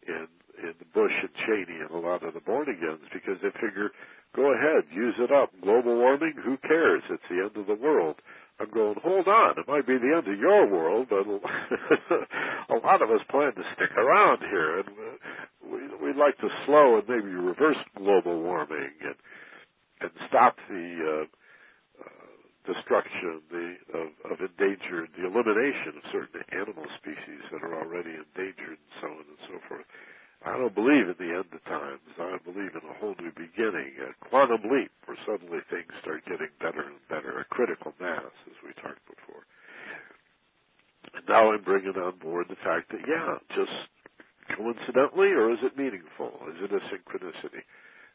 in 0.07 0.27
in 0.57 0.73
Bush 0.93 1.13
and 1.21 1.33
Cheney 1.45 1.81
and 1.81 1.89
a 1.91 1.97
lot 1.97 2.23
of 2.23 2.33
the 2.33 2.39
born 2.39 2.69
agains 2.69 3.01
because 3.11 3.41
they 3.41 3.49
figure, 3.57 3.89
go 4.35 4.53
ahead, 4.53 4.85
use 4.93 5.15
it 5.17 5.31
up. 5.31 5.49
Global 5.61 5.97
warming, 5.97 6.35
who 6.45 6.57
cares? 6.57 7.01
It's 7.09 7.23
the 7.29 7.41
end 7.41 7.57
of 7.57 7.65
the 7.65 7.75
world. 7.75 8.21
I'm 8.59 8.69
going, 8.69 8.95
hold 9.01 9.27
on, 9.27 9.57
it 9.57 9.67
might 9.67 9.87
be 9.87 9.97
the 9.97 10.13
end 10.15 10.27
of 10.31 10.39
your 10.39 10.67
world, 10.69 11.07
but 11.09 11.25
a 12.69 12.77
lot 12.85 13.01
of 13.01 13.09
us 13.09 13.25
plan 13.29 13.55
to 13.55 13.63
stick 13.75 13.97
around 13.97 14.39
here, 14.41 14.79
and 14.79 14.89
we, 15.65 15.79
we'd 16.05 16.21
like 16.21 16.37
to 16.37 16.49
slow 16.65 16.99
and 16.99 17.09
maybe 17.09 17.33
reverse 17.33 17.81
global 17.97 18.41
warming 18.41 18.93
and 19.03 19.15
and 20.01 20.11
stop 20.27 20.57
the 20.69 20.85
uh, 20.99 21.23
uh, 21.23 21.25
destruction 22.63 23.43
the, 23.51 23.67
of, 23.91 24.09
of 24.31 24.37
endangered, 24.39 25.11
the 25.15 25.27
elimination 25.27 25.99
of 25.99 26.03
certain 26.11 26.43
animal 26.51 26.87
species 26.99 27.43
that 27.51 27.63
are 27.63 27.75
already 27.75 28.15
endangered, 28.15 28.79
and 28.79 28.93
so 28.99 29.07
on 29.11 29.25
and 29.27 29.41
so 29.47 29.55
forth. 29.67 29.87
I 30.43 30.59
don't 30.59 30.75
believe 30.75 31.07
in 31.07 31.15
the 31.15 31.31
end 31.31 31.47
of 31.55 31.63
times. 31.63 32.03
I 32.19 32.35
believe 32.43 32.75
in 32.75 32.83
a 32.83 32.95
whole 32.99 33.15
new 33.15 33.31
beginning, 33.31 33.95
a 34.03 34.11
quantum 34.27 34.67
leap 34.67 34.91
where 35.07 35.19
suddenly 35.23 35.63
things 35.71 35.87
start 36.03 36.27
getting 36.27 36.51
better 36.59 36.83
and 36.83 36.99
better, 37.07 37.39
a 37.39 37.47
critical 37.47 37.95
mass, 37.99 38.31
as 38.51 38.59
we 38.59 38.75
talked 38.75 39.03
before. 39.07 39.47
And 41.15 41.23
now 41.27 41.51
I'm 41.51 41.63
bringing 41.63 41.95
on 41.95 42.19
board 42.19 42.47
the 42.49 42.59
fact 42.59 42.91
that, 42.91 43.07
yeah, 43.07 43.39
just 43.55 43.71
coincidentally, 44.51 45.31
or 45.31 45.51
is 45.51 45.63
it 45.63 45.77
meaningful? 45.77 46.35
Is 46.51 46.59
it 46.59 46.75
a 46.75 46.83
synchronicity? 46.91 47.63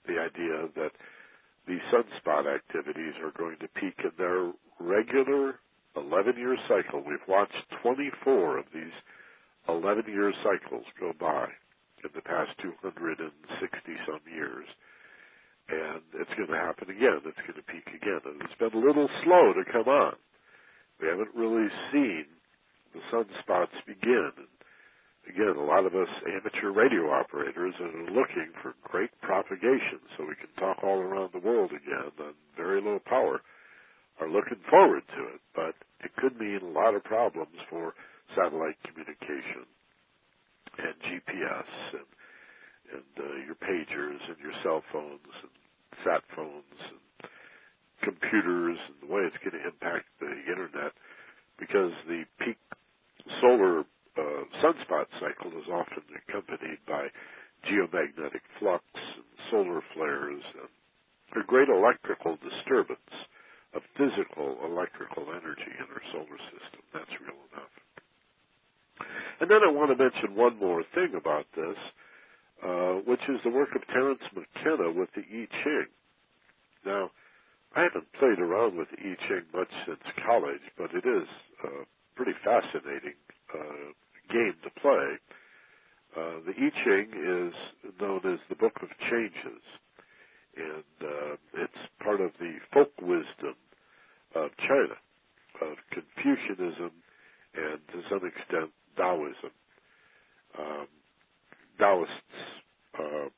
The 0.04 0.20
idea 0.20 0.68
that 0.76 0.92
these 1.68 1.84
sunspot 1.92 2.48
activities 2.48 3.14
are 3.22 3.32
going 3.36 3.56
to 3.60 3.68
peak 3.68 3.94
in 4.02 4.12
their 4.16 4.50
regular 4.80 5.60
11 5.96 6.36
year 6.36 6.56
cycle. 6.66 7.04
We've 7.06 7.28
watched 7.28 7.68
24 7.82 8.58
of 8.58 8.64
these 8.72 8.96
11 9.68 10.04
year 10.08 10.32
cycles 10.42 10.86
go 10.98 11.12
by 11.18 11.46
in 12.02 12.10
the 12.14 12.22
past 12.22 12.50
260 12.62 13.20
some 14.06 14.24
years. 14.32 14.66
And 15.68 16.00
it's 16.16 16.32
going 16.32 16.48
to 16.48 16.56
happen 16.56 16.88
again. 16.88 17.20
It's 17.28 17.44
going 17.44 17.60
to 17.60 17.68
peak 17.68 17.84
again. 17.92 18.24
And 18.24 18.40
it's 18.40 18.56
been 18.58 18.72
a 18.72 18.86
little 18.86 19.08
slow 19.22 19.52
to 19.52 19.64
come 19.70 19.88
on. 19.88 20.16
We 21.00 21.08
haven't 21.08 21.36
really 21.36 21.68
seen 21.92 22.24
the 22.94 23.00
sunspots 23.12 23.76
begin. 23.86 24.32
Again, 25.28 25.56
a 25.56 25.64
lot 25.64 25.84
of 25.84 25.94
us 25.94 26.08
amateur 26.24 26.72
radio 26.72 27.10
operators 27.10 27.74
are 27.80 28.10
looking 28.10 28.48
for 28.62 28.74
great 28.82 29.10
propagation 29.20 30.00
so 30.16 30.24
we 30.24 30.34
can 30.34 30.48
talk 30.58 30.82
all 30.82 30.98
around 30.98 31.30
the 31.32 31.44
world 31.44 31.70
again 31.70 32.10
on 32.18 32.32
very 32.56 32.80
low 32.80 32.98
power 33.04 33.42
are 34.20 34.30
looking 34.30 34.58
forward 34.70 35.02
to 35.16 35.22
it. 35.34 35.40
But 35.54 35.74
it 36.00 36.16
could 36.16 36.38
mean 36.38 36.60
a 36.62 36.72
lot 36.72 36.94
of 36.94 37.04
problems 37.04 37.54
for 37.68 37.94
satellite 38.34 38.76
communication 38.84 39.68
and 40.78 40.94
GPS 41.04 41.70
and 41.92 42.08
and 42.88 43.12
uh, 43.20 43.36
your 43.44 43.54
pagers 43.56 44.20
and 44.32 44.38
your 44.40 44.56
cell 44.62 44.82
phones 44.90 45.20
and 45.42 45.52
sat 46.04 46.22
phones 46.34 46.80
and 46.88 47.30
computers 48.02 48.78
and 48.88 48.96
the 49.02 49.12
way 49.12 49.22
it's 49.28 49.36
going 49.44 49.60
to 49.60 49.68
impact 49.68 50.06
the 50.20 50.32
internet 50.48 50.92
because 51.58 51.92
the 52.08 52.24
peak 52.40 52.56
solar 53.42 53.84
uh, 54.18 54.42
sunspot 54.60 55.06
cycle 55.20 55.54
is 55.58 55.68
often 55.70 56.02
accompanied 56.26 56.82
by 56.86 57.06
geomagnetic 57.70 58.42
flux 58.58 58.84
and 58.94 59.24
solar 59.50 59.82
flares 59.94 60.42
and 60.58 61.42
a 61.42 61.46
great 61.46 61.68
electrical 61.68 62.38
disturbance 62.42 63.14
of 63.74 63.82
physical 63.96 64.58
electrical 64.64 65.24
energy 65.30 65.70
in 65.76 65.86
our 65.92 66.02
solar 66.12 66.40
system. 66.50 66.82
That's 66.92 67.14
real 67.20 67.36
enough. 67.52 67.74
And 69.40 69.50
then 69.50 69.60
I 69.62 69.70
want 69.70 69.90
to 69.92 69.98
mention 70.02 70.34
one 70.34 70.58
more 70.58 70.82
thing 70.94 71.14
about 71.14 71.46
this, 71.54 71.78
uh, 72.64 73.04
which 73.06 73.22
is 73.28 73.38
the 73.44 73.50
work 73.50 73.74
of 73.76 73.86
Terence 73.88 74.24
McKenna 74.34 74.90
with 74.90 75.10
the 75.14 75.22
I 75.22 75.46
Ching. 75.62 75.86
Now, 76.84 77.10
I 77.76 77.82
haven't 77.82 78.10
played 78.18 78.40
around 78.40 78.76
with 78.76 78.88
the 78.90 78.98
I 78.98 79.14
Ching 79.28 79.46
much 79.54 79.70
since 79.86 80.02
college, 80.26 80.64
but 80.76 80.90
it 80.90 81.06
is 81.06 81.28
a 81.62 81.86
pretty 82.16 82.34
fascinating 82.42 83.14
uh, 83.54 83.92
game 84.28 84.54
to 84.62 84.70
play. 84.80 85.18
Uh, 86.16 86.40
the 86.46 86.54
I 86.56 86.70
Ching 86.84 87.08
is 87.12 87.54
known 88.00 88.20
as 88.24 88.40
the 88.48 88.56
Book 88.56 88.76
of 88.82 88.88
Changes, 89.10 89.62
and 90.56 90.84
uh, 91.02 91.36
it's 91.54 91.82
part 92.02 92.20
of 92.20 92.32
the 92.40 92.56
folk 92.72 92.92
wisdom 93.00 93.54
of 94.34 94.50
China, 94.58 94.96
of 95.62 95.76
Confucianism, 95.90 96.90
and 97.54 97.80
to 97.92 98.02
some 98.08 98.26
extent 98.26 98.70
Taoism. 98.96 99.52
Um, 100.58 100.86
Taoists 101.78 102.38
uh, 102.98 103.28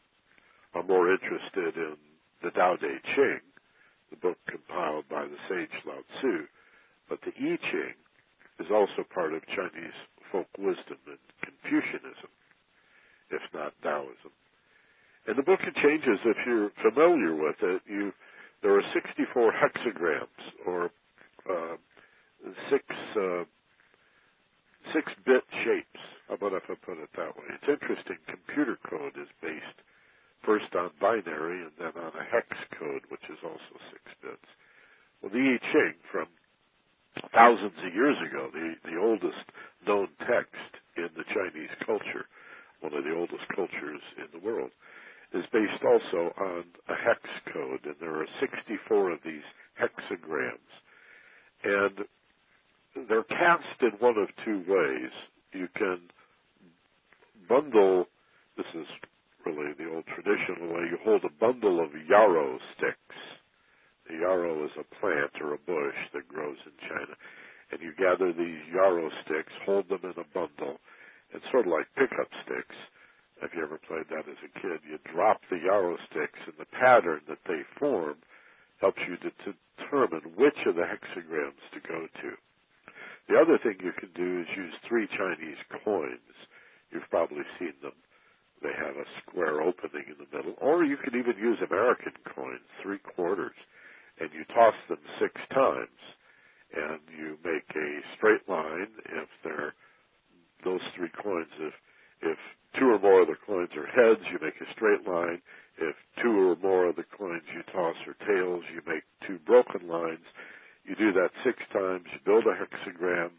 are 0.74 0.82
more 0.84 1.12
interested 1.12 1.76
in 1.76 1.96
the 2.42 2.50
Tao 2.50 2.76
Te 2.76 2.88
Ching, 3.14 3.40
the 4.10 4.16
book 4.16 4.38
compiled 4.48 5.08
by 5.08 5.24
the 5.24 5.36
sage 5.48 5.70
Lao 5.86 6.00
Tzu, 6.18 6.46
but 7.08 7.20
the 7.22 7.32
I 7.36 7.58
Ching 7.70 7.94
is 8.58 8.66
also 8.70 9.04
part 9.12 9.34
of 9.34 9.46
Chinese 9.46 9.98
folk 10.32 10.48
wisdom 10.58 10.98
and 11.06 11.18
Confucianism, 11.42 12.30
if 13.30 13.42
not 13.54 13.72
Taoism. 13.82 14.32
And 15.26 15.36
the 15.36 15.42
book 15.42 15.60
of 15.66 15.74
changes, 15.74 16.18
if 16.24 16.36
you're 16.46 16.70
familiar 16.82 17.34
with 17.34 17.56
it, 17.62 17.82
you 17.86 18.12
there 18.62 18.76
are 18.76 18.84
64 18.92 19.52
hexagrams 19.52 20.44
or 20.66 20.90
uh, 21.48 21.76
six 22.68 22.84
uh, 23.16 23.44
six 24.92 25.12
bit 25.24 25.44
shapes. 25.64 26.02
How 26.28 26.34
about 26.34 26.52
if 26.52 26.64
I 26.68 26.74
put 26.84 26.98
it 26.98 27.10
that 27.16 27.36
way? 27.36 27.48
It's 27.56 27.68
interesting. 27.68 28.16
Computer 28.28 28.78
code 28.88 29.16
is 29.20 29.28
based 29.42 29.80
first 30.44 30.72
on 30.74 30.90
binary 31.00 31.62
and 31.62 31.72
then 31.78 31.92
on 31.96 32.12
a 32.16 32.24
hex 32.24 32.48
code, 32.78 33.04
which 33.08 33.24
is 33.28 33.38
also 33.44 33.74
six 33.92 34.04
bits. 34.22 34.48
Well, 35.20 35.32
the 35.32 35.40
I 35.40 35.58
Ching 35.72 35.94
from 36.10 36.28
thousands 37.34 37.78
of 37.84 37.94
years 37.94 38.16
ago, 38.28 38.48
the, 38.52 38.74
the 38.84 38.98
oldest 38.98 39.44
known 39.86 40.08
text 40.26 40.72
in 40.96 41.08
the 41.16 41.24
Chinese 41.34 41.70
culture, 41.86 42.26
one 42.80 42.94
of 42.94 43.04
the 43.04 43.14
oldest 43.14 43.44
cultures 43.54 44.02
in 44.18 44.28
the 44.32 44.44
world, 44.44 44.70
is 45.32 45.44
based 45.52 45.84
also 45.84 46.32
on 46.38 46.64
a 46.88 46.94
hex 46.94 47.20
code, 47.52 47.80
and 47.84 47.94
there 48.00 48.16
are 48.16 48.26
64 48.40 49.12
of 49.12 49.18
these 49.24 49.46
hexagrams. 49.80 50.72
And 51.62 52.06
they're 53.08 53.24
cast 53.24 53.80
in 53.82 53.92
one 54.00 54.18
of 54.18 54.28
two 54.44 54.64
ways. 54.66 55.10
You 55.52 55.68
can 55.76 56.00
bundle, 57.48 58.06
this 58.56 58.66
is 58.74 58.86
really 59.46 59.72
the 59.78 59.92
old 59.92 60.04
traditional 60.06 60.74
way, 60.74 60.82
you 60.90 60.98
hold 61.04 61.24
a 61.24 61.30
bundle 61.40 61.82
of 61.82 61.90
yarrow 62.08 62.58
sticks. 62.76 63.16
The 64.08 64.16
yarrow 64.16 64.64
is 64.64 64.72
a 64.78 64.84
plant 65.00 65.32
or 65.40 65.54
a 65.54 65.58
bush 65.58 65.98
that 66.14 66.28
grows 66.28 66.58
in 66.66 66.72
China. 66.88 67.14
And 67.70 67.80
you 67.80 67.92
gather 67.94 68.32
these 68.32 68.60
yarrow 68.72 69.10
sticks, 69.24 69.52
hold 69.64 69.88
them 69.88 70.02
in 70.02 70.18
a 70.18 70.26
bundle, 70.34 70.80
and 71.32 71.42
sort 71.50 71.66
of 71.66 71.72
like 71.72 71.86
pickup 71.94 72.28
sticks. 72.44 72.74
If 73.42 73.54
you 73.54 73.62
ever 73.62 73.78
played 73.78 74.08
that 74.10 74.28
as 74.28 74.40
a 74.44 74.58
kid, 74.60 74.80
you 74.84 74.98
drop 75.14 75.40
the 75.48 75.58
yarrow 75.58 75.96
sticks, 76.10 76.38
and 76.46 76.54
the 76.58 76.66
pattern 76.66 77.20
that 77.28 77.44
they 77.46 77.62
form 77.78 78.16
helps 78.80 79.00
you 79.08 79.16
to 79.16 79.30
determine 79.44 80.34
which 80.36 80.58
of 80.66 80.74
the 80.74 80.82
hexagrams 80.82 81.62
to 81.72 81.80
go 81.80 82.06
to. 82.20 82.30
The 83.28 83.38
other 83.38 83.58
thing 83.62 83.78
you 83.78 83.92
can 83.92 84.10
do 84.14 84.40
is 84.40 84.56
use 84.56 84.74
three 84.88 85.06
Chinese 85.06 85.60
coins. 85.84 86.34
You've 86.90 87.08
probably 87.10 87.44
seen 87.58 87.74
them. 87.80 87.94
They 88.62 88.72
have 88.76 88.96
a 88.96 89.08
square 89.22 89.62
opening 89.62 90.04
in 90.08 90.18
the 90.18 90.36
middle. 90.36 90.54
Or 90.60 90.84
you 90.84 90.96
can 90.96 91.16
even 91.16 91.36
use 91.38 91.58
American 91.62 92.12
coins, 92.34 92.66
three 92.82 92.98
quarters, 92.98 93.54
and 94.20 94.30
you 94.32 94.44
toss 94.54 94.74
them 94.88 95.00
six 95.18 95.34
times. 95.52 95.98
And 96.70 97.00
you 97.10 97.36
make 97.42 97.66
a 97.74 97.90
straight 98.16 98.46
line 98.48 98.94
if 99.10 99.28
they're 99.42 99.74
those 100.64 100.80
three 100.94 101.10
coins. 101.10 101.50
If 101.58 101.74
if 102.22 102.38
two 102.78 102.86
or 102.86 102.98
more 103.00 103.22
of 103.22 103.28
the 103.28 103.40
coins 103.46 103.70
are 103.74 103.86
heads, 103.86 104.20
you 104.30 104.38
make 104.40 104.60
a 104.60 104.70
straight 104.76 105.08
line. 105.08 105.42
If 105.78 105.96
two 106.22 106.30
or 106.30 106.56
more 106.62 106.86
of 106.86 106.96
the 106.96 107.08
coins 107.16 107.42
you 107.52 107.62
toss 107.72 107.96
are 108.06 108.26
tails, 108.26 108.62
you 108.72 108.82
make 108.86 109.02
two 109.26 109.38
broken 109.38 109.88
lines. 109.88 110.22
You 110.84 110.94
do 110.94 111.12
that 111.12 111.30
six 111.42 111.58
times. 111.72 112.06
You 112.12 112.20
build 112.24 112.44
a 112.46 112.54
hexagram. 112.54 113.30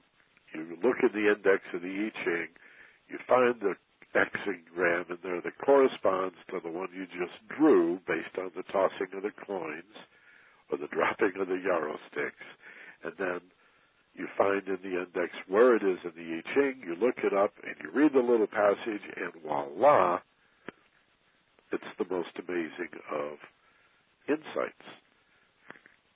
You 0.54 0.78
look 0.84 0.98
in 1.04 1.14
the 1.14 1.32
index 1.32 1.64
of 1.74 1.82
the 1.82 1.88
I 1.88 2.26
Ching. 2.26 2.50
You 3.08 3.20
find 3.28 3.56
the 3.62 3.76
hexagram 4.14 5.10
in 5.10 5.18
there 5.24 5.40
that 5.42 5.58
corresponds 5.64 6.36
to 6.50 6.60
the 6.60 6.72
one 6.72 6.90
you 6.94 7.06
just 7.06 7.38
drew 7.48 8.00
based 8.08 8.36
on 8.38 8.52
the 8.56 8.64
tossing 8.64 9.16
of 9.16 9.24
the 9.24 9.32
coins 9.46 9.96
or 10.72 10.78
the 10.78 10.88
dropping 10.92 11.40
of 11.40 11.48
the 11.48 11.62
yarrow 11.64 11.98
sticks. 12.12 12.46
And 13.04 13.14
then 13.18 13.42
you 14.16 14.28
find 14.38 14.68
in 14.68 14.80
the 14.84 15.00
index 15.02 15.34
where 15.48 15.76
it 15.76 15.84
is 15.84 16.00
in 16.04 16.12
the 16.16 16.38
I 16.38 16.54
Ching, 16.54 16.82
you 16.86 16.96
look 16.96 17.16
it 17.24 17.34
up, 17.34 17.54
and 17.64 17.76
you 17.82 17.90
read 17.94 18.14
the 18.14 18.20
little 18.20 18.48
passage, 18.48 19.02
and 19.16 19.34
voila, 19.44 20.20
it's 21.72 21.84
the 21.98 22.06
most 22.10 22.32
amazing 22.38 22.92
of 23.12 23.38
insights. 24.28 24.88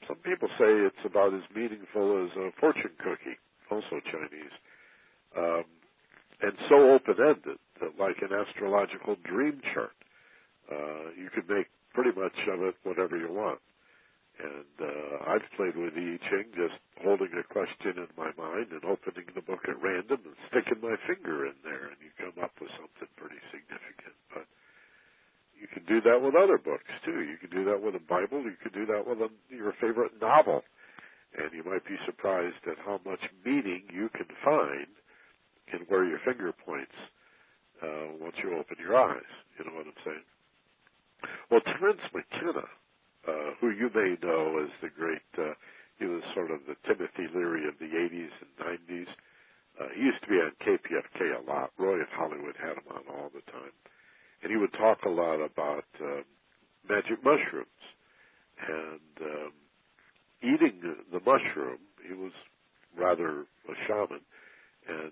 Some 0.08 0.18
people 0.18 0.50
say 0.60 0.70
it's 0.86 1.06
about 1.06 1.34
as 1.34 1.42
meaningful 1.56 2.26
as 2.26 2.32
a 2.38 2.52
fortune 2.60 2.92
cookie, 3.00 3.40
also 3.72 4.02
Chinese, 4.12 4.56
um, 5.38 5.64
and 6.42 6.54
so 6.70 6.92
open-ended 6.92 7.58
that, 7.82 8.00
like 8.00 8.18
an 8.22 8.30
astrological 8.36 9.16
dream 9.24 9.62
chart, 9.74 9.96
uh, 10.72 11.12
you 11.18 11.30
could 11.34 11.50
make 11.50 11.68
pretty 11.94 12.12
much 12.20 12.36
of 12.52 12.62
it 12.62 12.76
whatever 12.84 13.18
you 13.18 13.32
want. 13.32 13.60
And 14.36 14.76
uh, 14.84 15.32
I've 15.32 15.48
played 15.56 15.80
with 15.80 15.96
the 15.96 16.20
I 16.20 16.30
Ching, 16.30 16.52
just 16.60 16.76
holding 17.00 17.32
a 17.40 17.44
question 17.48 17.96
in 17.96 18.12
my 18.20 18.36
mind 18.36 18.76
and 18.76 18.84
opening 18.84 19.32
the 19.32 19.42
book 19.42 19.64
at 19.68 19.80
random 19.80 20.20
and 20.28 20.38
sticking 20.52 20.84
my 20.84 21.00
finger 21.08 21.48
in 21.48 21.56
there, 21.64 21.88
and 21.88 22.00
you 22.04 22.12
come 22.20 22.36
up 22.44 22.52
with 22.60 22.72
something 22.76 23.08
pretty 23.16 23.40
significant. 23.48 24.16
But 24.28 24.44
you 25.56 25.68
can 25.72 25.88
do 25.88 26.04
that 26.04 26.20
with 26.20 26.36
other 26.36 26.60
books 26.60 26.92
too. 27.08 27.24
You 27.24 27.40
can 27.40 27.50
do 27.50 27.64
that 27.72 27.80
with 27.80 27.96
a 27.96 28.04
Bible. 28.04 28.44
You 28.44 28.60
can 28.60 28.76
do 28.76 28.86
that 28.92 29.08
with 29.08 29.24
a, 29.24 29.32
your 29.48 29.72
favorite 29.80 30.20
novel, 30.20 30.68
and 31.40 31.48
you 31.56 31.64
might 31.64 31.88
be 31.88 31.96
surprised 32.06 32.60
at 32.68 32.78
how 32.84 33.00
much 33.08 33.24
meaning 33.46 33.88
you 33.88 34.10
can 34.12 34.28
find 34.44 34.92
in 35.72 35.80
where 35.88 36.04
your 36.04 36.20
finger 36.28 36.52
points 36.52 36.96
uh, 37.82 38.20
once 38.20 38.36
you 38.44 38.52
open 38.52 38.76
your 38.80 39.00
eyes. 39.00 39.32
You 39.58 39.66
know 39.66 39.80
what 39.80 39.88
I'm 39.88 40.02
saying? 40.04 40.28
Well, 41.50 41.62
Terence 41.62 42.04
McKenna 42.14 42.68
uh, 43.28 43.52
who 43.60 43.70
you 43.70 43.90
may 43.94 44.18
know 44.22 44.60
as 44.64 44.70
the 44.82 44.90
great, 44.90 45.26
uh, 45.38 45.54
he 45.98 46.06
was 46.06 46.22
sort 46.34 46.52
of 46.52 46.60
the 46.68 46.76
Timothy 46.88 47.28
Leary 47.34 47.68
of 47.68 47.80
the 47.80 47.86
80s 47.86 48.34
and 48.42 48.80
90s. 48.90 49.08
Uh, 49.80 49.88
he 49.96 50.02
used 50.02 50.22
to 50.22 50.30
be 50.30 50.36
on 50.36 50.52
KPFK 50.62 51.36
a 51.36 51.50
lot. 51.50 51.72
Roy 51.78 52.00
of 52.02 52.08
Hollywood 52.12 52.56
had 52.58 52.78
him 52.78 52.88
on 52.92 53.04
all 53.10 53.30
the 53.34 53.44
time. 53.52 53.72
And 54.42 54.52
he 54.52 54.58
would 54.58 54.74
talk 54.74 55.00
a 55.06 55.10
lot 55.10 55.42
about 55.42 55.86
uh, 56.00 56.22
magic 56.88 57.24
mushrooms 57.24 57.82
and 58.68 59.16
um, 59.22 59.52
eating 60.42 60.82
the 61.12 61.20
mushroom. 61.20 61.80
He 62.08 62.14
was 62.14 62.32
rather 62.98 63.42
a 63.42 63.76
shaman 63.88 64.22
and 64.88 65.12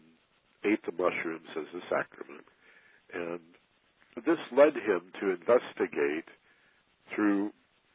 ate 0.63 0.85
the 0.85 0.91
mushrooms 0.91 1.49
as 1.57 1.65
a 1.75 1.81
sacrament. 1.89 2.45
And 3.13 3.39
this 4.25 4.39
led 4.55 4.75
him 4.75 5.01
to 5.19 5.31
investigate 5.31 6.29
through 7.13 7.51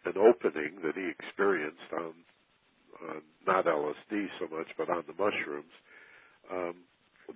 an 0.08 0.16
opening 0.16 0.80
that 0.84 0.96
he 0.96 1.08
experienced 1.08 1.92
on, 1.92 2.14
not 3.46 3.66
LSD 3.66 4.26
so 4.38 4.48
much, 4.50 4.68
but 4.76 4.90
on 4.90 5.04
the 5.06 5.12
mushrooms, 5.12 5.72
um, 6.50 6.74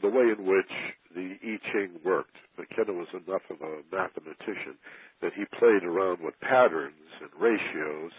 the 0.01 0.09
way 0.09 0.25
in 0.33 0.47
which 0.47 0.73
the 1.15 1.37
I 1.43 1.59
Ching 1.73 2.01
worked. 2.05 2.37
McKenna 2.59 2.93
was 2.93 3.09
enough 3.13 3.43
of 3.51 3.61
a 3.61 3.83
mathematician 3.93 4.77
that 5.21 5.33
he 5.35 5.45
played 5.59 5.85
around 5.85 6.21
with 6.23 6.39
patterns 6.41 7.13
and 7.21 7.31
ratios 7.39 8.13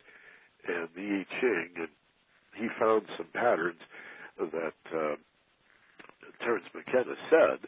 and 0.67 0.87
the 0.95 1.01
I 1.01 1.41
Ching, 1.41 1.69
and 1.77 1.93
he 2.55 2.67
found 2.79 3.03
some 3.17 3.27
patterns 3.33 3.81
that 4.37 4.79
uh, 4.95 5.15
Terence 6.41 6.65
McKenna 6.73 7.15
said 7.29 7.59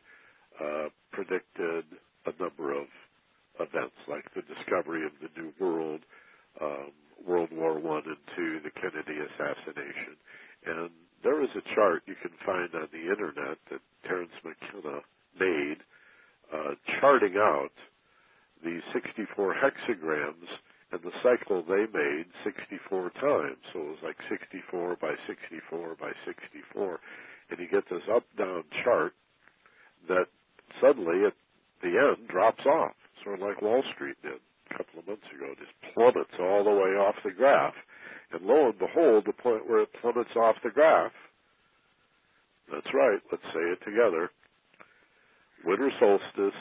uh, 0.61 0.89
predicted 1.11 1.85
a 2.25 2.33
number 2.41 2.71
of 2.71 2.87
events, 3.59 3.95
like 4.07 4.25
the 4.35 4.41
discovery 4.41 5.05
of 5.05 5.11
the 5.21 5.29
New 5.39 5.53
World, 5.59 6.01
um, 6.61 6.91
World 7.25 7.49
War 7.51 7.79
One 7.79 8.03
and 8.05 8.21
Two, 8.35 8.59
the 8.63 8.71
Kennedy 8.71 9.19
assassination, 9.19 10.17
and 10.65 10.89
there 11.23 11.43
is 11.43 11.49
a 11.55 11.75
chart 11.75 12.03
you 12.07 12.15
can 12.21 12.31
find 12.45 12.69
on 12.75 12.87
the 12.91 13.09
internet 13.11 13.57
that 13.71 13.81
Terence 14.07 14.31
McKenna 14.43 15.01
made, 15.39 15.77
uh, 16.53 16.75
charting 16.99 17.35
out 17.37 17.71
the 18.63 18.79
64 18.93 19.55
hexagrams 19.55 20.49
and 20.91 21.01
the 21.03 21.11
cycle 21.23 21.63
they 21.63 21.85
made 21.93 22.25
64 22.43 23.09
times. 23.19 23.57
So 23.73 23.79
it 23.81 23.87
was 23.89 24.03
like 24.03 24.17
64 24.29 24.97
by 25.01 25.13
64 25.27 25.95
by 25.99 26.11
64, 26.25 26.99
and 27.49 27.59
you 27.59 27.67
get 27.69 27.83
this 27.89 28.03
up-down 28.13 28.63
chart 28.83 29.13
that 30.09 30.27
suddenly 30.81 31.25
at 31.25 31.33
the 31.81 31.89
end 31.97 32.27
drops 32.29 32.65
off, 32.65 32.95
sort 33.23 33.41
of 33.41 33.47
like 33.47 33.61
Wall 33.61 33.83
Street 33.95 34.17
did 34.23 34.39
couple 34.77 34.99
of 34.99 35.07
months 35.07 35.27
ago, 35.35 35.53
just 35.57 35.71
plummets 35.93 36.35
all 36.39 36.63
the 36.63 36.69
way 36.69 36.95
off 36.99 37.15
the 37.23 37.31
graph. 37.31 37.73
And 38.31 38.45
lo 38.45 38.69
and 38.69 38.79
behold, 38.79 39.25
the 39.25 39.33
point 39.33 39.69
where 39.69 39.81
it 39.81 39.89
plummets 40.01 40.35
off 40.35 40.55
the 40.63 40.69
graph, 40.69 41.11
that's 42.71 42.93
right, 42.93 43.19
let's 43.31 43.43
say 43.53 43.61
it 43.71 43.79
together. 43.85 44.31
Winter 45.63 45.91
solstice, 45.99 46.59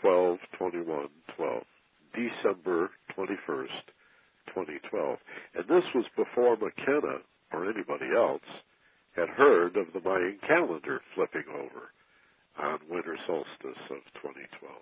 12, 0.00 0.38
21, 0.58 1.08
12. 1.36 1.64
December 2.12 2.90
21st, 3.16 3.86
2012. 4.50 5.18
And 5.54 5.64
this 5.68 5.84
was 5.94 6.04
before 6.16 6.56
McKenna 6.56 7.22
or 7.52 7.70
anybody 7.70 8.10
else 8.16 8.46
had 9.14 9.28
heard 9.28 9.76
of 9.76 9.92
the 9.92 10.00
Mayan 10.00 10.38
calendar 10.46 11.00
flipping 11.14 11.44
over 11.54 11.94
on 12.58 12.78
winter 12.88 13.16
solstice 13.26 13.82
of 13.90 14.02
2012. 14.22 14.74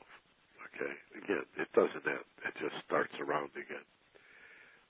Okay, 0.74 0.94
again, 1.24 1.44
it 1.58 1.68
doesn't 1.74 2.06
end. 2.06 2.26
It 2.46 2.54
just 2.60 2.76
starts 2.86 3.14
around 3.20 3.50
again. 3.56 3.86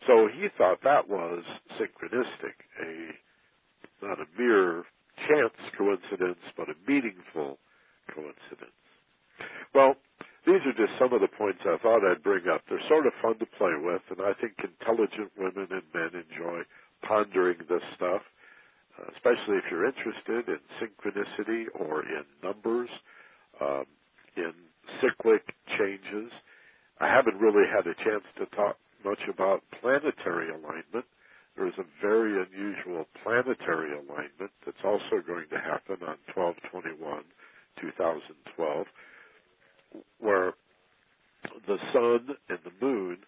So 0.07 0.29
he 0.29 0.49
thought 0.59 0.83
that 0.85 1.09
was 1.09 1.45
synchronistic, 1.79 2.57
a 2.83 3.13
not 4.07 4.19
a 4.21 4.27
mere 4.39 4.85
chance 5.29 5.55
coincidence, 5.79 6.41
but 6.57 6.69
a 6.69 6.75
meaningful 6.87 7.59
coincidence. 8.15 8.73
Well, 9.75 9.97
these 10.47 10.63
are 10.67 10.77
just 10.77 10.99
some 10.99 11.13
of 11.13 11.21
the 11.21 11.29
points 11.29 11.61
I 11.65 11.77
thought 11.83 12.05
I'd 12.05 12.23
bring 12.23 12.49
up. 12.49 12.63
They're 12.69 12.83
sort 12.89 13.07
of 13.07 13.13
fun 13.23 13.39
to 13.39 13.47
play 13.59 13.73
with, 13.81 14.03
and 14.11 14.21
I 14.23 14.33
think 14.41 14.55
intelligent 14.63 15.33
women 15.39 15.69
and 15.71 15.85
men 15.95 16.13
enjoy 16.15 16.63
pondering 17.03 17.59
this 17.69 17.83
stuff, 17.97 18.23
uh, 18.99 19.05
especially 19.15 19.59
if 19.59 19.65
you're 19.71 19.87
interested 19.87 20.49
in 20.49 20.61
synchronicity 20.81 21.67
or 21.75 22.03
in 22.03 22.25
numbers, 22.43 22.91
um, 23.61 23.85
in 24.37 24.53
cyclic 25.01 25.43
changes. 25.79 26.33
I 27.01 27.07
haven't 27.07 27.39
really 27.39 27.67
had 27.69 27.87
a 27.87 27.95
chance 27.95 28.25
to 28.39 28.47
talk 28.57 28.77
much 29.05 29.21
about 29.29 29.63
planetary 29.81 30.51
alignment. 30.51 31.07
There 31.57 31.67
is 31.67 31.79
a 31.79 31.87
very 32.01 32.43
unusual 32.43 33.07
planetary 33.23 33.93
alignment 33.93 34.51
that's 34.65 34.85
also 34.85 35.23
going 35.27 35.47
to 35.51 35.59
happen 35.59 35.97
on 36.07 36.17
1221, 36.35 37.23
2012, 37.81 38.87
where 40.21 40.53
the 41.67 41.79
sun 41.93 42.37
and 42.49 42.59
the 42.65 42.85
moon 42.85 43.19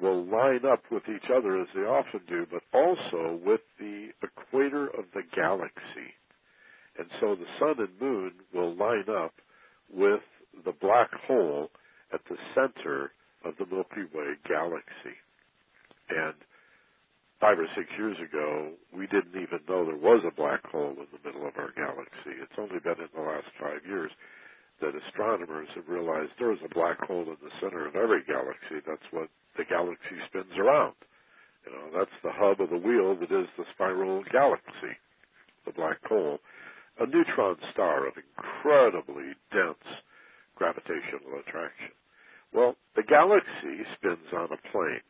will 0.00 0.24
line 0.24 0.64
up 0.70 0.82
with 0.90 1.02
each 1.08 1.30
other 1.34 1.60
as 1.60 1.68
they 1.74 1.82
often 1.82 2.20
do, 2.28 2.46
but 2.50 2.62
also 2.74 3.38
with 3.44 3.60
the 3.78 4.08
equator 4.22 4.88
of 4.88 5.04
the 5.14 5.22
galaxy. 5.34 6.12
And 6.98 7.08
so 7.20 7.34
the 7.34 7.46
sun 7.58 7.76
and 7.78 8.00
moon 8.00 8.32
will 8.54 8.74
line 8.74 9.08
up 9.08 9.34
with 9.92 10.20
the 10.64 10.72
black 10.72 11.10
hole 11.26 11.70
at 12.12 12.20
the 12.28 12.36
center 12.54 13.12
of 13.44 13.54
the 13.58 13.66
Milky 13.66 14.08
Way 14.14 14.34
galaxy. 14.48 15.16
And 16.08 16.34
five 17.40 17.58
or 17.58 17.68
six 17.76 17.88
years 17.98 18.16
ago, 18.18 18.72
we 18.94 19.06
didn't 19.06 19.36
even 19.36 19.60
know 19.68 19.84
there 19.84 19.96
was 19.96 20.24
a 20.26 20.34
black 20.34 20.64
hole 20.70 20.96
in 20.96 21.06
the 21.12 21.22
middle 21.24 21.46
of 21.46 21.56
our 21.56 21.72
galaxy. 21.76 22.38
It's 22.40 22.58
only 22.58 22.80
been 22.80 22.98
in 22.98 23.12
the 23.14 23.22
last 23.22 23.50
five 23.60 23.84
years 23.86 24.10
that 24.80 24.92
astronomers 24.94 25.68
have 25.74 25.88
realized 25.88 26.32
there 26.38 26.52
is 26.52 26.64
a 26.64 26.74
black 26.74 27.00
hole 27.00 27.24
in 27.24 27.40
the 27.42 27.54
center 27.60 27.86
of 27.86 27.96
every 27.96 28.22
galaxy. 28.24 28.84
That's 28.86 29.08
what 29.10 29.28
the 29.56 29.64
galaxy 29.64 30.20
spins 30.28 30.52
around. 30.58 30.94
You 31.64 31.72
know, 31.72 31.98
that's 31.98 32.18
the 32.22 32.32
hub 32.32 32.60
of 32.60 32.70
the 32.70 32.78
wheel 32.78 33.16
that 33.16 33.32
is 33.32 33.48
the 33.56 33.64
spiral 33.74 34.22
galaxy, 34.30 34.94
the 35.64 35.72
black 35.72 35.98
hole. 36.06 36.38
A 37.00 37.06
neutron 37.06 37.56
star 37.72 38.06
of 38.06 38.14
incredibly 38.16 39.34
dense 39.52 39.88
gravitational 40.56 41.38
attraction. 41.40 41.92
Well, 42.52 42.76
the 42.96 43.02
galaxy 43.04 43.84
spins 43.96 44.32
on 44.32 44.48
a 44.52 44.60
plane, 44.72 45.04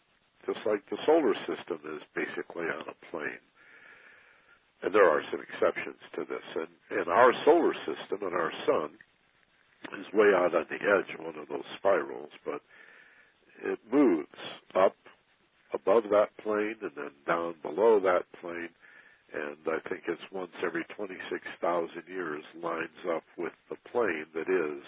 just 0.46 0.60
like 0.66 0.82
the 0.90 0.98
solar 1.06 1.34
system 1.46 1.80
is 1.96 2.02
basically 2.14 2.66
on 2.66 2.84
a 2.90 2.98
plane. 3.10 3.40
and 4.82 4.94
there 4.94 5.08
are 5.08 5.22
some 5.30 5.40
exceptions 5.40 6.00
to 6.14 6.24
this. 6.28 6.44
And, 6.54 7.00
and 7.00 7.08
our 7.08 7.32
solar 7.44 7.74
system 7.86 8.26
and 8.26 8.34
our 8.34 8.52
sun 8.66 8.90
is 9.98 10.06
way 10.12 10.32
out 10.34 10.54
on 10.54 10.66
the 10.68 10.76
edge 10.82 11.14
of 11.18 11.24
one 11.24 11.38
of 11.38 11.48
those 11.48 11.66
spirals, 11.78 12.30
but 12.44 12.60
it 13.64 13.78
moves 13.92 14.28
up 14.74 14.96
above 15.72 16.04
that 16.10 16.36
plane 16.42 16.76
and 16.82 16.92
then 16.96 17.10
down 17.26 17.54
below 17.62 18.00
that 18.00 18.24
plane. 18.40 18.70
And 19.32 19.56
I 19.66 19.80
think 19.88 20.04
it's 20.08 20.22
once 20.32 20.52
every 20.64 20.84
26,000 20.96 21.90
years 22.08 22.44
lines 22.62 23.00
up 23.14 23.24
with 23.36 23.52
the 23.70 23.76
plane 23.90 24.26
that 24.34 24.48
is 24.48 24.82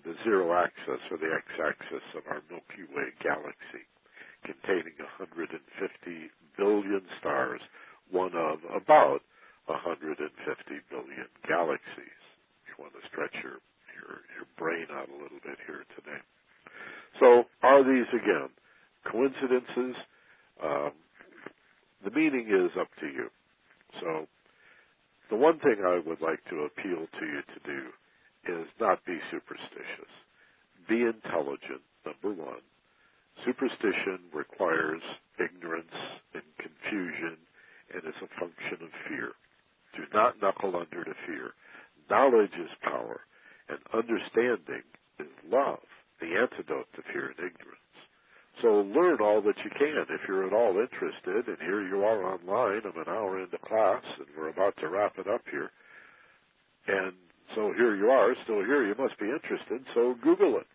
the 0.00 0.16
zero 0.24 0.52
axis 0.56 1.00
or 1.10 1.18
the 1.18 1.28
x-axis 1.28 2.06
of 2.16 2.24
our 2.28 2.40
Milky 2.48 2.88
Way 2.96 3.12
galaxy, 3.20 3.84
containing 4.44 4.96
150 5.20 5.52
billion 6.56 7.02
stars, 7.20 7.60
one 8.10 8.32
of 8.34 8.64
about 8.72 9.20
150 9.66 10.18
billion 10.88 11.28
galaxies. 11.46 12.20
You 12.66 12.74
want 12.80 12.96
to 12.96 13.04
stretch 13.08 13.36
your, 13.44 13.60
your, 13.92 14.24
your 14.32 14.48
brain 14.56 14.88
out 14.90 15.08
a 15.08 15.18
little 15.20 15.40
bit 15.44 15.60
here 15.68 15.84
today. 15.94 16.20
So 17.20 17.44
are 17.62 17.84
these 17.84 18.08
again 18.16 18.48
coincidences? 19.04 19.96
Um, 20.62 20.92
the 22.04 22.10
meaning 22.10 22.48
is 22.48 22.72
up 22.80 22.88
to 23.00 23.06
you. 23.06 23.28
So 24.00 24.26
the 25.30 25.36
one 25.36 25.58
thing 25.60 25.84
I 25.84 26.00
would 26.04 26.20
like 26.20 26.44
to 26.50 26.66
appeal 26.66 27.06
to 27.06 27.24
you 27.26 27.40
to 27.44 27.58
do 27.64 27.80
is 28.48 28.66
not 28.80 29.04
be 29.04 29.18
superstitious. 29.30 30.12
Be 30.88 31.02
intelligent, 31.02 31.82
number 32.04 32.32
one. 32.42 32.62
Superstition 33.44 34.20
requires 34.32 35.02
ignorance 35.38 35.94
and 36.34 36.42
confusion 36.58 37.38
and 37.94 38.04
is 38.04 38.20
a 38.22 38.40
function 38.40 38.84
of 38.84 38.92
fear. 39.08 39.32
Do 39.96 40.04
not 40.12 40.40
knuckle 40.40 40.76
under 40.76 41.04
to 41.04 41.14
fear. 41.26 41.54
Knowledge 42.10 42.54
is 42.58 42.70
power, 42.82 43.20
and 43.68 43.78
understanding 43.92 44.82
is 45.18 45.28
love, 45.50 45.84
the 46.20 46.34
antidote 46.36 46.88
to 46.94 47.02
fear 47.12 47.26
and 47.28 47.38
ignorance. 47.38 47.82
So 48.60 48.82
learn 48.82 49.20
all 49.20 49.40
that 49.42 49.58
you 49.64 49.70
can 49.70 50.06
if 50.10 50.20
you're 50.28 50.46
at 50.46 50.52
all 50.52 50.78
interested. 50.78 51.48
And 51.48 51.58
here 51.60 51.82
you 51.82 52.04
are 52.04 52.34
online. 52.34 52.82
I'm 52.84 53.00
an 53.00 53.08
hour 53.08 53.40
into 53.40 53.58
class, 53.58 54.02
and 54.18 54.26
we're 54.36 54.50
about 54.50 54.76
to 54.78 54.88
wrap 54.88 55.18
it 55.18 55.26
up 55.26 55.42
here. 55.50 55.70
And 56.86 57.14
so 57.54 57.72
here 57.76 57.96
you 57.96 58.08
are, 58.10 58.34
still 58.44 58.64
here. 58.64 58.86
You 58.86 58.94
must 58.98 59.18
be 59.18 59.26
interested. 59.26 59.84
So 59.94 60.14
Google 60.22 60.58
it. 60.58 60.66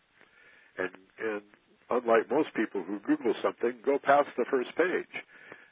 And 0.78 0.90
and 1.20 1.42
unlike 1.90 2.30
most 2.30 2.50
people 2.56 2.84
who 2.84 3.00
Google 3.00 3.34
something, 3.42 3.74
go 3.86 3.98
past 4.02 4.30
the 4.38 4.46
first 4.50 4.70
page. 4.76 5.24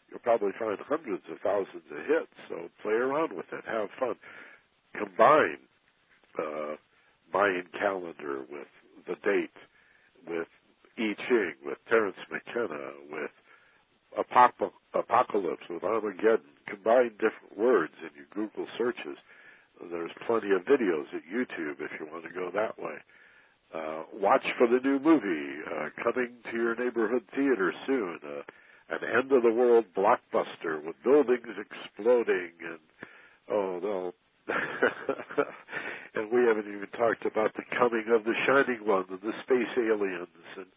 You'll 0.09 0.19
probably 0.19 0.51
find 0.57 0.77
hundreds 0.79 1.23
of 1.31 1.39
thousands 1.43 1.83
of 1.91 1.97
hits. 2.07 2.35
So 2.49 2.69
play 2.81 2.93
around 2.93 3.33
with 3.33 3.45
it. 3.51 3.63
Have 3.67 3.89
fun. 3.99 4.15
Combine 4.97 5.59
uh, 6.39 6.75
Mayan 7.33 7.67
calendar 7.77 8.41
with 8.49 8.67
the 9.07 9.15
date, 9.23 9.55
with 10.27 10.47
I 10.97 11.13
Ching, 11.27 11.53
with 11.65 11.77
Terence 11.89 12.17
McKenna, 12.31 12.91
with 13.11 13.31
Apocalypse, 14.17 15.63
with 15.69 15.83
Armageddon. 15.83 16.55
Combine 16.67 17.11
different 17.19 17.57
words 17.57 17.93
in 18.01 18.09
your 18.15 18.27
Google 18.33 18.67
searches 18.77 19.17
there's 19.91 20.11
plenty 20.27 20.51
of 20.51 20.61
videos 20.63 21.05
at 21.13 21.21
YouTube 21.31 21.81
if 21.81 21.91
you 21.99 22.07
want 22.11 22.23
to 22.23 22.33
go 22.33 22.49
that 22.53 22.79
way. 22.79 22.95
Uh, 23.73 24.03
watch 24.13 24.45
for 24.57 24.67
the 24.67 24.79
new 24.83 24.99
movie 24.99 25.61
uh, 25.67 25.89
coming 26.03 26.31
to 26.51 26.57
your 26.57 26.75
neighborhood 26.75 27.23
theater 27.35 27.73
soon. 27.85 28.19
Uh, 28.23 28.41
an 28.89 28.99
end 29.03 29.31
of 29.31 29.41
the 29.43 29.51
world 29.51 29.85
blockbuster 29.97 30.83
with 30.85 30.95
buildings 31.03 31.57
exploding 31.57 32.51
and 32.63 32.79
oh 33.49 33.79
no. 33.81 34.13
and 36.15 36.31
we 36.31 36.45
haven't 36.45 36.67
even 36.67 36.87
talked 36.95 37.25
about 37.25 37.51
the 37.55 37.63
coming 37.77 38.05
of 38.13 38.23
the 38.23 38.33
Shining 38.45 38.85
One 38.85 39.05
and 39.09 39.19
the 39.21 39.33
space 39.43 39.73
aliens 39.77 40.27
and 40.55 40.67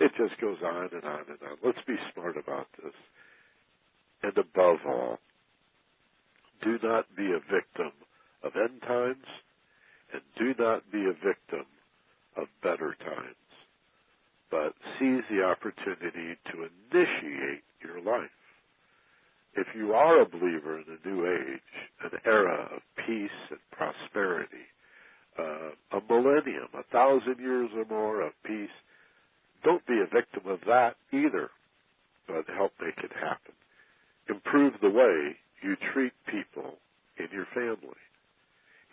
it 0.00 0.12
just 0.16 0.40
goes 0.40 0.56
on 0.64 0.88
and 0.92 1.04
on 1.04 1.24
and 1.28 1.38
on. 1.44 1.58
Let's 1.62 1.84
be 1.86 1.96
smart 2.14 2.38
about 2.38 2.66
this. 2.82 2.94
And 4.22 4.32
above 4.36 4.78
all, 4.86 5.18
do 6.62 6.78
not 6.82 7.04
be 7.14 7.26
a 7.26 7.40
victim 7.40 7.92
of 8.42 8.52
end 8.56 8.82
times, 8.82 9.26
and 10.12 10.22
do 10.38 10.54
not 10.62 10.90
be 10.90 11.04
a 11.04 11.12
victim 11.12 11.66
of 12.36 12.46
better 12.62 12.96
times, 13.00 13.34
but 14.50 14.74
seize 14.98 15.24
the 15.30 15.42
opportunity 15.42 16.36
to 16.50 16.68
initiate 16.92 17.62
your 17.82 18.00
life. 18.00 18.30
If 19.54 19.66
you 19.74 19.92
are 19.92 20.20
a 20.20 20.28
believer 20.28 20.78
in 20.78 20.84
a 20.88 21.08
new 21.08 21.26
age, 21.26 21.60
an 22.04 22.18
era 22.24 22.68
of 22.74 22.82
peace 23.06 23.30
and 23.50 23.58
prosperity, 23.72 24.66
uh, 25.38 25.70
a 25.92 26.00
millennium, 26.08 26.68
a 26.74 26.84
thousand 26.84 27.38
years 27.38 27.70
or 27.76 27.84
more 27.84 28.22
of 28.22 28.32
peace, 28.44 28.70
don't 29.64 29.86
be 29.86 30.00
a 30.00 30.14
victim 30.14 30.50
of 30.50 30.60
that 30.66 30.96
either, 31.12 31.50
but 32.26 32.44
help 32.54 32.72
make 32.80 32.98
it 32.98 33.12
happen. 33.12 33.54
Improve 34.28 34.74
the 34.80 34.90
way 34.90 35.36
you 35.62 35.76
treat 35.92 36.12
people 36.26 36.78
in 37.18 37.26
your 37.32 37.46
family 37.54 37.98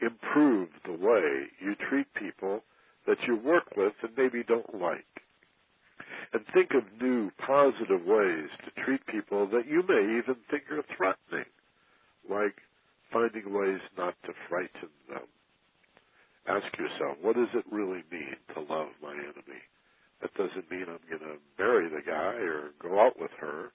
improve 0.01 0.69
the 0.85 0.93
way 0.93 1.47
you 1.59 1.75
treat 1.89 2.07
people 2.13 2.63
that 3.07 3.17
you 3.27 3.35
work 3.35 3.75
with 3.75 3.93
and 4.03 4.11
maybe 4.17 4.43
don't 4.43 4.79
like. 4.79 5.05
And 6.33 6.43
think 6.53 6.71
of 6.73 7.01
new 7.01 7.31
positive 7.45 8.05
ways 8.05 8.49
to 8.65 8.83
treat 8.83 9.05
people 9.07 9.47
that 9.47 9.67
you 9.67 9.83
may 9.87 10.19
even 10.19 10.35
think 10.51 10.63
are 10.71 10.83
threatening, 10.95 11.49
like 12.29 12.55
finding 13.11 13.53
ways 13.53 13.79
not 13.97 14.15
to 14.25 14.33
frighten 14.49 14.89
them. 15.09 15.23
Ask 16.47 16.77
yourself, 16.77 17.17
what 17.21 17.35
does 17.35 17.49
it 17.53 17.65
really 17.71 18.03
mean 18.11 18.35
to 18.53 18.61
love 18.61 18.89
my 19.01 19.13
enemy? 19.13 19.63
That 20.21 20.33
doesn't 20.33 20.69
mean 20.71 20.85
I'm 20.87 21.03
going 21.09 21.21
to 21.21 21.39
marry 21.57 21.89
the 21.89 22.01
guy 22.05 22.39
or 22.43 22.71
go 22.81 22.99
out 22.99 23.19
with 23.19 23.31
her 23.39 23.71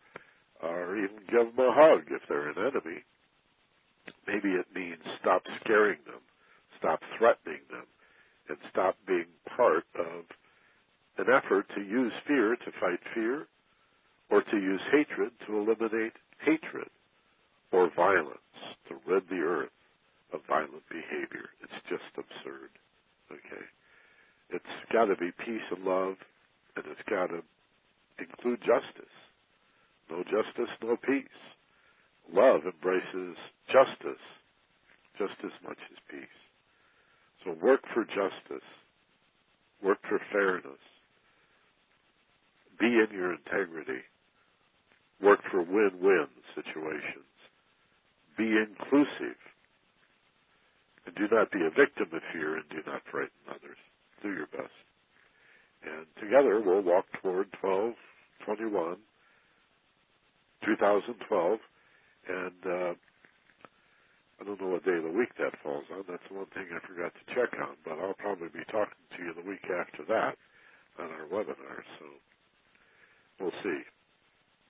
or 0.63 0.97
even 0.97 1.19
give 1.29 1.55
them 1.57 1.67
a 1.67 1.73
hug 1.73 2.05
if 2.11 2.23
they're 2.29 2.49
an 2.49 2.59
enemy. 2.59 3.03
Maybe 4.27 4.51
it 4.51 4.67
means 4.75 5.03
stop 5.21 5.43
scaring 5.61 5.99
them, 6.07 6.21
stop 6.79 7.01
threatening 7.19 7.61
them, 7.71 7.87
and 8.49 8.59
stop 8.71 8.97
being 9.07 9.27
part 9.57 9.85
of 9.99 10.25
an 11.19 11.27
effort 11.33 11.67
to 11.75 11.83
use 11.83 12.13
fear 12.27 12.57
to 12.57 12.73
fight 12.81 13.01
fear, 13.15 13.47
or 14.31 14.43
to 14.43 14.57
use 14.57 14.81
hatred 14.91 15.33
to 15.47 15.59
eliminate 15.59 16.15
hatred, 16.45 16.89
or 17.71 17.91
violence 17.95 18.39
to 18.89 18.97
rid 19.07 19.29
the 19.29 19.41
earth 19.41 19.71
of 20.33 20.41
violent 20.49 20.89
behavior. 20.89 21.51
It's 21.63 21.83
just 21.89 22.09
absurd. 22.17 22.71
Okay? 23.31 23.65
It's 24.51 24.93
got 24.93 25.07
to 25.07 25.17
be 25.17 25.31
peace 25.45 25.65
and 25.71 25.85
love, 25.85 26.17
and 26.77 26.85
it's 26.87 27.09
got 27.09 27.27
to 27.29 27.43
include 28.19 28.61
justice. 28.61 29.13
No 30.11 30.23
justice, 30.25 30.73
no 30.83 30.97
peace. 30.97 31.25
Love 32.33 32.63
embraces 32.67 33.37
justice 33.69 34.25
just 35.19 35.35
as 35.45 35.53
much 35.67 35.79
as 35.93 35.99
peace. 36.11 36.39
So 37.45 37.57
work 37.63 37.83
for 37.95 38.05
justice. 38.05 38.67
Work 39.85 39.99
for 40.09 40.21
fairness. 40.33 40.81
Be 42.81 42.87
in 42.87 43.09
your 43.13 43.35
integrity. 43.35 44.03
Work 45.23 45.41
for 45.51 45.63
win-win 45.63 46.29
situations. 46.55 47.33
Be 48.39 48.45
inclusive. 48.45 49.39
And 51.07 51.15
do 51.17 51.29
not 51.35 51.51
be 51.53 51.61
a 51.61 51.71
victim 51.71 52.09
of 52.15 52.23
fear 52.33 52.57
and 52.57 52.65
do 52.71 52.79
not 52.87 53.03
frighten 53.11 53.43
others. 53.51 53.79
Do 54.23 54.31
your 54.31 54.49
best. 54.49 54.75
And 55.85 56.07
together 56.21 56.63
we'll 56.65 56.83
walk 56.83 57.07
toward 57.23 57.49
12, 57.61 57.95
21, 58.47 58.97
2012, 60.65 61.59
and 62.29 62.61
uh, 62.67 62.95
I 64.41 64.45
don't 64.45 64.61
know 64.61 64.69
what 64.75 64.85
day 64.87 64.99
of 64.99 65.05
the 65.05 65.15
week 65.19 65.31
that 65.39 65.55
falls 65.63 65.87
on. 65.95 66.05
That's 66.11 66.27
one 66.31 66.51
thing 66.55 66.67
I 66.75 66.81
forgot 66.87 67.13
to 67.15 67.25
check 67.35 67.55
on, 67.63 67.77
but 67.87 67.99
I'll 68.01 68.19
probably 68.19 68.51
be 68.51 68.67
talking 68.73 68.99
to 69.17 69.21
you 69.23 69.35
the 69.35 69.47
week 69.49 69.65
after 69.71 70.05
that 70.11 70.35
on 70.99 71.09
our 71.11 71.29
webinar. 71.31 71.81
So 72.01 72.07
we'll 73.41 73.59
see. 73.63 73.81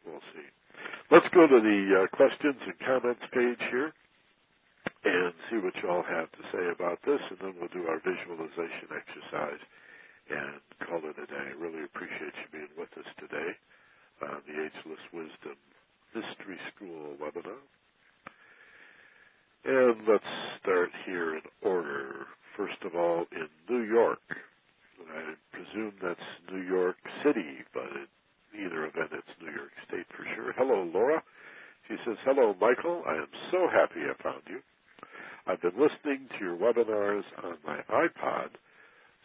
We'll 0.06 0.24
see. 0.34 0.48
Let's 1.12 1.28
go 1.34 1.46
to 1.46 1.60
the 1.60 1.80
uh, 2.04 2.16
questions 2.16 2.58
and 2.64 2.78
comments 2.86 3.24
page 3.34 3.62
here 3.70 3.92
and 5.04 5.32
see 5.50 5.58
what 5.62 5.74
you 5.82 5.90
all 5.90 6.04
have 6.04 6.30
to 6.32 6.42
say 6.52 6.64
about 6.74 6.98
this, 7.06 7.20
and 7.30 7.38
then 7.40 7.54
we'll 7.60 7.72
do 7.74 7.86
our 7.88 8.00
visualization 8.02 8.90
exercise 8.92 9.62
and 10.30 10.60
call 10.88 11.02
it 11.04 11.16
a 11.18 11.26
day. 11.26 11.46
I 11.52 11.56
Really 11.58 11.84
appreciate 11.84 12.34
you 12.40 12.48
being 12.52 12.74
with 12.78 12.92
us 12.98 13.08
today 13.20 13.52
on 14.22 14.40
the 14.46 14.56
Ageless 14.56 15.04
Wisdom 15.12 15.58
Mystery 16.14 16.58
School 16.74 17.16
webinar. 17.20 17.60
And 19.64 19.96
let's 20.08 20.24
start 20.60 20.90
here 21.06 21.36
in 21.36 21.42
order. 21.62 22.26
First 22.56 22.82
of 22.84 22.94
all, 22.94 23.26
in 23.32 23.48
New 23.68 23.82
York. 23.82 24.20
I 25.08 25.34
presume 25.52 25.92
that's 26.02 26.20
New 26.50 26.62
York 26.62 26.96
City, 27.24 27.64
but 27.72 27.84
in 27.84 28.66
either 28.66 28.86
event, 28.86 29.10
it's 29.12 29.34
New 29.40 29.52
York 29.52 29.72
State 29.88 30.06
for 30.16 30.24
sure. 30.34 30.52
Hello, 30.56 30.88
Laura. 30.92 31.22
She 31.88 31.96
says, 32.04 32.16
Hello, 32.24 32.54
Michael. 32.60 33.02
I 33.06 33.14
am 33.16 33.28
so 33.50 33.68
happy 33.68 34.00
I 34.08 34.22
found 34.22 34.42
you. 34.48 34.60
I've 35.46 35.60
been 35.60 35.74
listening 35.74 36.28
to 36.38 36.44
your 36.44 36.56
webinars 36.56 37.24
on 37.42 37.56
my 37.66 37.80
iPod 37.90 38.50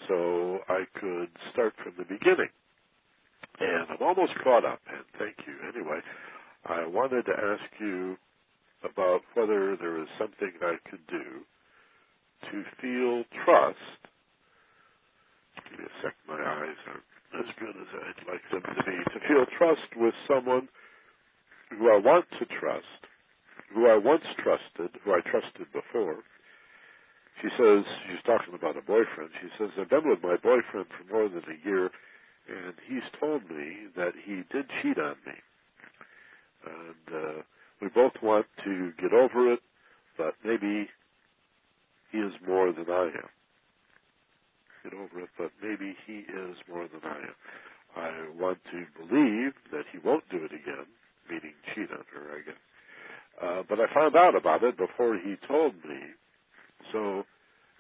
so 0.08 0.60
I 0.68 0.86
could 1.00 1.30
start 1.52 1.74
from 1.84 1.94
the 1.98 2.06
beginning. 2.06 2.50
And 3.60 3.88
I'm 3.90 4.02
almost 4.02 4.34
caught 4.44 4.66
up, 4.66 4.80
and 4.88 5.04
thank 5.18 5.36
you. 5.48 5.54
Anyway, 5.68 6.00
I 6.66 6.86
wanted 6.88 7.26
to 7.26 7.34
ask 7.34 7.70
you 7.80 8.18
about 8.84 9.22
whether 9.34 9.76
there 9.78 10.02
is 10.02 10.08
something 10.20 10.52
I 10.62 10.76
could 10.90 11.06
do 11.08 11.44
to 12.52 12.64
feel 12.82 13.24
trust. 13.46 14.00
Give 15.70 15.80
me 15.80 15.86
a 15.86 15.94
sec, 16.04 16.14
my 16.28 16.38
eyes 16.40 16.80
aren't 16.88 17.48
as 17.48 17.56
good 17.60 17.76
as 17.76 17.90
I'd 17.94 18.28
like 18.32 18.46
them 18.52 18.64
to 18.64 18.84
be. 18.84 18.98
To 19.14 19.20
feel 19.28 19.46
trust 19.58 19.90
with 19.96 20.14
someone 20.28 20.70
who 21.72 21.90
I 21.90 21.98
want 21.98 22.26
to 22.40 22.46
trust, 22.60 23.02
who 23.74 23.88
I 23.88 23.98
once 23.98 24.24
trusted, 24.40 25.02
who 25.04 25.12
I 25.14 25.22
trusted 25.22 25.68
before. 25.74 26.24
She 27.42 27.50
says, 27.58 27.84
she's 28.08 28.24
talking 28.26 28.54
about 28.56 28.78
a 28.78 28.82
boyfriend. 28.82 29.30
She 29.42 29.50
says, 29.58 29.70
I've 29.80 29.90
been 29.90 30.10
with 30.10 30.24
my 30.24 30.38
boyfriend 30.38 30.88
for 30.90 31.06
more 31.12 31.30
than 31.30 31.44
a 31.46 31.68
year, 31.68 31.92
and 32.48 32.74
he's 32.88 33.06
told 33.20 33.44
me 33.50 33.92
that 33.96 34.14
he 34.26 34.44
did 34.52 34.66
cheat 34.82 34.98
on 34.98 35.16
me. 35.26 35.38
And 36.68 37.16
uh, 37.16 37.42
we 37.82 37.90
both 37.90 38.14
want 38.22 38.46
to 38.64 38.92
get 39.02 39.14
over 39.14 39.54
it, 39.54 39.60
but 40.18 40.34
maybe 40.44 40.90
he 42.12 42.18
is 42.18 42.34
more 42.48 42.72
than 42.74 42.90
I 42.90 43.06
am. 43.06 43.30
Get 44.84 44.94
over 44.94 45.22
it, 45.22 45.30
but 45.38 45.52
maybe 45.62 45.96
he 46.06 46.26
is 46.28 46.58
more 46.70 46.88
than 46.88 47.02
I 47.04 47.18
am. 47.18 47.38
I 47.96 48.12
want 48.40 48.60
to 48.72 48.86
believe 49.00 49.54
that 49.72 49.86
he 49.92 50.00
won't 50.04 50.28
do 50.30 50.38
it 50.38 50.52
again, 50.54 50.86
meaning 51.30 51.54
cheat 51.74 51.90
on 51.92 52.04
her, 52.14 52.44
guess. 52.46 52.56
Uh, 53.42 53.64
but 53.70 53.80
I 53.80 53.94
found 53.94 54.16
out 54.16 54.36
about 54.36 54.64
it 54.64 54.78
before 54.78 55.16
he 55.16 55.36
told 55.48 55.74
me, 55.86 56.02
so 56.92 57.24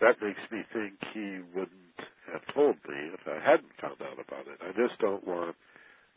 that 0.02 0.22
makes 0.22 0.40
me 0.52 0.62
think 0.74 0.94
he 1.14 1.40
wouldn't 1.54 2.00
have 2.32 2.42
told 2.54 2.76
me 2.88 3.12
if 3.14 3.22
I 3.26 3.40
hadn't 3.44 3.74
found 3.82 4.02
out 4.02 4.20
about 4.20 4.48
it. 4.48 4.60
I 4.62 4.72
just 4.74 5.00
don't 5.00 5.26
want 5.28 5.56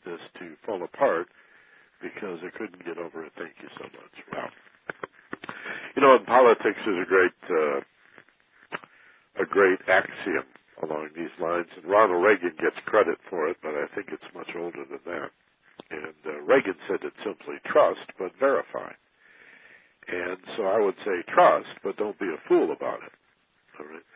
this 0.05 0.21
to 0.39 0.55
fall 0.66 0.83
apart 0.83 1.29
because 2.03 2.38
I 2.42 2.51
couldn't 2.57 2.84
get 2.84 2.98
over 2.98 3.24
it. 3.24 3.32
Thank 3.36 3.55
you 3.62 3.68
so 3.78 3.84
much. 3.84 4.14
Wow. 4.32 4.48
You 5.96 6.03
know, 6.03 6.16
in 6.16 6.24
politics 6.24 6.78
there's 6.84 7.07
a 7.07 7.09
great 7.09 7.38
uh, 7.51 7.80
a 9.42 9.46
great 9.46 9.78
axiom 9.88 10.44
along 10.82 11.11
these 11.16 11.32
lines, 11.40 11.68
and 11.76 11.84
Ronald 11.84 12.24
Reagan 12.24 12.53
gets 12.61 12.76
credit 12.86 13.18
for 13.28 13.48
it, 13.48 13.57
but 13.62 13.74
I 13.74 13.86
think 13.94 14.09
it's 14.12 14.34
much 14.34 14.48
older 14.57 14.84
than 14.88 15.01
that. 15.07 15.30
And 15.90 16.14
uh, 16.26 16.40
Reagan 16.42 16.76
said 16.88 17.01
it 17.03 17.12
simply 17.24 17.57
trust, 17.66 18.07
but 18.18 18.32
verify. 18.40 18.92
And 20.09 20.38
so 20.57 20.64
I 20.64 20.80
would 20.80 20.96
say 21.05 21.22
trust, 21.28 21.68
but 21.84 21.96
don't 21.96 22.18
be 22.18 22.26
a 22.26 22.40
fool 22.48 22.72
about 22.72 23.01
it. 23.05 23.12
All 23.78 23.86
right. 23.86 24.07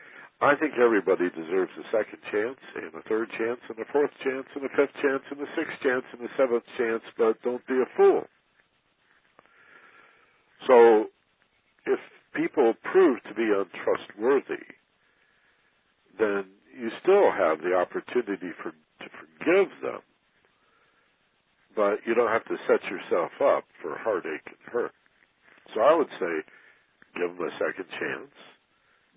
I 0.41 0.55
think 0.55 0.73
everybody 0.75 1.29
deserves 1.29 1.71
a 1.79 1.87
second 1.95 2.19
chance, 2.29 2.59
and 2.75 2.93
a 2.93 3.01
third 3.07 3.29
chance, 3.37 3.59
and 3.69 3.79
a 3.79 3.85
fourth 3.91 4.11
chance, 4.21 4.45
and 4.53 4.65
a 4.65 4.69
fifth 4.75 4.93
chance, 5.01 5.23
and 5.31 5.39
a 5.39 5.49
sixth 5.55 5.79
chance, 5.81 6.03
and 6.11 6.21
a 6.27 6.31
seventh 6.35 6.65
chance, 6.77 7.03
but 7.17 7.41
don't 7.41 7.65
be 7.67 7.79
a 7.79 7.87
fool. 7.95 8.23
So, 10.67 11.05
if 11.85 11.99
people 12.35 12.73
prove 12.83 13.23
to 13.23 13.33
be 13.33 13.47
untrustworthy, 13.47 14.65
then 16.19 16.45
you 16.77 16.91
still 17.01 17.31
have 17.31 17.61
the 17.61 17.73
opportunity 17.73 18.51
for 18.61 18.71
to 18.71 19.07
forgive 19.15 19.71
them, 19.81 20.01
but 21.75 21.99
you 22.05 22.13
don't 22.13 22.31
have 22.31 22.45
to 22.45 22.57
set 22.67 22.83
yourself 22.91 23.31
up 23.41 23.63
for 23.81 23.97
heartache 23.97 24.47
and 24.47 24.71
hurt. 24.71 24.91
So 25.73 25.81
I 25.81 25.95
would 25.95 26.09
say, 26.19 26.43
give 27.15 27.37
them 27.37 27.47
a 27.47 27.51
second 27.59 27.85
chance 27.99 28.35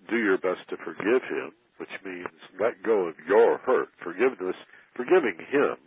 do 0.09 0.17
your 0.17 0.37
best 0.37 0.67
to 0.69 0.77
forgive 0.77 1.23
him, 1.29 1.51
which 1.77 1.89
means 2.05 2.27
let 2.59 2.81
go 2.83 3.07
of 3.07 3.15
your 3.27 3.57
hurt. 3.59 3.89
Forgiveness, 4.03 4.55
forgiving 4.95 5.37
him 5.51 5.77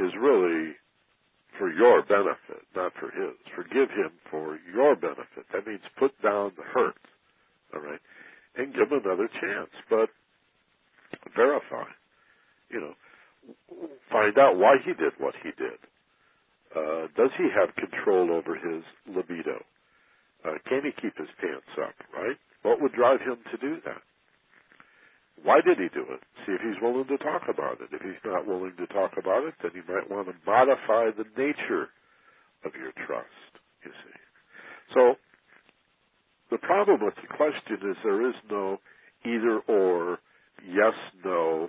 is 0.00 0.12
really 0.20 0.74
for 1.58 1.70
your 1.72 2.02
benefit, 2.02 2.64
not 2.74 2.92
for 3.00 3.10
his. 3.10 3.34
Forgive 3.54 3.90
him 3.90 4.10
for 4.30 4.58
your 4.74 4.96
benefit. 4.96 5.46
That 5.52 5.66
means 5.66 5.82
put 5.98 6.10
down 6.22 6.52
the 6.56 6.64
hurt, 6.64 6.96
all 7.74 7.80
right, 7.80 8.00
and 8.56 8.74
give 8.74 8.90
him 8.90 9.00
another 9.04 9.28
chance. 9.40 9.70
But 9.90 10.10
verify, 11.36 11.86
you 12.70 12.80
know, 12.80 12.94
find 14.10 14.38
out 14.38 14.56
why 14.56 14.76
he 14.84 14.92
did 14.94 15.12
what 15.18 15.34
he 15.42 15.50
did. 15.58 15.78
Uh, 16.74 17.06
does 17.16 17.30
he 17.38 17.48
have 17.54 17.74
control 17.76 18.32
over 18.32 18.54
his 18.56 18.82
libido? 19.06 19.62
Uh, 20.44 20.54
can 20.68 20.82
he 20.84 20.90
keep 21.00 21.16
his 21.16 21.28
pants 21.40 21.70
up? 21.82 21.94
Right? 22.14 22.36
What 22.64 22.80
would 22.80 22.92
drive 22.92 23.20
him 23.20 23.36
to 23.52 23.56
do 23.58 23.76
that? 23.84 24.00
Why 25.42 25.60
did 25.60 25.76
he 25.76 25.88
do 25.92 26.00
it? 26.08 26.20
See 26.46 26.52
if 26.52 26.60
he's 26.64 26.80
willing 26.80 27.06
to 27.08 27.18
talk 27.18 27.42
about 27.48 27.80
it. 27.84 27.92
If 27.92 28.00
he's 28.00 28.24
not 28.24 28.46
willing 28.46 28.72
to 28.78 28.86
talk 28.86 29.12
about 29.18 29.44
it, 29.44 29.54
then 29.62 29.72
you 29.74 29.82
might 29.86 30.10
want 30.10 30.28
to 30.28 30.34
modify 30.46 31.12
the 31.12 31.28
nature 31.36 31.92
of 32.64 32.72
your 32.74 32.92
trust, 33.06 33.52
you 33.84 33.90
see. 33.92 34.18
So, 34.94 35.14
the 36.50 36.58
problem 36.58 37.04
with 37.04 37.14
the 37.16 37.28
question 37.36 37.90
is 37.90 37.96
there 38.02 38.26
is 38.26 38.34
no 38.50 38.80
either 39.26 39.60
or, 39.68 40.18
yes, 40.66 40.94
no, 41.22 41.68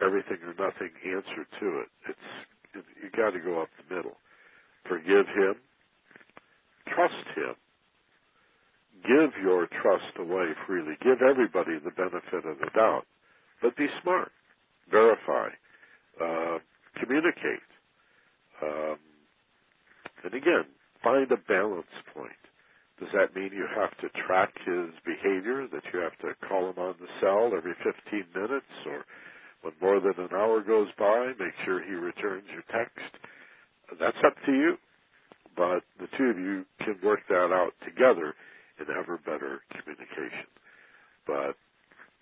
everything 0.00 0.38
or 0.46 0.54
nothing 0.54 0.90
answer 1.04 1.42
to 1.58 1.80
it. 1.80 1.88
It's, 2.08 2.28
you 3.02 3.10
gotta 3.16 3.40
go 3.40 3.62
up 3.62 3.68
the 3.88 3.94
middle. 3.94 4.16
Forgive 4.88 5.26
him, 5.26 5.54
trust 6.86 7.26
him, 7.34 7.54
give 9.06 9.32
your 9.42 9.68
trust 9.82 10.16
away 10.18 10.52
freely. 10.66 10.94
Give 11.02 11.22
everybody 11.22 11.78
the 11.78 11.90
benefit 11.92 12.48
of 12.48 12.58
the 12.58 12.70
doubt. 12.74 13.04
But 13.62 13.76
be 13.76 13.86
smart. 14.02 14.32
Verify. 14.90 15.48
Uh, 16.20 16.58
communicate. 17.00 17.66
Um, 18.62 18.98
and 20.24 20.34
again, 20.34 20.64
find 21.02 21.30
a 21.32 21.36
balance 21.48 21.94
point. 22.14 22.32
Does 23.00 23.08
that 23.14 23.34
mean 23.36 23.50
you 23.52 23.66
have 23.76 23.96
to 23.98 24.08
track 24.26 24.52
his 24.66 24.90
behavior, 25.06 25.68
that 25.72 25.82
you 25.92 26.00
have 26.00 26.18
to 26.20 26.34
call 26.48 26.70
him 26.70 26.78
on 26.78 26.94
the 27.00 27.08
cell 27.20 27.52
every 27.56 27.74
15 27.84 28.24
minutes, 28.34 28.72
or 28.86 29.04
when 29.62 29.74
more 29.80 30.00
than 30.00 30.14
an 30.24 30.30
hour 30.34 30.62
goes 30.62 30.88
by, 30.98 31.32
make 31.38 31.54
sure 31.64 31.82
he 31.82 31.94
returns 31.94 32.44
your 32.52 32.64
text? 32.72 33.14
That's 34.00 34.18
up 34.26 34.34
to 34.46 34.52
you. 34.52 34.76
But 35.56 35.82
the 36.00 36.08
two 36.18 36.24
of 36.26 36.38
you 36.38 36.64
can 36.80 36.96
work 37.04 37.20
that 37.28 37.50
out 37.52 37.72
together 37.84 38.34
in 38.80 38.86
ever 38.94 39.18
better 39.18 39.60
communication. 39.74 40.48
But 41.26 41.56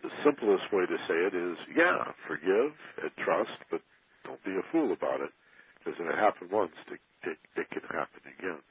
the 0.03 0.11
simplest 0.25 0.69
way 0.73 0.87
to 0.87 0.99
say 1.09 1.19
it 1.29 1.35
is, 1.35 1.57
yeah, 1.77 2.13
forgive 2.29 2.73
and 3.03 3.13
trust, 3.25 3.57
but 3.71 3.81
don't 4.25 4.43
be 4.45 4.53
a 4.53 4.65
fool 4.73 4.93
about 4.93 5.21
it, 5.21 5.31
because 5.79 5.99
if 6.01 6.07
it 6.07 6.19
happened 6.19 6.51
once, 6.53 6.75
it, 6.91 7.01
it, 7.25 7.39
it 7.57 7.69
can 7.71 7.85
happen 7.89 8.23
again. 8.39 8.63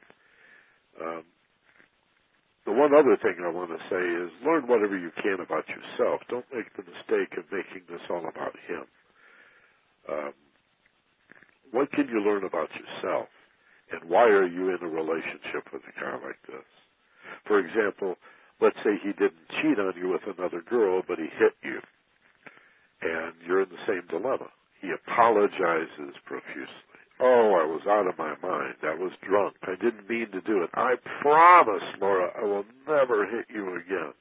Um, 1.01 1.23
the 2.65 2.73
one 2.73 2.93
other 2.93 3.17
thing 3.21 3.37
I 3.45 3.49
want 3.49 3.69
to 3.69 3.81
say 3.89 4.01
is 4.01 4.31
learn 4.45 4.67
whatever 4.67 4.97
you 4.97 5.11
can 5.21 5.39
about 5.39 5.65
yourself. 5.69 6.21
Don't 6.29 6.45
make 6.53 6.69
the 6.75 6.83
mistake 6.83 7.37
of 7.37 7.45
making 7.51 7.85
this 7.89 8.01
all 8.09 8.25
about 8.27 8.55
him. 8.67 8.85
Um, 10.09 10.33
what 11.71 11.91
can 11.91 12.07
you 12.07 12.21
learn 12.21 12.43
about 12.43 12.69
yourself? 12.73 13.29
And 13.91 14.09
why 14.09 14.23
are 14.25 14.47
you 14.47 14.69
in 14.69 14.81
a 14.81 14.87
relationship 14.89 15.69
with 15.71 15.83
a 15.85 15.99
guy 15.99 16.13
like 16.25 16.41
this? 16.47 16.65
For 17.45 17.59
example, 17.59 18.15
let's 18.61 18.77
say 18.83 18.97
he 19.01 19.13
didn't 19.13 19.49
cheat 19.61 19.79
on 19.79 19.93
you 19.97 20.09
with 20.09 20.25
another 20.37 20.61
girl, 20.61 21.01
but 21.07 21.19
he 21.19 21.25
hit 21.25 21.53
you. 21.63 21.79
And 23.01 23.33
you're 23.45 23.61
in 23.61 23.69
the 23.69 23.85
same 23.87 24.03
dilemma. 24.09 24.49
He 24.81 24.91
apologizes 24.91 26.15
profusely. 26.25 26.99
Oh, 27.19 27.55
I 27.55 27.65
was 27.65 27.81
out 27.87 28.07
of 28.07 28.17
my 28.17 28.35
mind. 28.41 28.75
I 28.83 28.95
was 28.95 29.11
drunk. 29.21 29.55
I 29.63 29.75
didn't 29.75 30.09
mean 30.09 30.31
to 30.31 30.41
do 30.41 30.63
it. 30.63 30.69
I 30.73 30.95
promise, 31.21 31.83
Laura, 32.01 32.31
I 32.37 32.43
will 32.43 32.65
never 32.87 33.25
hit 33.25 33.45
you 33.53 33.75
again. 33.77 34.13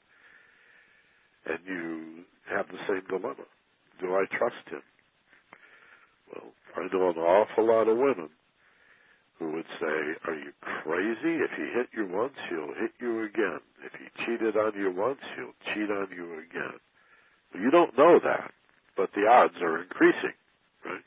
And 1.46 1.58
you 1.66 2.24
have 2.54 2.66
the 2.68 2.78
same 2.88 3.02
dilemma. 3.08 3.44
Do 4.00 4.14
I 4.14 4.24
trust 4.36 4.68
him? 4.70 4.82
Well, 6.32 6.52
I 6.76 6.88
know 6.92 7.10
an 7.10 7.16
awful 7.16 7.66
lot 7.66 7.88
of 7.88 7.96
women 7.98 8.28
who 9.38 9.52
would 9.52 9.66
say, 9.80 10.16
Are 10.26 10.34
you 10.34 10.52
crazy? 10.60 11.42
If 11.42 11.50
he 11.56 11.66
hit 11.74 11.88
you 11.96 12.06
once, 12.06 12.34
he'll 12.48 12.74
hit 12.74 12.92
you 13.00 13.24
again. 13.24 13.60
If 13.84 13.92
he 13.98 14.06
cheated 14.24 14.56
on 14.56 14.72
you 14.78 14.90
once, 14.90 15.20
he'll 15.36 15.56
cheat 15.74 15.90
on 15.90 16.08
you 16.14 16.38
again. 16.38 16.78
Well, 17.52 17.62
you 17.62 17.70
don't 17.70 17.96
know 17.98 18.18
that, 18.22 18.52
but 18.96 19.10
the 19.14 19.26
odds 19.26 19.60
are 19.60 19.82
increasing, 19.82 20.34
right? 20.84 21.04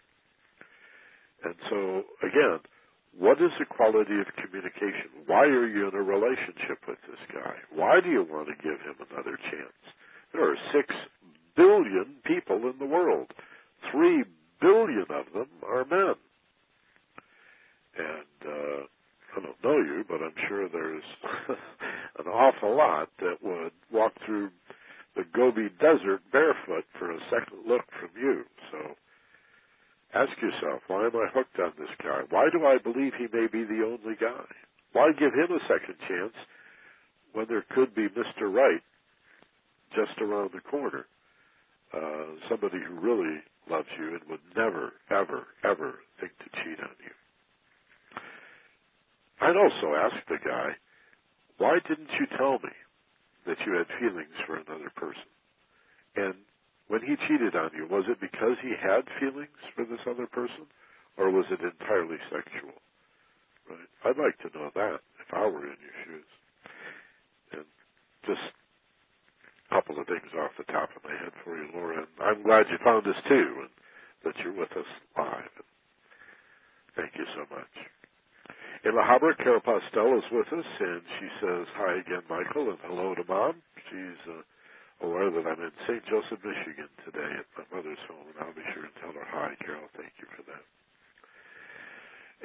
And 1.43 1.55
so, 1.69 2.03
again, 2.21 2.59
what 3.17 3.41
is 3.41 3.51
the 3.57 3.65
quality 3.65 4.19
of 4.19 4.27
communication? 4.35 5.09
Why 5.25 5.45
are 5.45 5.67
you 5.67 5.87
in 5.87 5.95
a 5.95 6.01
relationship 6.01 6.85
with 6.87 6.99
this 7.09 7.19
guy? 7.33 7.55
Why 7.73 7.99
do 8.03 8.09
you 8.09 8.23
want 8.29 8.49
to 8.49 8.55
give 8.55 8.79
him 8.81 8.95
another 9.09 9.37
chance? 9.49 9.79
There 10.33 10.51
are 10.51 10.57
six 10.73 10.93
billion 11.55 12.17
people 12.25 12.57
in 12.69 12.75
the 12.79 12.85
world. 12.85 13.33
Three 13.91 14.23
billion 14.61 15.05
of 15.09 15.33
them 15.33 15.47
are 15.65 15.85
men. 15.85 16.15
And 17.97 18.39
uh, 18.45 18.81
I 19.35 19.41
don't 19.41 19.63
know 19.63 19.77
you, 19.77 20.05
but 20.07 20.21
I'm 20.21 20.37
sure 20.47 20.69
there's 20.69 21.03
an 22.19 22.27
awful 22.27 22.75
lot 22.75 23.09
that 23.19 23.37
would 23.41 23.71
walk 23.91 24.13
through 24.25 24.51
the 25.15 25.23
Gobi 25.33 25.69
Desert 25.79 26.21
barefoot 26.31 26.85
for 26.99 27.11
a 27.11 27.19
second 27.29 27.65
look 27.67 27.85
from 27.99 28.09
you. 28.19 28.43
So 28.71 28.77
ask 30.13 30.31
yourself, 30.41 30.81
why 30.87 31.05
am 31.05 31.15
I 31.15 31.27
hooked 31.33 31.59
on 31.59 31.73
this 31.77 31.89
guy? 32.01 32.21
Why 32.29 32.49
do 32.51 32.65
I 32.65 32.77
believe 32.77 33.13
he 33.17 33.27
may 33.33 33.47
be 33.47 33.63
the 33.63 33.83
only 33.83 34.15
guy? 34.19 34.45
Why 34.93 35.11
give 35.17 35.33
him 35.33 35.51
a 35.51 35.67
second 35.67 35.95
chance 36.07 36.33
when 37.33 37.47
there 37.49 37.65
could 37.69 37.93
be 37.95 38.07
Mr. 38.09 38.53
Right 38.53 38.81
just 39.95 40.21
around 40.21 40.51
the 40.53 40.61
corner? 40.61 41.05
Uh, 41.93 42.37
somebody 42.49 42.77
who 42.85 42.99
really 42.99 43.39
loves 43.69 43.87
you 43.97 44.09
and 44.09 44.21
would 44.29 44.41
never, 44.55 44.93
ever, 45.09 45.47
ever 45.63 45.95
think 46.19 46.31
to 46.39 46.49
cheat 46.63 46.79
on 46.79 46.95
you. 46.99 47.11
I'd 49.41 49.57
also 49.57 49.95
ask 49.95 50.15
the 50.29 50.39
guy, 50.45 50.71
why 51.57 51.79
didn't 51.87 52.11
you 52.19 52.27
tell 52.37 52.59
me 52.59 52.73
that 53.47 53.57
you 53.65 53.73
had 53.73 53.87
feelings 53.99 54.35
for 54.47 54.57
another 54.57 54.91
person? 54.95 55.29
And 56.15 56.35
when 56.87 57.01
he 57.01 57.15
cheated 57.27 57.55
on 57.55 57.71
you, 57.75 57.87
was 57.89 58.05
it 58.09 58.19
because 58.21 58.57
he 58.61 58.73
had 58.81 59.05
feelings 59.19 59.59
for 59.75 59.85
this 59.85 60.01
other 60.09 60.27
person, 60.27 60.65
or 61.17 61.31
was 61.31 61.45
it 61.51 61.61
entirely 61.61 62.17
sexual? 62.31 62.73
Right? 63.69 63.89
I'd 64.05 64.19
like 64.21 64.37
to 64.43 64.57
know 64.57 64.71
that 64.75 64.99
if 65.21 65.29
I 65.33 65.45
were 65.47 65.65
in 65.67 65.77
your 65.79 65.97
shoes. 66.05 66.31
And 67.53 67.65
just 68.27 68.41
a 69.71 69.75
couple 69.75 69.99
of 69.99 70.07
things 70.07 70.31
off 70.39 70.51
the 70.57 70.71
top 70.71 70.89
of 70.95 71.03
my 71.03 71.15
head 71.17 71.33
for 71.43 71.57
you, 71.57 71.69
Laura. 71.75 71.99
And 72.03 72.09
I'm 72.21 72.43
glad 72.43 72.67
you 72.71 72.77
found 72.83 73.07
us 73.07 73.19
too, 73.29 73.49
and 73.67 73.71
that 74.25 74.35
you're 74.43 74.53
with 74.57 74.71
us 74.73 74.89
live. 75.17 75.55
Thank 76.95 77.13
you 77.17 77.25
so 77.35 77.41
much. 77.55 77.73
In 78.85 78.95
La 78.95 79.03
Habra, 79.03 79.35
Carol 79.37 79.61
Postel 79.61 80.17
is 80.17 80.23
with 80.31 80.47
us, 80.53 80.65
and 80.79 81.01
she 81.19 81.27
says 81.41 81.65
hi 81.73 81.97
again, 81.97 82.21
Michael, 82.29 82.69
and 82.69 82.77
hello 82.85 83.15
to 83.15 83.23
Mom. 83.27 83.55
She's 83.89 84.21
uh, 84.29 84.41
aware 85.05 85.31
that 85.31 85.47
I'm 85.47 85.61
in 85.61 85.71
St. 85.87 86.05
Joseph, 86.05 86.43
Michigan 86.45 86.89
today 87.03 87.41
at 87.41 87.47
my 87.57 87.65
mother's 87.77 88.01
home, 88.07 88.29
and 88.29 88.37
I'll 88.37 88.53
be 88.53 88.61
sure 88.73 88.85
and 88.85 88.93
tell 89.01 89.13
her 89.13 89.25
hi, 89.25 89.55
Carol. 89.65 89.89
Thank 89.97 90.13
you 90.21 90.27
for 90.29 90.43
that. 90.45 90.63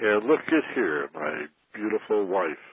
And 0.01 0.25
look 0.27 0.41
at 0.49 0.65
here, 0.75 1.11
my 1.15 1.47
beautiful 1.75 2.25
wife. 2.27 2.65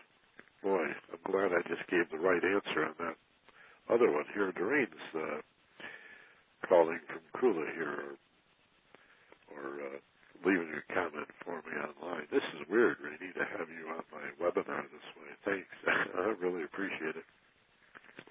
Boy, 0.64 0.88
I'm 1.12 1.24
glad 1.32 1.52
I 1.52 1.62
just 1.68 1.84
gave 1.92 2.10
the 2.12 2.20
right 2.20 2.44
answer 2.44 2.86
on 2.88 2.96
that 3.00 3.16
other 3.90 4.12
one 4.12 4.26
here. 4.34 4.52
Doreen's 4.52 5.04
uh, 5.16 5.42
calling 6.68 7.00
from 7.08 7.24
Kula 7.36 7.66
here, 7.76 8.16
or, 9.52 9.58
or 9.58 9.68
uh, 9.84 9.98
leaving 10.46 10.72
a 10.72 10.94
comment 10.94 11.28
for 11.44 11.58
me 11.68 11.76
online. 11.76 12.28
This 12.32 12.46
is 12.56 12.68
weird, 12.70 12.98
Rainey, 13.04 13.34
to 13.34 13.46
have 13.58 13.68
you 13.68 13.90
on 13.92 14.04
my 14.12 14.28
webinar 14.40 14.84
this 14.88 15.10
way. 15.18 15.32
Thanks. 15.44 15.74
I 15.88 16.36
really 16.40 16.64
appreciate 16.64 17.16
it. 17.16 17.28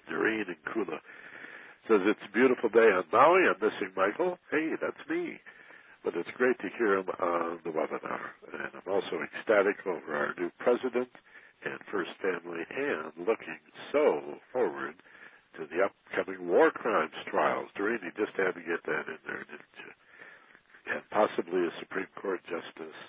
Doreen 0.09 0.45
in 0.47 0.59
Kula 0.71 0.97
says 1.87 2.01
it's 2.05 2.25
a 2.27 2.33
beautiful 2.33 2.69
day 2.69 2.89
on 2.93 3.03
Maui. 3.11 3.45
I'm 3.45 3.59
missing 3.61 3.93
Michael. 3.95 4.37
Hey, 4.49 4.73
that's 4.81 5.01
me. 5.09 5.37
But 6.03 6.15
it's 6.15 6.29
great 6.37 6.57
to 6.59 6.69
hear 6.77 6.97
him 6.97 7.09
on 7.19 7.59
the 7.63 7.71
webinar. 7.71 8.33
And 8.53 8.71
I'm 8.73 8.89
also 8.89 9.19
ecstatic 9.21 9.85
over 9.85 10.15
our 10.15 10.33
new 10.37 10.49
president 10.57 11.09
and 11.65 11.77
First 11.91 12.11
Family 12.21 12.63
and 12.71 13.11
looking 13.27 13.59
so 13.91 14.39
forward 14.53 14.95
to 15.57 15.67
the 15.67 15.83
upcoming 15.83 16.47
war 16.47 16.71
crimes 16.71 17.13
trials. 17.29 17.69
Doreen, 17.75 17.99
you 18.03 18.11
just 18.15 18.35
had 18.37 18.55
to 18.55 18.63
get 18.63 18.81
that 18.85 19.05
in 19.11 19.19
there, 19.27 19.43
didn't 19.43 19.77
you? 19.81 19.91
And 20.93 21.01
possibly 21.11 21.67
a 21.67 21.73
Supreme 21.79 22.09
Court 22.15 22.39
justice. 22.47 22.99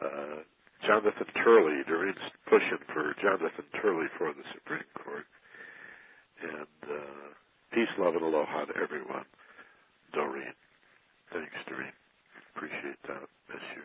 Uh, 0.00 0.42
Jonathan 0.86 1.28
Turley, 1.42 1.82
Doreen's 1.86 2.18
pushing 2.46 2.82
for 2.92 3.14
Jonathan 3.22 3.64
Turley 3.80 4.06
for 4.18 4.32
the 4.32 4.44
Supreme 4.54 4.88
Court. 4.96 5.26
And 6.42 6.90
uh, 6.90 7.28
peace, 7.72 7.92
love, 7.98 8.14
and 8.14 8.24
aloha 8.24 8.66
to 8.66 8.74
everyone. 8.80 9.24
Doreen. 10.12 10.54
Thanks, 11.32 11.54
Doreen. 11.68 11.94
Appreciate 12.54 13.00
that. 13.08 13.28
Miss 13.48 13.64
you. 13.76 13.84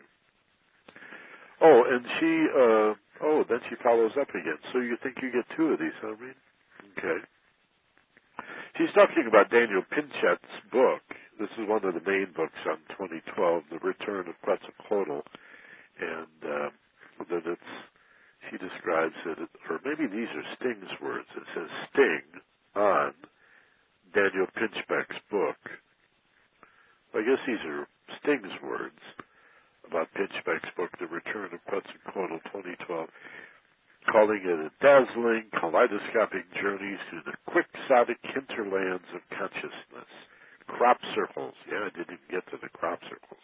Oh, 1.62 1.84
and 1.88 2.04
she, 2.18 2.32
uh, 2.50 3.26
oh, 3.26 3.44
then 3.48 3.60
she 3.68 3.76
follows 3.82 4.12
up 4.20 4.30
again. 4.30 4.58
So 4.72 4.80
you 4.80 4.96
think 5.02 5.16
you 5.22 5.30
get 5.30 5.44
two 5.56 5.72
of 5.72 5.78
these, 5.78 5.96
huh, 6.00 6.16
Reed? 6.16 6.34
Okay. 6.98 7.20
She's 8.78 8.89
talking 9.00 9.24
about 9.26 9.48
Daniel 9.48 9.80
Pinchbeck's 9.80 10.60
book. 10.70 11.00
This 11.38 11.48
is 11.56 11.64
one 11.66 11.84
of 11.88 11.94
the 11.94 12.04
main 12.04 12.28
books 12.36 12.60
on 12.68 12.76
2012, 13.00 13.62
The 13.72 13.78
Return 13.80 14.28
of 14.28 14.36
Quetzalcoatl. 14.44 15.24
And, 16.00 16.38
uh, 16.44 16.68
that 17.30 17.48
it's, 17.48 17.72
she 18.50 18.58
describes 18.58 19.16
it, 19.24 19.38
or 19.70 19.80
maybe 19.88 20.04
these 20.04 20.28
are 20.36 20.44
Sting's 20.60 20.92
words. 21.00 21.28
It 21.32 21.48
says 21.54 21.68
Sting 21.88 22.28
on 22.76 23.14
Daniel 24.12 24.46
Pinchbeck's 24.52 25.20
book. 25.30 25.56
I 27.16 27.24
guess 27.24 27.40
these 27.46 27.64
are 27.64 27.88
Sting's 28.20 28.52
words 28.62 29.00
about 29.88 30.12
Pinchbeck's 30.12 30.68
book, 30.76 30.90
The 31.00 31.06
Return 31.06 31.56
of 31.56 31.64
Quetzalcoatl 31.64 32.44
2012, 32.52 33.08
calling 34.08 34.40
it 34.44 34.58
a 34.58 34.70
dazzling, 34.80 35.44
kaleidoscopic 35.58 36.48
journey 36.54 36.96
through 37.08 37.22
the 37.26 37.36
quixotic 37.46 38.18
hinterlands 38.22 39.04
of 39.14 39.20
consciousness. 39.36 40.10
Crop 40.66 40.98
circles. 41.14 41.54
Yeah, 41.68 41.86
I 41.86 41.90
didn't 41.90 42.14
even 42.14 42.30
get 42.30 42.46
to 42.50 42.58
the 42.62 42.70
crop 42.70 43.00
circles. 43.10 43.42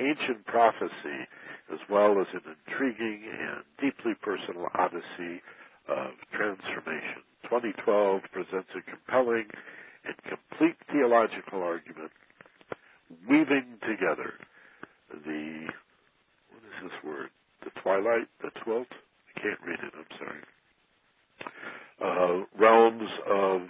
Ancient 0.00 0.44
prophecy, 0.46 1.30
as 1.72 1.78
well 1.88 2.20
as 2.20 2.26
an 2.34 2.42
intriguing 2.50 3.22
and 3.30 3.62
deeply 3.78 4.12
personal 4.20 4.68
odyssey 4.74 5.40
of 5.88 6.18
transformation. 6.34 7.22
2012 7.46 8.22
presents 8.32 8.68
a 8.74 8.82
compelling 8.82 9.46
and 10.04 10.16
complete 10.26 10.76
theological 10.90 11.62
argument 11.62 12.10
weaving 13.28 13.78
together 13.86 14.34
the 15.24 15.70
what 16.50 16.62
is 16.66 16.90
this 16.90 16.98
word? 17.04 17.30
The 17.62 17.70
twilight, 17.80 18.26
the 18.42 18.50
twilt. 18.64 18.88
I 18.90 19.40
can't 19.40 19.60
read 19.66 19.78
it. 19.82 19.92
I'm 19.94 20.10
sorry. 20.18 20.42
Uh, 22.02 22.44
realms 22.58 23.08
of 23.26 23.68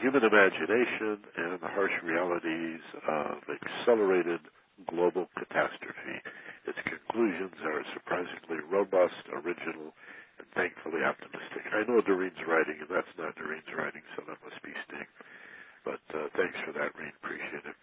human 0.00 0.24
imagination 0.24 1.22
and 1.36 1.60
the 1.60 1.70
harsh 1.72 1.92
realities 2.02 2.80
of 3.08 3.38
accelerated 3.48 4.40
global 4.88 5.28
catastrophe. 5.38 6.18
Its 6.66 6.78
conclusions 6.84 7.54
are 7.64 7.84
surprisingly 7.94 8.64
robust, 8.70 9.22
original, 9.30 9.94
and 10.38 10.48
thankfully 10.56 11.04
optimistic. 11.04 11.62
I 11.70 11.86
know 11.86 12.00
Doreen's 12.00 12.40
writing, 12.48 12.80
and 12.80 12.90
that's 12.90 13.12
not 13.18 13.36
Doreen's 13.36 13.68
writing, 13.76 14.02
so 14.16 14.24
that 14.26 14.40
must 14.42 14.58
be 14.62 14.72
Sting. 14.88 15.06
But 15.84 16.02
uh, 16.14 16.30
thanks 16.34 16.56
for 16.64 16.72
that, 16.72 16.94
Reen. 16.98 17.12
Appreciate 17.22 17.66
it. 17.66 17.76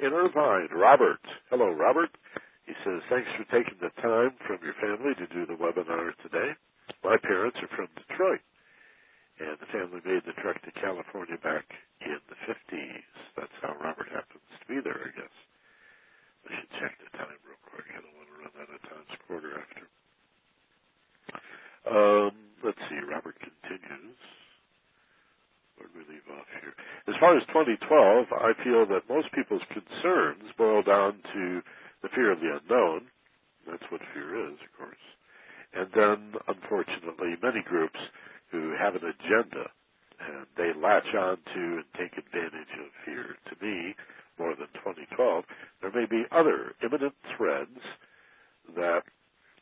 In 0.00 0.12
Irvine, 0.12 0.72
Robert. 0.72 1.20
Hello, 1.50 1.68
Robert. 1.68 2.10
He 2.66 2.74
says, 2.86 3.02
thanks 3.10 3.28
for 3.34 3.44
taking 3.50 3.78
the 3.82 3.90
time 4.00 4.38
from 4.46 4.62
your 4.62 4.74
family 4.78 5.14
to 5.18 5.26
do 5.34 5.46
the 5.46 5.58
webinar 5.58 6.14
today. 6.22 6.54
My 7.02 7.18
parents 7.18 7.58
are 7.58 7.72
from 7.74 7.90
Detroit, 7.98 8.42
and 9.42 9.58
the 9.58 9.66
family 9.74 9.98
made 10.06 10.22
the 10.22 10.38
trek 10.38 10.62
to 10.62 10.72
California 10.78 11.38
back 11.42 11.66
in 12.00 12.18
the 12.30 12.38
50s. 12.46 13.02
That's 13.34 13.58
how 13.60 13.74
Robert 13.82 14.08
happens 14.14 14.46
to 14.62 14.66
be 14.70 14.78
there, 14.78 14.94
I 14.94 15.10
guess. 15.10 15.36
I 16.46 16.54
should 16.54 16.72
check 16.78 16.94
the 17.02 17.10
time 17.18 17.38
real 17.42 17.58
quick. 17.66 17.86
I 17.90 17.98
don't 17.98 18.14
want 18.14 18.30
to 18.30 18.36
run 18.38 18.54
out 18.54 18.70
of 18.70 18.82
time's 18.86 19.16
quarter 19.26 19.58
after. 19.58 19.84
Um, 21.82 22.34
let's 22.62 22.82
see. 22.86 22.98
Robert 23.02 23.38
continues. 23.42 24.22
Where 25.76 25.90
did 25.90 25.98
we 25.98 26.14
leave 26.14 26.26
off 26.30 26.46
here? 26.62 26.74
As 27.10 27.18
far 27.18 27.36
as 27.36 27.42
2012, 27.50 28.30
I 28.30 28.54
feel 28.62 28.86
that 28.86 29.10
most 29.10 29.32
people's 29.34 29.66
concerns 29.74 30.46
boil 30.56 30.82
down 30.82 31.18
to 31.34 31.62
the 32.02 32.08
fear 32.14 32.32
of 32.32 32.40
the 32.40 32.58
unknown. 32.58 33.06
That's 33.66 33.86
what 33.90 34.02
fear 34.12 34.50
is, 34.50 34.58
of 34.58 34.70
course. 34.76 35.04
And 35.72 35.88
then, 35.94 36.34
unfortunately, 36.48 37.38
many 37.42 37.62
groups 37.62 37.98
who 38.50 38.74
have 38.78 38.94
an 38.94 39.06
agenda 39.06 39.70
and 40.20 40.46
they 40.56 40.72
latch 41.02 41.14
on 41.14 41.36
to 41.54 41.60
and 41.76 41.84
take 41.96 42.12
advantage 42.18 42.72
of 42.80 42.90
here, 43.04 43.36
To 43.50 43.64
me, 43.64 43.94
more 44.38 44.54
than 44.56 44.68
2012, 44.74 45.44
there 45.80 45.92
may 45.92 46.06
be 46.06 46.24
other 46.30 46.74
imminent 46.82 47.14
threads 47.36 47.78
that 48.76 49.02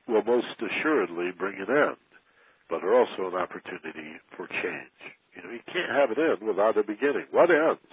will 0.08 0.22
most 0.24 0.46
assuredly 0.58 1.30
bring 1.36 1.56
an 1.60 1.70
end, 1.70 1.96
but 2.68 2.84
are 2.84 2.94
also 2.94 3.28
an 3.28 3.34
opportunity 3.34 4.18
for 4.36 4.46
change. 4.46 5.00
You 5.34 5.42
know, 5.42 5.50
you 5.50 5.64
can't 5.66 5.90
have 5.90 6.10
an 6.10 6.22
end 6.22 6.46
without 6.46 6.78
a 6.78 6.82
beginning. 6.82 7.26
What 7.30 7.50
ends? 7.50 7.92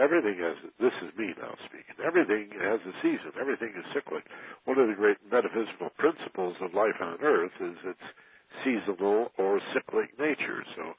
Everything 0.00 0.38
has, 0.38 0.56
this 0.80 0.94
is 1.02 1.16
me 1.16 1.34
now 1.38 1.54
speaking, 1.66 1.98
everything 2.04 2.50
has 2.58 2.80
a 2.82 2.94
season. 3.02 3.30
Everything 3.38 3.74
is 3.78 3.84
cyclic. 3.94 4.24
One 4.64 4.78
of 4.78 4.88
the 4.88 4.94
great 4.94 5.18
metaphysical 5.30 5.90
principles 5.98 6.56
of 6.60 6.74
life 6.74 6.98
on 7.00 7.18
earth 7.22 7.54
is 7.60 7.76
its 7.84 8.06
seasonal 8.64 9.30
or 9.38 9.60
cyclic 9.72 10.18
nature. 10.18 10.64
So 10.74 10.94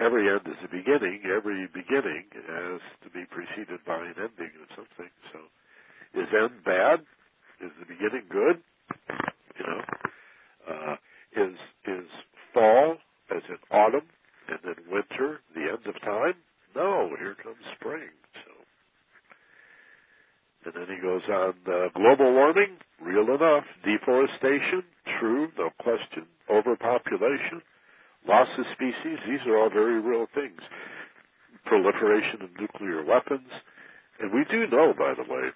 every 0.00 0.28
end 0.30 0.42
is 0.46 0.58
a 0.64 0.68
beginning. 0.68 1.22
Every 1.26 1.66
beginning 1.74 2.26
has 2.34 2.80
to 3.04 3.10
be 3.10 3.24
preceded 3.30 3.80
by 3.86 3.98
an 4.00 4.14
ending 4.18 4.52
or 4.60 4.68
something. 4.76 5.10
So 5.32 5.40
is 6.20 6.28
end 6.32 6.64
bad? 6.64 7.00
Is 7.60 7.72
the 7.80 7.86
beginning 7.86 8.26
good? 8.30 8.62
You 9.58 9.66
know, 9.66 9.82
Uh, 10.66 10.96
is 11.36 11.54
is 11.86 12.08
fall 12.54 12.96
as 13.30 13.42
in 13.48 13.58
autumn 13.70 14.08
and 14.48 14.58
then 14.64 14.76
winter 14.90 15.40
the 15.54 15.62
end 15.62 15.86
of 15.86 16.00
time? 16.02 16.34
No, 16.74 17.10
here 17.18 17.36
comes 17.42 17.62
spring. 17.78 18.10
So, 18.44 18.52
and 20.66 20.74
then 20.74 20.96
he 20.96 21.02
goes 21.02 21.22
on 21.30 21.54
uh, 21.66 21.88
global 21.94 22.32
warming, 22.32 22.78
real 23.00 23.34
enough. 23.34 23.64
Deforestation, 23.84 24.84
true, 25.20 25.48
no 25.58 25.70
question. 25.80 26.26
Overpopulation, 26.50 27.62
loss 28.28 28.48
of 28.58 28.64
species, 28.74 29.18
these 29.26 29.46
are 29.46 29.58
all 29.58 29.70
very 29.70 30.00
real 30.00 30.26
things. 30.34 30.60
Proliferation 31.64 32.42
of 32.42 32.50
nuclear 32.60 33.04
weapons, 33.04 33.50
and 34.20 34.32
we 34.32 34.44
do 34.50 34.66
know, 34.70 34.94
by 34.96 35.14
the 35.14 35.26
way, 35.26 35.50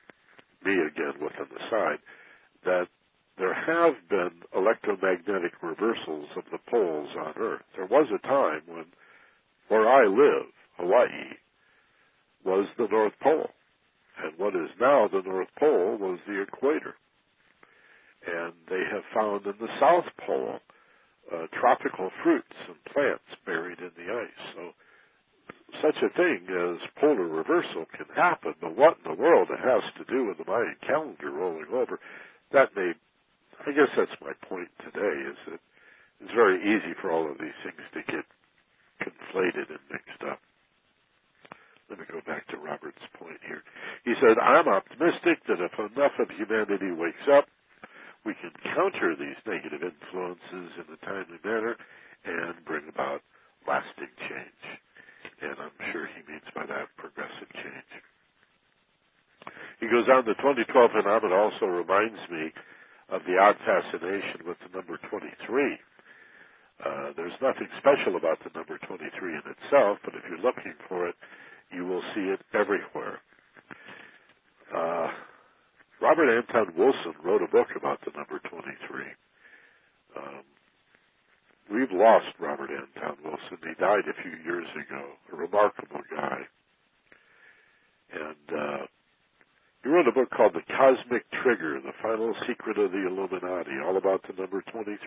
me 0.64 0.74
again 0.74 1.14
with 1.20 1.32
an 1.38 1.47
aside, 1.56 1.98
that 2.64 2.86
there 3.38 3.55
have 3.55 3.94
been 4.09 4.42
electromagnetic 4.55 5.52
reversals 5.62 6.28
of 6.36 6.44
the 6.52 6.59
poles 6.68 7.09
on 7.18 7.34
Earth. 7.38 7.62
There 7.76 7.86
was 7.86 8.09
a 8.12 8.26
time 8.26 8.62
when 8.66 8.84
where 9.68 9.88
I 9.88 10.06
live, 10.06 10.51
Hawaii, 10.78 11.38
was 12.44 12.66
the 12.76 12.88
North 12.90 13.12
Pole. 13.22 13.51
And 14.22 14.32
what 14.36 14.55
is 14.55 14.68
now 14.80 15.09
the 15.09 15.22
North 15.22 15.48
Pole 15.59 15.97
was 15.98 16.18
the 16.26 16.42
equator. 16.42 16.94
And 18.26 18.52
they 18.68 18.82
have 18.92 19.05
found 19.14 19.47
in 19.47 19.55
the 19.60 19.72
South 19.80 20.05
Pole 20.26 20.59
uh, 21.32 21.47
tropical 21.59 22.11
fruits 22.23 22.57
and 22.69 22.77
plants 22.93 23.31
buried 23.47 23.78
in 23.78 23.90
the 23.97 24.12
ice. 24.12 24.43
So 24.55 24.62
such 25.82 25.97
a 26.02 26.11
thing 26.16 26.47
as 26.51 26.78
polar 27.01 27.27
reversal 27.27 27.86
can 27.97 28.07
happen, 28.15 28.55
but 28.61 28.77
what 28.77 28.98
in 29.05 29.11
the 29.11 29.20
world 29.20 29.48
it 29.51 29.61
has 29.61 29.82
to 29.98 30.05
do 30.12 30.27
with 30.27 30.39
the 30.39 30.51
Mayan 30.51 30.77
calendar 30.86 31.31
rolling 31.31 31.70
over, 31.73 31.98
that 32.52 32.74
may, 32.77 32.93
I 33.66 33.73
guess 33.73 33.90
that's 33.97 34.20
my 34.20 34.32
point 34.48 34.69
today, 34.82 35.15
is 35.31 35.39
that 35.47 35.61
it's 36.20 36.35
very 36.35 36.59
easy 36.61 36.93
for 37.01 37.11
all 37.11 37.31
of 37.31 37.39
these 37.39 37.57
things 37.65 37.81
to 37.94 38.02
get 38.12 38.27
conflated 39.01 39.70
and 39.70 39.85
mixed 39.90 40.23
up. 40.28 40.40
Let 41.89 41.98
me 41.98 42.05
go 42.11 42.20
back 42.27 42.47
to 42.48 42.57
Robert's 42.57 43.02
point 43.19 43.40
here. 43.47 43.62
He 44.05 44.15
said, 44.20 44.39
I'm 44.39 44.69
optimistic 44.69 45.43
that 45.48 45.59
if 45.59 45.74
enough 45.78 46.15
of 46.19 46.31
humanity 46.31 46.93
wakes 46.93 47.27
up, 47.32 47.47
we 48.24 48.34
can 48.40 48.52
counter 48.74 49.16
these 49.16 49.38
negative 49.47 49.82
influences 49.82 50.70
in 50.78 50.86
a 50.92 50.98
timely 51.06 51.40
manner 51.44 51.76
and 52.24 52.55
bring 52.66 52.88
about 52.88 53.22
lasting 53.68 54.12
change. 54.28 54.64
And 55.42 55.56
I'm 55.59 55.78
sure 55.92 56.09
he 56.09 56.22
means 56.30 56.47
by 56.55 56.66
that 56.66 56.88
progressive 56.98 57.48
change. 57.55 57.92
He 59.80 59.88
goes 59.88 60.06
on, 60.12 60.24
the 60.26 60.36
2012 60.38 60.68
phenomenon 60.92 61.32
also 61.32 61.66
reminds 61.66 62.20
me 62.30 62.52
of 63.10 63.22
the 63.26 63.38
odd 63.38 63.56
fascination 63.64 64.47
with 64.47 64.59
the 64.64 64.70
number 64.76 64.98
23. 65.10 65.78
Uh, 66.84 67.12
there's 67.16 67.36
nothing 67.42 67.68
special 67.78 68.16
about 68.16 68.38
the 68.44 68.51
number 68.55 68.78
23 68.88 69.01
in 69.34 69.42
itself, 69.47 69.98
but 70.05 70.14
if 70.14 70.22
you're 70.28 70.42
looking 70.42 70.74
for 70.88 71.09
it, 71.09 71.14
you 71.72 71.84
will 71.86 72.02
see 72.14 72.32
it 72.32 72.40
everywhere. 72.55 73.20
Uh, 74.74 75.09
Robert 76.01 76.28
Anton 76.31 76.74
Wilson 76.77 77.14
wrote 77.22 77.43
a 77.43 77.48
book 77.48 77.68
about 77.77 78.01
the 78.05 78.12
number 78.16 78.40
23. 78.48 79.05
Um, 80.16 80.44
we've 81.72 81.93
lost 81.93 82.27
Robert 82.40 82.70
Anton 82.70 83.18
Wilson. 83.24 83.59
He 83.62 83.74
died 83.78 84.09
a 84.09 84.22
few 84.22 84.32
years 84.44 84.66
ago. 84.74 85.02
A 85.32 85.36
remarkable 85.36 86.01
guy. 86.10 86.40
And 88.12 88.59
uh, 88.59 88.86
he 89.85 89.90
wrote 89.90 90.09
a 90.09 90.12
book 90.12 90.31
called 90.31 90.55
The 90.55 90.66
Cosmic 90.74 91.24
Trigger, 91.43 91.81
The 91.81 91.93
Final 92.02 92.35
Secret 92.48 92.78
of 92.78 92.93
the 92.93 93.06
Illuminati, 93.06 93.78
all 93.85 93.97
about 93.97 94.22
the 94.27 94.35
number 94.40 94.62
23. 94.72 94.98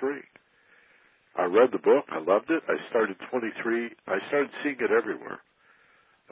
I 1.36 1.44
read 1.46 1.72
the 1.72 1.80
book. 1.80 2.06
I 2.12 2.20
loved 2.20 2.50
it. 2.50 2.64
I 2.68 2.76
started 2.90 3.18
23. 3.32 3.90
I 4.08 4.18
started 4.30 4.52
seeing 4.64 4.78
it 4.80 4.92
everywhere. 4.92 5.40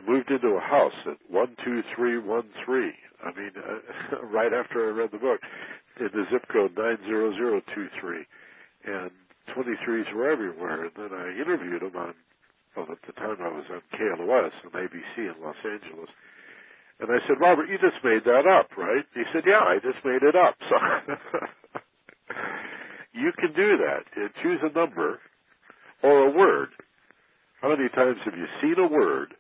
I 0.01 0.09
moved 0.09 0.31
into 0.31 0.47
a 0.49 0.59
house 0.59 0.93
at 1.05 1.17
12313. 1.29 2.93
I 3.23 3.31
mean, 3.37 3.51
uh, 3.55 4.25
right 4.33 4.53
after 4.53 4.87
I 4.87 4.91
read 4.91 5.11
the 5.11 5.19
book, 5.19 5.39
in 5.99 6.09
the 6.13 6.25
zip 6.31 6.47
code 6.51 6.75
90023. 6.75 8.25
And 8.85 9.11
23s 9.55 10.13
were 10.13 10.29
everywhere. 10.31 10.85
And 10.85 10.93
then 10.95 11.13
I 11.13 11.29
interviewed 11.37 11.83
him 11.83 11.95
on, 11.95 12.13
well, 12.75 12.87
at 12.91 12.97
the 13.05 13.13
time 13.13 13.37
I 13.41 13.49
was 13.49 13.65
on 13.69 13.81
KLOS 13.93 14.51
on 14.65 14.71
ABC 14.71 15.17
in 15.17 15.35
Los 15.43 15.55
Angeles. 15.63 16.09
And 16.99 17.09
I 17.11 17.19
said, 17.27 17.39
Robert, 17.39 17.69
you 17.69 17.77
just 17.77 18.03
made 18.03 18.23
that 18.25 18.45
up, 18.47 18.77
right? 18.77 19.05
He 19.13 19.23
said, 19.33 19.43
yeah, 19.45 19.61
I 19.61 19.77
just 19.81 20.03
made 20.05 20.23
it 20.23 20.35
up. 20.35 20.55
So 23.13 23.19
you 23.19 23.33
can 23.37 23.51
do 23.53 23.77
that. 23.77 24.31
Choose 24.41 24.59
a 24.63 24.71
number 24.73 25.19
or 26.01 26.29
a 26.29 26.31
word. 26.31 26.69
How 27.61 27.75
many 27.75 27.89
times 27.89 28.17
have 28.23 28.35
you 28.35 28.45
seen 28.61 28.75
a 28.79 28.87
word 28.87 29.33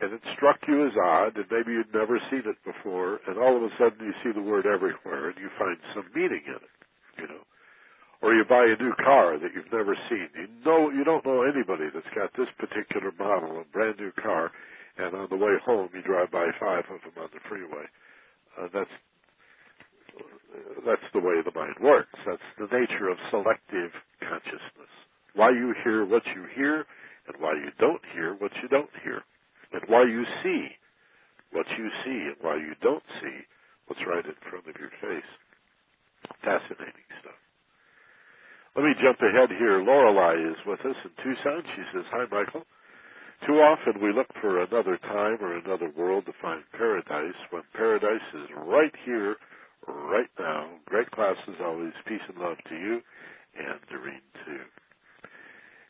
and 0.00 0.12
it 0.14 0.22
struck 0.36 0.58
you 0.68 0.86
as 0.86 0.94
odd 0.96 1.36
and 1.36 1.46
maybe 1.50 1.72
you'd 1.72 1.92
never 1.94 2.20
seen 2.30 2.42
it 2.46 2.58
before 2.64 3.20
and 3.26 3.38
all 3.38 3.56
of 3.56 3.62
a 3.62 3.72
sudden 3.78 3.98
you 4.00 4.14
see 4.22 4.32
the 4.32 4.42
word 4.44 4.66
everywhere 4.66 5.30
and 5.30 5.38
you 5.38 5.50
find 5.58 5.76
some 5.94 6.06
meaning 6.14 6.42
in 6.46 6.60
it, 6.60 6.76
you 7.18 7.26
know? 7.28 7.42
Or 8.22 8.34
you 8.34 8.44
buy 8.48 8.66
a 8.66 8.82
new 8.82 8.94
car 8.98 9.38
that 9.38 9.54
you've 9.54 9.72
never 9.72 9.94
seen. 10.10 10.28
You 10.34 10.48
know, 10.66 10.90
you 10.90 11.04
don't 11.04 11.24
know 11.24 11.42
anybody 11.42 11.86
that's 11.94 12.10
got 12.14 12.34
this 12.34 12.50
particular 12.58 13.12
model, 13.18 13.62
a 13.62 13.64
brand 13.72 13.98
new 13.98 14.10
car, 14.12 14.50
and 14.98 15.14
on 15.14 15.28
the 15.30 15.36
way 15.36 15.54
home 15.64 15.88
you 15.94 16.02
drive 16.02 16.30
by 16.32 16.50
five 16.58 16.84
of 16.90 16.98
them 17.02 17.14
on 17.22 17.30
the 17.32 17.40
freeway. 17.48 17.86
Uh, 18.58 18.66
that's 18.74 18.90
that's 20.86 21.06
the 21.12 21.20
way 21.20 21.40
the 21.44 21.54
mind 21.54 21.76
works. 21.80 22.18
That's 22.26 22.42
the 22.58 22.66
nature 22.66 23.08
of 23.08 23.18
selective 23.30 23.92
consciousness. 24.20 24.92
Why 25.34 25.50
you 25.50 25.74
hear 25.84 26.04
what 26.04 26.22
you 26.34 26.46
hear, 26.56 26.86
and 27.28 27.36
why 27.38 27.54
you 27.54 27.70
don't 27.78 28.02
hear 28.14 28.34
what 28.34 28.50
you 28.62 28.68
don't 28.68 28.90
hear, 29.04 29.22
and 29.72 29.82
why 29.86 30.04
you 30.04 30.24
see 30.42 30.68
what 31.52 31.66
you 31.78 31.88
see, 32.04 32.28
and 32.28 32.36
why 32.40 32.56
you 32.56 32.74
don't 32.82 33.04
see 33.22 33.38
what's 33.86 34.04
right 34.06 34.24
in 34.24 34.36
front 34.50 34.68
of 34.68 34.76
your 34.76 34.92
face. 35.00 35.30
Fascinating 36.44 37.08
stuff. 37.20 37.40
Let 38.76 38.84
me 38.84 38.92
jump 39.02 39.18
ahead 39.20 39.48
here. 39.58 39.82
Lorelei 39.82 40.36
is 40.44 40.60
with 40.66 40.80
us 40.80 40.96
in 41.04 41.12
Tucson. 41.24 41.62
She 41.74 41.82
says, 41.92 42.04
Hi, 42.12 42.24
Michael. 42.30 42.64
Too 43.46 43.54
often 43.54 44.02
we 44.02 44.12
look 44.12 44.28
for 44.40 44.62
another 44.62 44.98
time 44.98 45.38
or 45.40 45.56
another 45.56 45.90
world 45.96 46.26
to 46.26 46.32
find 46.42 46.62
paradise 46.72 47.38
when 47.50 47.62
paradise 47.72 48.26
is 48.34 48.48
right 48.66 48.92
here 49.04 49.36
right 49.86 50.30
now. 50.38 50.68
Great 50.86 51.10
class 51.10 51.36
as 51.48 51.54
always. 51.64 51.92
Peace 52.06 52.20
and 52.28 52.38
love 52.38 52.56
to 52.68 52.74
you 52.74 53.00
and 53.56 53.80
Doreen 53.90 54.20
too. 54.44 54.62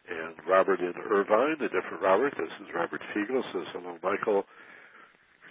And 0.09 0.35
Robert 0.49 0.81
in 0.81 0.95
Irvine, 1.11 1.61
a 1.61 1.69
different 1.69 2.03
Robert. 2.03 2.33
This 2.37 2.49
is 2.61 2.75
Robert 2.75 3.01
Fiegel 3.13 3.43
says, 3.53 3.67
hello, 3.73 3.99
Michael. 4.03 4.45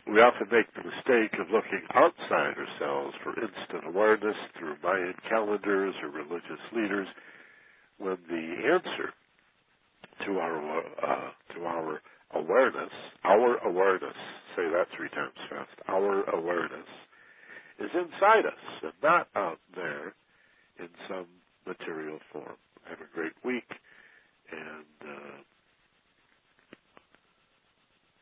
We 0.08 0.20
often 0.20 0.48
make 0.52 0.74
the 0.74 0.88
mistake 0.88 1.38
of 1.40 1.52
looking 1.52 1.84
outside 1.94 2.56
ourselves 2.58 3.14
for 3.24 3.38
instant 3.38 3.86
awareness 3.86 4.38
through 4.58 4.76
Mayan 4.82 5.14
calendars 5.30 5.94
or 6.02 6.10
religious 6.10 6.64
leaders 6.74 7.08
when 8.00 8.18
the 8.30 8.74
answer 8.74 9.14
to 10.26 10.40
our 10.40 10.80
uh, 10.80 11.30
to 11.56 11.66
our 11.66 12.02
awareness, 12.34 12.92
our 13.26 13.58
awareness, 13.68 14.16
say 14.56 14.64
that 14.70 14.88
three 14.96 15.10
times 15.10 15.38
fast, 15.50 15.70
our 15.88 16.24
awareness 16.30 16.88
is 17.80 17.90
inside 17.94 18.46
us 18.46 18.64
and 18.84 18.94
not 19.04 19.28
out 19.36 19.60
there 19.76 20.16
in 20.80 20.90
some 21.08 21.28
material 21.66 22.20
form. 22.32 22.56
Have 22.86 23.00
a 23.02 23.14
great 23.14 23.34
week 23.44 23.70
and 24.52 24.96
uh, 25.04 25.38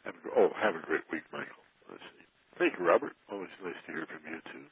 have 0.06 0.16
a, 0.16 0.30
oh, 0.38 0.50
have 0.62 0.76
a 0.76 0.84
great 0.86 1.06
week, 1.12 1.24
Michael. 1.32 1.64
Let's 1.90 2.04
see. 2.14 2.26
Thank 2.58 2.80
you, 2.80 2.86
Robert. 2.86 3.14
Always 3.32 3.52
nice 3.64 3.78
to 3.88 3.92
hear 3.92 4.08
from 4.08 4.24
you 4.30 4.40
too. 4.52 4.66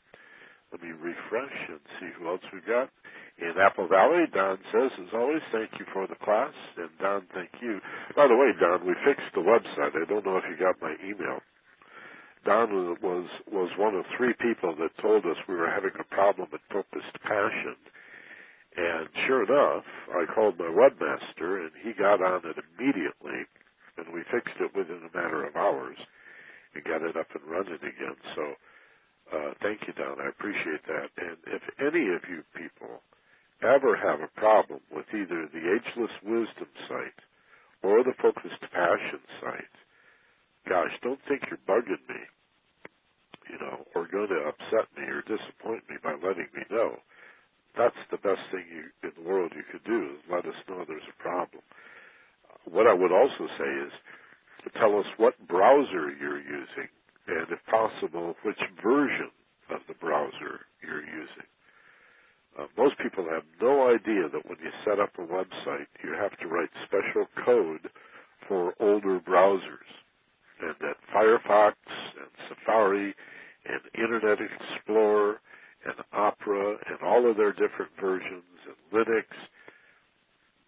Let 0.72 0.82
me 0.82 0.90
refresh 0.90 1.58
and 1.70 1.80
see 2.00 2.10
who 2.18 2.28
else 2.30 2.42
we 2.52 2.60
got. 2.66 2.90
In 3.38 3.54
Apple 3.62 3.88
Valley, 3.88 4.26
Don 4.34 4.58
says, 4.74 4.90
as 4.98 5.14
always, 5.14 5.42
thank 5.52 5.70
you 5.78 5.86
for 5.94 6.08
the 6.08 6.18
class. 6.26 6.54
And 6.78 6.90
Don, 7.00 7.26
thank 7.34 7.50
you. 7.62 7.80
By 8.16 8.28
the 8.28 8.36
way, 8.36 8.54
Don, 8.60 8.86
we 8.86 8.94
fixed 9.06 9.30
the 9.34 9.42
website. 9.46 9.94
I 9.94 10.06
don't 10.10 10.26
know 10.26 10.38
if 10.38 10.46
you 10.50 10.58
got 10.58 10.82
my 10.82 10.96
email. 11.06 11.42
Don 12.46 12.98
was 13.02 13.30
was 13.52 13.70
one 13.78 13.96
of 13.96 14.04
three 14.18 14.34
people 14.42 14.76
that 14.76 14.92
told 15.02 15.26
us 15.26 15.38
we 15.48 15.56
were 15.56 15.70
having 15.70 15.96
a 15.98 16.04
problem 16.14 16.50
with 16.52 16.62
focused 16.70 17.16
passion. 17.24 17.78
And 18.76 19.08
sure 19.28 19.44
enough, 19.44 19.86
I 20.10 20.26
called 20.34 20.58
my 20.58 20.66
webmaster 20.66 21.62
and 21.62 21.72
he 21.84 21.94
got 21.94 22.22
on 22.22 22.42
it 22.46 22.58
immediately 22.58 23.46
and 23.98 24.14
we 24.14 24.24
fixed 24.32 24.58
it 24.60 24.76
within 24.76 25.02
a 25.06 25.16
matter 25.18 25.46
of 25.46 25.56
hours 25.56 25.98
and 26.74 26.84
got 26.84 27.04
it 27.04 27.16
up 27.16 27.28
and 27.36 27.46
running 27.46 27.78
again. 27.82 28.18
So 28.36 28.44
uh, 29.32 29.54
thank 29.62 29.82
you, 29.88 29.94
Don. 29.94 30.20
I 30.20 30.30
appreciate 30.30 30.86
that. 30.88 31.10
And 31.18 31.38
if 31.48 31.62
any 31.80 32.10
of 32.14 32.26
you 32.30 32.42
people 32.58 33.02
ever 33.62 33.96
have 33.96 34.22
a 34.22 34.40
problem 34.40 34.82
with 34.92 35.06
either 35.14 35.48
the 35.48 35.78
Ageless 35.78 36.12
Wisdom 36.24 36.70
site 36.90 37.22
or 37.84 38.04
the 38.04 38.18
Focused 38.22 38.62
Passion 38.74 39.22
site, 39.40 39.76
gosh, 40.68 40.92
don't 41.02 41.22
think 41.28 41.44
you're 41.50 41.62
bugging 41.70 42.04
me, 42.10 42.22
you 43.50 43.58
know, 43.60 43.86
or 43.96 44.08
going 44.08 44.30
to 44.30 44.50
upset 44.50 44.90
me 44.98 45.04
or 45.04 45.22
disappoint 45.22 45.84
me 45.90 45.98
by 46.04 46.14
letting 46.14 46.50
me 46.56 46.64
know. 46.70 46.98
That's 47.78 48.00
the 48.12 48.18
best 48.18 48.42
thing 48.52 48.66
you, 48.70 48.86
in 49.04 49.12
the 49.18 49.28
world 49.30 49.52
you 49.56 49.64
could 49.72 49.84
do 49.84 50.16
is 50.16 50.20
let 50.32 50.46
us 50.46 50.56
know 50.70 50.86
there's 50.88 51.10
a 51.10 51.24
problem. 51.24 51.64
What 52.66 52.88
I 52.88 52.94
would 52.94 53.12
also 53.12 53.48
say 53.58 53.70
is 53.88 53.92
tell 54.80 54.98
us 55.00 55.06
what 55.18 55.36
browser 55.48 56.12
you're 56.20 56.42
using 56.42 56.90
and 57.28 57.48
if 57.52 57.60
possible 57.70 58.36
which 58.44 58.60
version 58.84 59.32
of 59.70 59.82
the 59.88 59.94
browser 59.96 60.66
you're 60.82 61.04
using. 61.04 61.48
Uh, 62.58 62.66
most 62.78 62.98
people 63.00 63.26
have 63.30 63.44
no 63.62 63.90
idea 63.90 64.30
that 64.30 64.46
when 64.48 64.58
you 64.64 64.72
set 64.86 65.00
up 65.00 65.12
a 65.18 65.22
website, 65.22 65.88
you 66.04 66.14
have 66.14 66.38
to 66.40 66.48
write 66.48 66.70
special 66.86 67.28
code 67.46 67.90
for 68.48 68.74
older 68.80 69.20
browsers, 69.20 69.90
and 70.62 70.76
that 70.82 70.98
Firefox 71.16 71.74
and 72.20 72.30
Safari 72.50 73.16
and 73.66 73.82
Internet 73.96 74.40
Explorer 74.42 75.40
and 75.86 75.96
Opera 76.14 76.78
and 76.90 77.00
all 77.04 77.30
of 77.30 77.38
their 77.38 77.54
different 77.54 77.92
versions 78.00 78.44
and 78.68 78.78
Linux, 78.94 79.26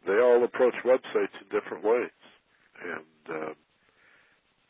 they 0.08 0.20
all 0.20 0.44
approach 0.44 0.76
websites 0.86 1.34
in 1.42 1.48
different 1.52 1.84
ways. 1.84 2.12
And 2.84 3.36
uh, 3.36 3.54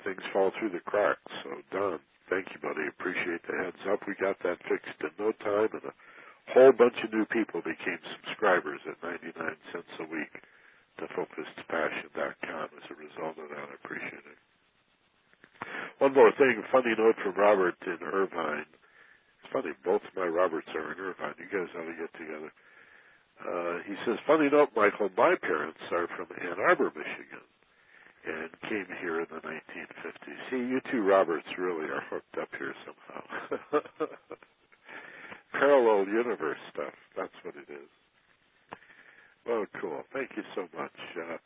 things 0.04 0.22
fall 0.34 0.52
through 0.60 0.72
the 0.72 0.84
cracks. 0.84 1.22
So, 1.44 1.50
Don, 1.72 2.00
thank 2.30 2.48
you, 2.52 2.60
buddy. 2.62 2.86
Appreciate 2.90 3.42
the 3.48 3.58
heads 3.58 3.82
up. 3.90 4.02
We 4.08 4.16
got 4.20 4.38
that 4.44 4.60
fixed 4.68 5.00
in 5.02 5.14
no 5.18 5.32
time, 5.42 5.72
and 5.74 5.86
a 5.90 5.96
whole 6.54 6.74
bunch 6.74 6.98
of 7.04 7.14
new 7.14 7.26
people 7.30 7.62
became 7.62 8.02
subscribers 8.22 8.82
at 8.90 9.02
99 9.02 9.34
cents 9.72 9.94
a 10.02 10.08
week 10.10 10.34
to 11.00 11.06
FocusedPassion.com 11.16 12.68
as 12.76 12.86
a 12.92 12.96
result 12.98 13.36
of 13.40 13.50
that. 13.50 13.68
I 13.72 13.76
appreciate 13.82 14.26
it. 14.26 14.40
One 16.00 16.14
more 16.14 16.32
thing, 16.38 16.62
funny 16.72 16.94
note 16.98 17.16
from 17.24 17.36
Robert 17.36 17.76
in 17.88 18.00
Irvine. 18.04 18.68
It's 19.46 19.54
funny, 19.54 19.78
both 19.86 20.02
my 20.18 20.26
Roberts 20.26 20.68
are 20.74 20.92
in 20.94 20.98
Irvine. 20.98 21.38
You 21.38 21.46
guys 21.46 21.70
ought 21.78 21.86
to 21.86 21.94
get 21.94 22.10
together. 22.18 22.50
Uh, 23.46 23.78
he 23.86 23.94
says, 24.06 24.18
funny 24.26 24.50
note, 24.50 24.70
Michael, 24.76 25.10
my 25.16 25.36
parents 25.40 25.78
are 25.92 26.08
from 26.18 26.26
Ann 26.42 26.58
Arbor, 26.58 26.90
Michigan, 26.90 27.46
and 28.26 28.50
came 28.66 28.90
here 29.02 29.22
in 29.22 29.28
the 29.30 29.42
1950s. 29.46 30.40
See, 30.50 30.58
you 30.58 30.82
two 30.90 31.04
Roberts 31.06 31.46
really 31.60 31.86
are 31.86 32.02
hooked 32.10 32.38
up 32.42 32.50
here 32.58 32.74
somehow. 32.90 33.86
Parallel 35.52 36.08
universe 36.08 36.58
stuff. 36.74 36.94
That's 37.16 37.38
what 37.44 37.54
it 37.54 37.70
is. 37.70 37.90
Well, 39.46 39.66
cool. 39.80 40.02
Thank 40.12 40.32
you 40.38 40.44
so 40.56 40.66
much. 40.76 40.98
Uh, 41.16 41.38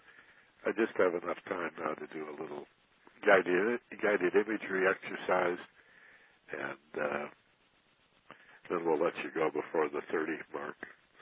I 0.66 0.72
just 0.72 0.96
have 0.96 1.20
enough 1.22 1.44
time 1.50 1.72
now 1.84 1.96
to 1.96 2.08
do 2.14 2.24
a 2.24 2.36
little 2.40 2.64
guided 3.26 3.82
guided 4.02 4.36
imagery 4.36 4.88
exercise, 4.88 5.60
and 6.56 7.04
uh, 7.04 7.26
then 8.70 8.86
we'll 8.86 9.02
let 9.02 9.16
you 9.24 9.32
go 9.36 9.50
before 9.52 9.90
the 9.90 10.02
30 10.12 10.34
mark. 10.54 10.78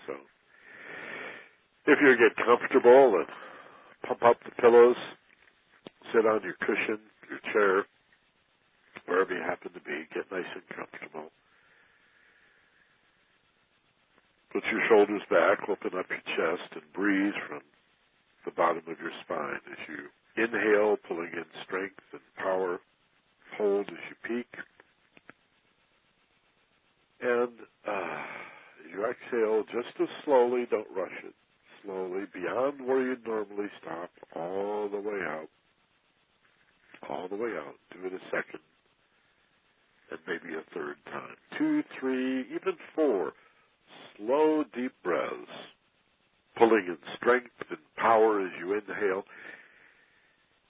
So, 0.07 0.13
if 1.87 1.99
you 2.01 2.15
get 2.17 2.35
comfortable 2.45 3.15
and 3.19 3.27
pump 4.07 4.23
up 4.23 4.37
the 4.45 4.51
pillows, 4.61 4.97
sit 6.13 6.25
on 6.25 6.41
your 6.43 6.55
cushion, 6.61 6.99
your 7.29 7.41
chair, 7.53 7.85
wherever 9.07 9.33
you 9.35 9.43
happen 9.43 9.73
to 9.73 9.81
be, 9.81 10.05
get 10.15 10.31
nice 10.31 10.49
and 10.55 10.67
comfortable. 10.75 11.31
Put 14.53 14.63
your 14.71 14.81
shoulders 14.89 15.23
back, 15.29 15.59
open 15.69 15.97
up 15.99 16.07
your 16.09 16.23
chest, 16.37 16.69
and 16.73 16.83
breathe 16.93 17.35
from 17.49 17.61
the 18.45 18.51
bottom 18.51 18.83
of 18.87 18.99
your 18.99 19.11
spine 19.23 19.61
as 19.71 19.79
you 19.89 20.43
inhale, 20.43 20.97
pulling 21.07 21.31
in 21.33 21.45
strength 21.65 22.01
and 22.13 22.21
power. 22.37 22.79
Hold 23.57 23.87
as 23.89 24.03
you 24.09 24.17
peak. 24.37 24.51
And 27.21 27.53
uh, 27.87 28.23
you 28.91 29.05
exhale 29.05 29.63
just 29.63 29.99
as 30.01 30.07
slowly, 30.25 30.65
don't 30.69 30.87
rush 30.95 31.11
it. 31.23 31.33
Slowly, 31.83 32.25
beyond 32.33 32.85
where 32.85 33.01
you'd 33.01 33.25
normally 33.25 33.67
stop, 33.81 34.09
all 34.35 34.89
the 34.89 34.99
way 34.99 35.19
out. 35.25 35.47
All 37.09 37.27
the 37.27 37.35
way 37.35 37.51
out. 37.57 37.75
Do 37.91 38.05
it 38.07 38.13
a 38.13 38.19
second. 38.25 38.59
And 40.09 40.19
maybe 40.27 40.55
a 40.55 40.73
third 40.73 40.95
time. 41.05 41.35
Two, 41.57 41.83
three, 41.99 42.41
even 42.41 42.73
four. 42.95 43.33
Slow, 44.17 44.63
deep 44.73 44.93
breaths 45.03 45.51
pulling 46.57 46.85
in 46.87 46.97
strength 47.15 47.51
and 47.69 47.77
power 47.95 48.41
as 48.41 48.51
you 48.59 48.73
inhale. 48.73 49.23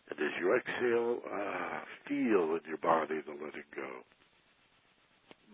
And 0.09 0.19
as 0.19 0.31
you 0.39 0.55
exhale, 0.55 1.19
uh, 1.31 1.79
feel 2.07 2.55
in 2.55 2.61
your 2.67 2.77
body 2.81 3.21
the 3.25 3.33
letting 3.33 3.67
go. 3.75 4.03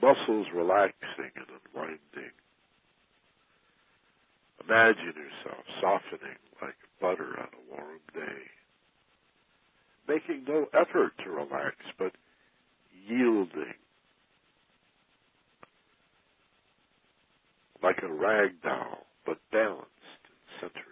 Muscles 0.02 0.48
relaxing 0.54 1.32
and 1.36 1.48
unwinding. 1.74 2.34
Imagine 4.68 5.14
yourself 5.16 5.64
softening 5.82 6.38
like 6.62 6.76
butter 7.02 7.38
on 7.40 7.48
a 7.48 7.76
warm 7.76 8.00
day. 8.14 8.42
Making 10.08 10.46
no 10.48 10.68
effort 10.74 11.14
to 11.24 11.32
relax, 11.32 11.76
but 11.98 12.14
yielding. 13.08 13.76
Like 17.82 18.02
a 18.04 18.14
rag 18.14 18.62
doll, 18.64 19.06
but 19.26 19.40
balanced 19.52 19.88
and 20.26 20.62
centered. 20.62 20.84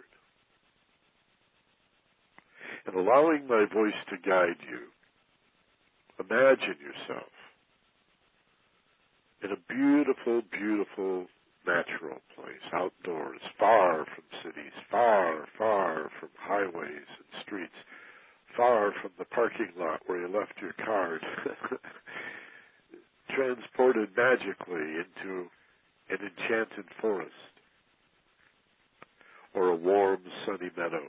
And 2.86 2.96
allowing 2.96 3.48
my 3.48 3.66
voice 3.72 3.94
to 4.10 4.18
guide 4.18 4.60
you, 4.70 4.90
imagine 6.20 6.76
yourself 6.82 7.32
in 9.44 9.52
a 9.52 9.74
beautiful, 9.74 10.42
beautiful 10.52 11.26
natural 11.66 12.20
place, 12.36 12.62
outdoors, 12.74 13.40
far 13.60 14.06
from 14.06 14.24
cities, 14.44 14.74
far, 14.90 15.46
far 15.58 16.10
from 16.20 16.30
highways 16.38 17.08
and 17.18 17.42
streets, 17.44 17.74
far 18.56 18.94
from 19.02 19.12
the 19.18 19.26
parking 19.26 19.72
lot 19.78 20.02
where 20.06 20.20
you 20.22 20.28
left 20.28 20.54
your 20.62 20.74
car, 20.74 21.20
transported 23.36 24.10
magically 24.16 24.98
into 25.00 25.48
an 26.10 26.18
enchanted 26.20 26.86
forest 27.00 27.32
or 29.54 29.68
a 29.68 29.76
warm, 29.76 30.20
sunny 30.46 30.70
meadow. 30.76 31.04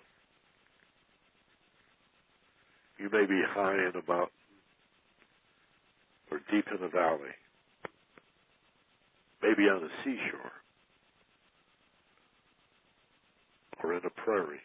You 2.99 3.09
may 3.11 3.27
be 3.27 3.43
high 3.49 3.75
in 3.75 3.93
a 3.95 4.11
mountain 4.11 4.29
or 6.31 6.41
deep 6.51 6.67
in 6.69 6.85
a 6.85 6.89
valley, 6.89 7.35
maybe 9.63 9.71
on 9.71 9.85
a 9.85 9.91
seashore 10.05 10.53
or 13.83 13.95
in 13.95 14.03
a 14.05 14.11
prairie. 14.11 14.61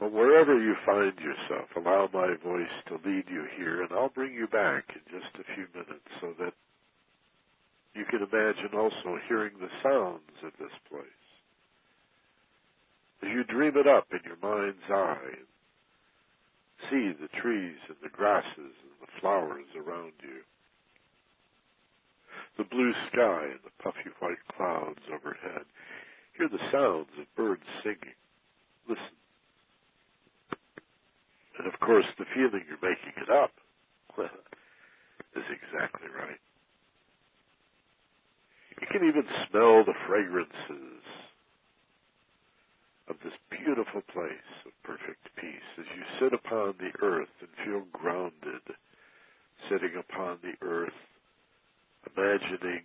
But 0.00 0.12
wherever 0.12 0.58
you 0.60 0.74
find 0.84 1.14
yourself, 1.18 1.68
allow 1.76 2.08
my 2.12 2.34
voice 2.44 2.74
to 2.88 2.94
lead 3.08 3.24
you 3.30 3.46
here, 3.56 3.82
and 3.82 3.92
I'll 3.92 4.10
bring 4.10 4.34
you 4.34 4.46
back 4.48 4.84
in 4.94 5.00
just 5.10 5.34
a 5.36 5.54
few 5.54 5.66
minutes 5.74 6.08
so 6.20 6.34
that 6.38 6.52
you 7.94 8.04
can 8.10 8.20
imagine 8.20 8.78
also 8.78 9.18
hearing 9.28 9.52
the 9.60 9.70
sounds 9.82 10.36
of 10.44 10.52
this 10.58 10.74
place. 10.90 11.06
As 13.22 13.30
you 13.32 13.44
dream 13.44 13.74
it 13.76 13.88
up 13.88 14.06
in 14.12 14.20
your 14.24 14.38
mind's 14.42 14.84
eye, 14.90 15.38
see 16.90 17.12
the 17.20 17.28
trees 17.40 17.78
and 17.88 17.96
the 18.02 18.10
grasses 18.10 18.46
and 18.58 18.96
the 19.00 19.20
flowers 19.20 19.66
around 19.76 20.12
you, 20.22 20.44
the 22.56 22.64
blue 22.64 22.92
sky 23.12 23.48
and 23.50 23.60
the 23.64 23.82
puffy 23.82 24.10
white 24.20 24.40
clouds 24.56 25.00
overhead. 25.12 25.64
Hear 26.36 26.48
the 26.48 26.62
sounds 26.72 27.12
of 27.20 27.26
birds 27.36 27.64
singing. 27.82 28.16
Listen. 28.88 29.16
And 31.58 31.66
of 31.66 31.78
course, 31.80 32.06
the 32.18 32.26
feeling 32.34 32.64
you're 32.68 32.82
making 32.82 33.16
it 33.16 33.30
up 33.30 33.52
is 34.18 35.44
exactly 35.48 36.08
right. 36.08 36.40
You 38.80 38.86
can 38.90 39.08
even 39.08 39.24
smell 39.48 39.84
the 39.84 39.96
fragrances 40.06 41.02
of 43.08 43.16
this 43.24 43.32
beautiful 43.50 44.02
place 44.12 44.52
of 44.66 44.72
perfect 44.82 45.28
peace 45.36 45.70
as 45.78 45.86
you 45.96 46.02
sit 46.20 46.32
upon 46.34 46.74
the 46.78 46.92
earth 47.04 47.32
and 47.40 47.48
feel 47.64 47.84
grounded, 47.92 48.62
sitting 49.70 49.96
upon 49.98 50.38
the 50.42 50.54
earth, 50.66 50.96
imagining 52.14 52.82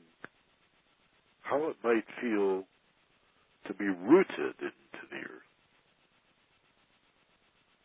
how 1.42 1.70
it 1.70 1.76
might 1.84 2.06
feel 2.22 2.64
to 3.68 3.74
be 3.74 3.86
rooted 3.86 4.56
into 4.60 5.04
the 5.12 5.18
earth, 5.18 5.52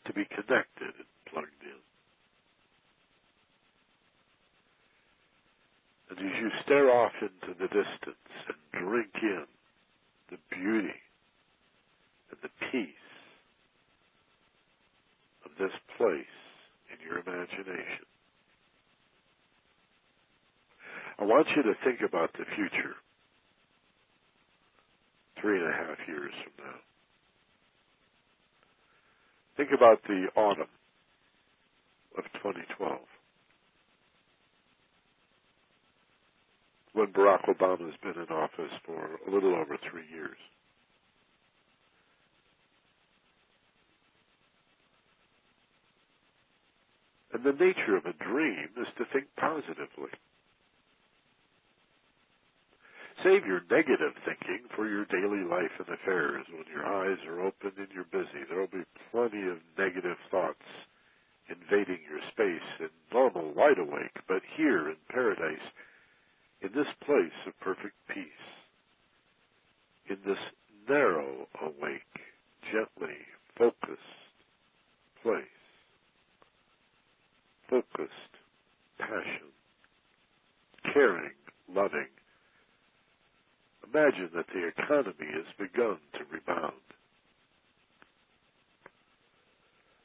to 0.07 0.13
be 0.13 0.25
connected 0.27 0.95
and 0.97 1.11
plugged 1.31 1.63
in. 1.63 1.83
And 6.11 6.19
as 6.19 6.41
you 6.41 6.51
stare 6.65 6.91
off 6.91 7.13
into 7.21 7.55
the 7.59 7.69
distance 7.69 8.33
and 8.49 8.85
drink 8.85 9.11
in 9.23 9.45
the 10.31 10.39
beauty 10.51 11.01
and 12.31 12.39
the 12.43 12.51
peace 12.71 12.89
of 15.45 15.51
this 15.59 15.75
place 15.99 16.39
in 16.93 16.99
your 17.07 17.19
imagination, 17.19 18.07
I 21.19 21.25
want 21.25 21.47
you 21.57 21.63
to 21.65 21.75
think 21.85 22.01
about 22.09 22.33
the 22.35 22.45
future 22.57 22.95
three 25.41 25.59
and 25.59 25.69
a 25.69 25.73
half 25.73 25.99
years 26.09 26.33
from 26.45 26.67
now. 26.67 26.79
Think 29.57 29.71
about 29.77 30.03
the 30.09 30.27
autumn 30.37 30.73
of 32.19 32.25
2012 32.43 32.99
when 36.95 37.09
Barack 37.09 37.45
Obama 37.49 37.87
has 37.87 37.99
been 38.03 38.23
in 38.23 38.29
office 38.35 38.73
for 38.87 39.19
a 39.29 39.31
little 39.33 39.55
over 39.55 39.77
three 39.91 40.07
years. 40.13 40.39
And 47.35 47.45
the 47.45 47.53
nature 47.53 47.97
of 47.97 48.07
a 48.07 48.15
dream 48.25 48.69
is 48.81 48.89
to 48.99 49.05
think 49.13 49.27
positively. 49.39 50.11
Save 53.25 53.47
your 53.47 53.63
negative 53.71 54.15
thinking 54.25 54.69
for 54.77 54.89
your 54.89 55.07
daily 55.07 55.45
life 55.45 55.73
and 55.79 55.89
affairs. 55.89 56.47
When 56.53 56.67
your 56.73 56.87
eyes 56.87 57.19
are 57.29 57.43
open 57.43 57.73
and 57.79 57.89
you're 57.95 58.11
busy, 58.13 58.45
there 58.49 58.61
will 58.61 58.69
be 58.69 58.85
plenty 59.13 59.49
of 59.49 59.59
negative 59.79 60.19
thoughts 60.31 60.67
invading 61.49 62.01
your 62.09 62.21
space 62.33 62.69
in 62.81 62.91
normal 63.13 63.55
wide 63.55 63.79
awake. 63.79 64.17
But 64.29 64.43
here 64.57 64.91
in 64.91 64.97
paradise, 65.11 65.65
in 66.63 66.71
this 66.75 66.89
place 67.07 67.39
of 67.47 67.59
perfect 67.61 67.97
peace, 68.15 68.47
in 70.11 70.19
this 70.27 70.39
narrow, 70.89 71.49
awake, 71.63 72.03
gently 72.73 73.17
focused 73.59 74.27
place, 75.23 75.45
focused, 77.71 78.35
passion, 78.99 79.51
caring, 80.95 81.33
loving. 81.75 82.09
Imagine 83.93 84.31
that 84.35 84.47
the 84.53 84.67
economy 84.67 85.31
has 85.33 85.47
begun 85.59 85.99
to 86.15 86.21
rebound. 86.31 86.75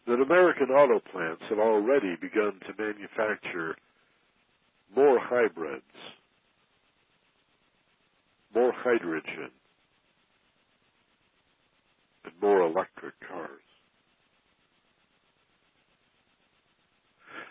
That 0.08 0.22
American 0.22 0.70
auto 0.70 1.00
plants 1.12 1.44
have 1.50 1.60
already 1.60 2.16
begun 2.16 2.60
to 2.68 2.84
manufacture 2.84 3.76
more 4.96 5.20
hybrids, 5.20 5.84
more 8.54 8.74
hydrogen, 8.74 9.52
and 12.26 12.34
more 12.42 12.62
electric 12.62 13.14
cars. 13.28 13.62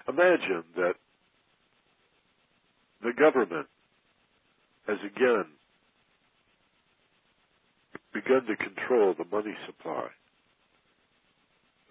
Imagine 0.09 0.65
that 0.77 0.95
the 3.03 3.13
government 3.13 3.67
has 4.87 4.99
again 5.05 5.47
begun 8.15 8.47
to 8.47 8.57
control 8.57 9.15
the 9.19 9.27
money 9.33 9.55
supply, 9.67 10.09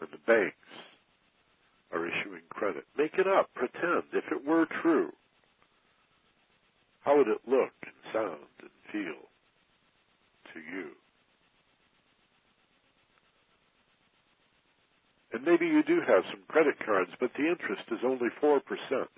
and 0.02 0.10
the 0.12 0.24
banks 0.28 0.58
are 1.94 2.06
issuing 2.08 2.44
credit. 2.50 2.86
Make 2.98 3.14
it 3.18 3.28
up. 3.28 3.50
Pretend. 3.56 4.04
If 4.14 4.26
it 4.32 4.46
were 4.48 4.68
true, 4.82 5.12
how 7.02 7.18
would 7.18 7.28
it 7.28 7.41
look 7.48 7.74
and 7.84 7.96
sound 8.14 8.48
and 8.62 8.72
feel 8.91 9.22
to 10.54 10.60
you? 10.60 10.90
And 15.34 15.44
maybe 15.46 15.66
you 15.68 15.84
do 15.84 16.00
have 16.08 16.24
some 16.32 16.41
credit 16.50 16.76
cards, 16.86 17.12
but 17.20 17.32
the 17.38 17.48
interest 17.50 17.84
is 17.91 18.00
only 18.06 18.30
4%, 18.44 18.62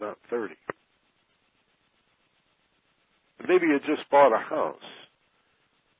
not 0.02 0.18
30. 0.30 0.56
And 3.40 3.50
maybe 3.50 3.68
you 3.68 3.80
just 3.88 4.10
bought 4.12 4.34
a 4.34 4.40
house, 4.40 4.90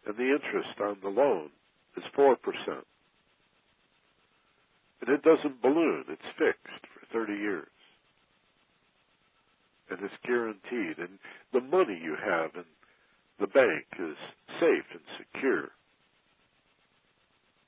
and 0.06 0.16
the 0.18 0.32
interest 0.32 0.80
on 0.82 0.98
the 1.02 1.10
loan 1.10 1.50
is 1.98 2.04
4%. 2.18 2.36
And 5.02 5.10
it 5.10 5.24
doesn't 5.24 5.62
balloon, 5.62 6.06
it's 6.10 6.38
fixed 6.38 6.86
for 6.94 7.26
30 7.26 7.34
years. 7.34 7.68
And 9.90 10.00
it's 10.04 10.14
guaranteed. 10.26 10.98
And 11.00 11.20
the 11.54 11.62
money 11.62 12.00
you 12.02 12.16
have 12.24 12.52
in 12.56 12.66
the 13.40 13.48
bank 13.48 13.86
is 14.00 14.18
safe 14.60 14.88
and 14.94 15.04
secure 15.18 15.70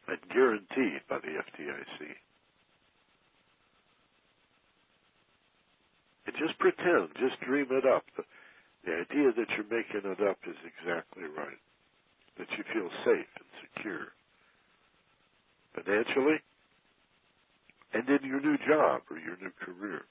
and 0.07 0.19
guaranteed 0.33 1.01
by 1.09 1.17
the 1.19 1.33
FDIC. 1.39 2.01
And 6.27 6.35
just 6.39 6.57
pretend, 6.59 7.09
just 7.19 7.39
dream 7.41 7.67
it 7.71 7.85
up. 7.85 8.03
The, 8.17 8.23
the 8.85 8.93
idea 8.93 9.31
that 9.35 9.49
you're 9.55 9.71
making 9.71 10.09
it 10.09 10.21
up 10.27 10.37
is 10.47 10.57
exactly 10.65 11.23
right. 11.37 11.61
That 12.39 12.47
you 12.57 12.63
feel 12.73 12.89
safe 13.05 13.31
and 13.37 13.49
secure. 13.63 14.07
Financially, 15.75 16.39
and 17.93 18.09
in 18.09 18.27
your 18.29 18.41
new 18.41 18.57
job 18.67 19.01
or 19.11 19.17
your 19.19 19.37
new 19.41 19.51
career. 19.61 20.03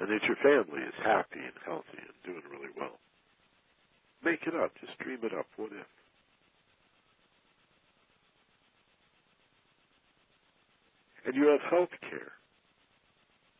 And 0.00 0.10
that 0.10 0.24
your 0.28 0.36
family 0.42 0.82
is 0.82 0.94
happy 1.04 1.40
and 1.40 1.56
healthy 1.66 2.00
and 2.00 2.16
doing 2.26 2.42
really 2.50 2.72
well. 2.78 2.98
Make 4.24 4.40
it 4.46 4.54
up. 4.56 4.72
Just 4.80 4.98
dream 5.00 5.20
it 5.24 5.34
up. 5.34 5.46
What 5.56 5.72
if? 5.72 5.86
and 11.26 11.34
you 11.36 11.46
have 11.48 11.60
health 11.70 11.94
care. 12.10 12.32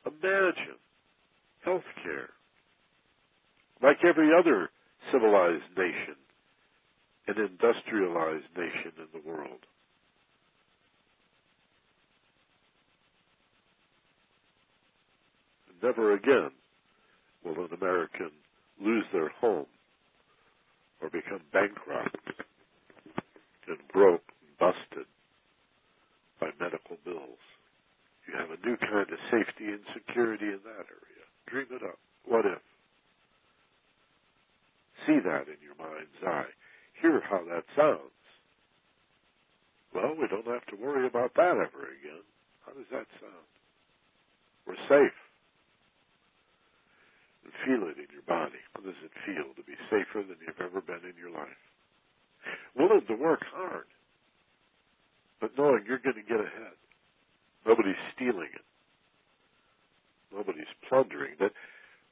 Imagine 0.06 0.78
health 1.64 1.86
care. 2.04 2.30
Like 3.82 3.98
every 4.04 4.30
other 4.38 4.70
civilized 5.12 5.64
nation, 5.76 6.16
an 7.28 7.36
industrialized 7.38 8.46
nation 8.56 8.92
in 8.98 9.08
the 9.14 9.28
world. 9.28 9.60
Never 15.82 16.14
again 16.14 16.50
will 17.44 17.64
an 17.64 17.70
American 17.80 18.30
lose 18.82 19.04
their 19.12 19.30
home 19.40 19.66
or 21.02 21.10
become 21.10 21.40
bankrupt 21.52 22.16
and 23.68 23.78
broke 23.92 24.22
and 24.42 24.58
busted 24.58 25.06
by 26.40 26.48
medical 26.60 26.98
bills. 27.04 27.40
You 28.28 28.34
have 28.38 28.50
a 28.50 28.66
new 28.66 28.76
kind 28.78 29.08
of 29.10 29.18
safety 29.30 29.66
and 29.72 29.80
security 29.94 30.46
in 30.46 30.60
that 30.64 30.86
area. 30.86 31.24
Dream 31.48 31.66
it 31.72 31.84
up. 31.84 31.98
What 32.26 32.46
if? 32.46 32.60
See 35.06 35.18
that 35.24 35.48
in 35.48 35.60
your 35.62 35.76
mind's 35.78 36.20
eye. 36.26 36.50
Hear 37.00 37.20
how 37.28 37.42
that 37.48 37.64
sounds. 37.76 38.14
Well, 39.94 40.14
we 40.14 40.28
don't 40.28 40.46
have 40.46 40.66
to 40.66 40.76
worry 40.76 41.06
about 41.06 41.34
that 41.34 41.56
ever 41.56 41.90
again. 41.90 42.24
How 42.66 42.72
does 42.72 42.88
that 42.92 43.06
sound? 43.18 43.48
We're 44.66 44.80
safe. 44.86 45.18
And 47.44 47.52
feel 47.64 47.88
it 47.88 47.98
in 47.98 48.10
your 48.12 48.26
body. 48.28 48.60
How 48.76 48.82
does 48.82 48.98
it 49.02 49.10
feel 49.26 49.50
to 49.56 49.64
be 49.64 49.74
safer 49.90 50.22
than 50.22 50.36
you've 50.44 50.60
ever 50.60 50.80
been 50.80 51.02
in 51.08 51.16
your 51.18 51.32
life? 51.32 51.62
Willing 52.76 53.06
to 53.08 53.16
work 53.16 53.42
hard 53.52 53.86
but 55.40 55.56
knowing 55.56 55.84
you're 55.88 55.98
going 56.04 56.20
to 56.20 56.28
get 56.28 56.38
ahead. 56.38 56.76
Nobody's 57.66 57.98
stealing 58.14 58.52
it. 58.52 58.66
Nobody's 60.32 60.70
plundering. 60.88 61.34
That 61.40 61.52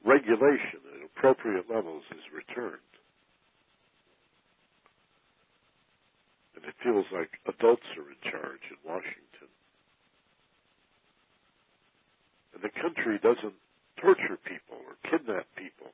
regulation 0.05 0.79
at 0.95 1.05
appropriate 1.05 1.69
levels 1.69 2.03
is 2.11 2.23
returned. 2.33 2.79
And 6.55 6.65
it 6.65 6.75
feels 6.83 7.05
like 7.11 7.39
adults 7.47 7.87
are 7.97 8.09
in 8.09 8.19
charge 8.23 8.63
in 8.69 8.79
Washington. 8.83 9.49
And 12.53 12.63
the 12.63 12.81
country 12.81 13.19
doesn't 13.19 13.55
torture 14.01 14.39
people 14.43 14.79
or 14.83 14.95
kidnap 15.09 15.45
people. 15.55 15.91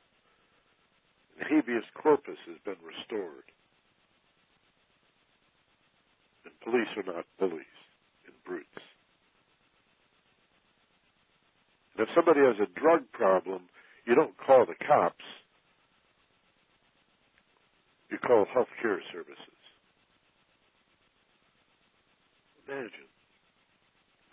And 1.37 1.47
habeas 1.47 1.85
corpus 1.93 2.37
has 2.47 2.57
been 2.63 2.81
restored. 2.85 3.45
And 6.45 6.53
police 6.61 6.89
are 6.97 7.13
not 7.13 7.25
bullies 7.39 7.77
and 8.25 8.35
brutes. 8.45 8.85
And 11.97 12.07
if 12.07 12.13
somebody 12.15 12.41
has 12.41 12.57
a 12.59 12.79
drug 12.79 13.03
problem, 13.11 13.61
you 14.05 14.15
don't 14.15 14.35
call 14.37 14.65
the 14.65 14.75
cops. 14.85 15.25
You 18.11 18.17
call 18.19 18.45
health 18.53 18.69
care 18.81 19.01
services. 19.11 19.59
Imagine 22.67 23.09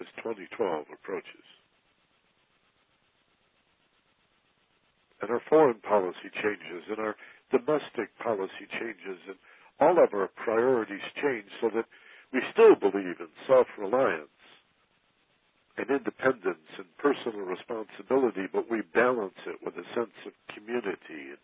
as 0.01 0.07
2012 0.23 0.86
approaches. 0.93 1.47
And 5.23 5.31
our 5.31 5.43
foreign 5.49 5.78
policy 5.81 6.31
changes 6.43 6.82
and 6.90 6.99
our 6.99 7.16
domestic 7.53 8.11
policy 8.19 8.66
changes 8.81 9.20
and 9.28 9.36
all 9.81 10.03
of 10.03 10.15
our 10.15 10.31
priorities 10.36 11.05
change 11.23 11.47
so 11.61 11.70
that 11.74 11.86
we 12.32 12.40
still 12.53 12.74
believe 12.74 13.20
in 13.20 13.31
self 13.47 13.66
reliance, 13.78 14.31
and 15.78 15.90
independence 15.90 16.69
and 16.78 16.86
personal 16.99 17.47
responsibility, 17.47 18.47
but 18.53 18.70
we 18.70 18.82
balance 18.94 19.39
it 19.47 19.57
with 19.65 19.74
a 19.77 19.86
sense 19.94 20.15
of 20.27 20.32
community 20.55 21.32
and 21.32 21.43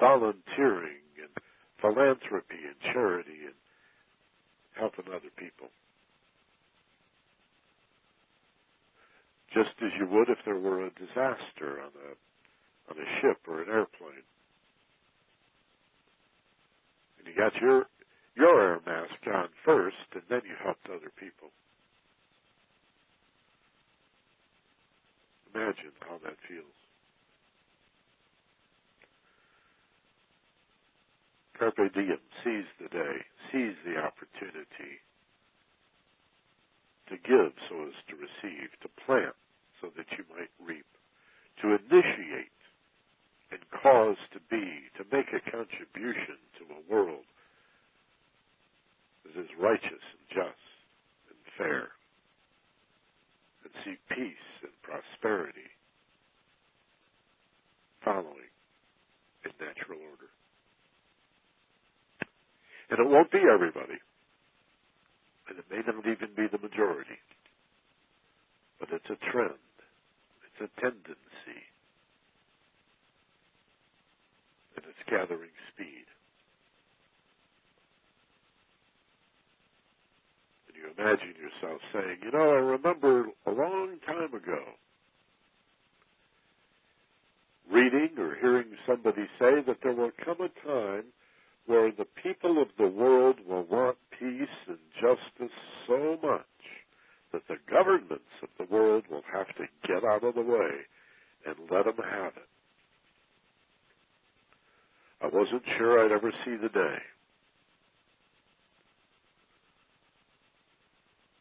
volunteering 0.00 1.02
and 1.18 1.30
philanthropy 1.80 2.62
and 2.66 2.76
charity 2.92 3.46
and 3.46 3.54
helping 4.74 5.06
other 5.08 5.32
people. 5.36 5.68
Just 9.54 9.76
as 9.82 9.92
you 10.00 10.06
would 10.08 10.28
if 10.30 10.38
there 10.44 10.58
were 10.58 10.86
a 10.86 10.90
disaster 10.90 11.80
on 11.82 11.92
a 11.94 12.10
on 12.90 12.98
a 12.98 13.08
ship 13.20 13.38
or 13.48 13.62
an 13.62 13.68
airplane. 13.68 14.26
And 17.18 17.28
you 17.28 17.34
got 17.36 17.54
your 17.60 17.86
your 18.36 18.62
air 18.62 18.80
mask 18.86 19.20
on 19.32 19.48
first 19.64 19.96
and 20.14 20.22
then 20.30 20.42
you 20.44 20.56
helped 20.64 20.86
other 20.88 21.12
people. 21.16 21.50
Imagine 25.54 25.94
how 26.08 26.18
that 26.24 26.36
feels. 26.48 26.78
Carpe 31.58 31.92
diem, 31.94 32.20
seize 32.44 32.70
the 32.82 32.88
day, 32.90 33.16
seize 33.52 33.76
the 33.86 33.98
opportunity 34.00 34.94
to 37.10 37.16
give 37.26 37.52
so 37.70 37.76
as 37.88 37.98
to 38.08 38.14
receive, 38.16 38.70
to 38.82 38.88
plant 39.06 39.36
so 39.82 39.88
that 39.96 40.06
you 40.18 40.24
might 40.34 40.52
reap, 40.62 40.86
to 41.62 41.76
initiate 41.76 42.54
and 43.52 43.60
cause 43.82 44.18
to 44.32 44.40
be, 44.50 44.64
to 44.98 45.04
make 45.12 45.28
a 45.34 45.42
contribution 45.50 46.38
to 46.58 46.64
a 46.74 46.80
world 46.92 47.26
that 49.24 49.40
is 49.40 49.50
righteous 49.60 50.04
and 50.16 50.26
just 50.30 50.66
and 51.30 51.40
fair, 51.58 51.88
seek 53.84 54.00
peace 54.10 54.48
and 54.62 54.74
prosperity, 54.82 55.70
following 58.04 58.52
in 59.44 59.52
natural 59.60 60.00
order. 60.00 60.30
And 62.90 63.00
it 63.00 63.08
won't 63.08 63.32
be 63.32 63.42
everybody. 63.46 63.98
And 65.48 65.58
it 65.58 65.66
may 65.70 65.82
not 65.86 66.04
even 66.06 66.34
be 66.36 66.46
the 66.50 66.62
majority. 66.62 67.18
But 68.80 68.90
it's 68.92 69.10
a 69.10 69.18
trend. 69.32 69.62
It's 70.48 70.62
a 70.68 70.80
tendency. 70.80 71.62
And 74.76 74.84
it's 74.86 75.04
gathering 75.10 75.54
speed. 75.74 76.06
You 80.82 80.90
imagine 80.98 81.34
yourself 81.38 81.80
saying, 81.92 82.18
you 82.24 82.30
know, 82.32 82.50
I 82.50 82.60
remember 82.76 83.26
a 83.46 83.50
long 83.50 83.98
time 84.06 84.34
ago 84.34 84.62
reading 87.70 88.10
or 88.18 88.36
hearing 88.40 88.66
somebody 88.86 89.22
say 89.38 89.62
that 89.66 89.78
there 89.82 89.94
will 89.94 90.10
come 90.24 90.36
a 90.40 90.66
time 90.66 91.04
where 91.66 91.90
the 91.90 92.06
people 92.22 92.60
of 92.60 92.68
the 92.76 92.88
world 92.88 93.36
will 93.48 93.64
want 93.64 93.96
peace 94.18 94.48
and 94.68 94.78
justice 95.00 95.54
so 95.86 96.18
much 96.22 96.42
that 97.32 97.42
the 97.48 97.56
governments 97.70 98.24
of 98.42 98.48
the 98.58 98.74
world 98.74 99.04
will 99.10 99.22
have 99.32 99.46
to 99.56 99.64
get 99.86 100.04
out 100.04 100.24
of 100.24 100.34
the 100.34 100.42
way 100.42 100.84
and 101.46 101.56
let 101.70 101.84
them 101.84 101.96
have 102.04 102.32
it. 102.36 102.48
I 105.22 105.28
wasn't 105.28 105.62
sure 105.78 106.04
I'd 106.04 106.12
ever 106.12 106.32
see 106.44 106.56
the 106.56 106.68
day. 106.68 106.98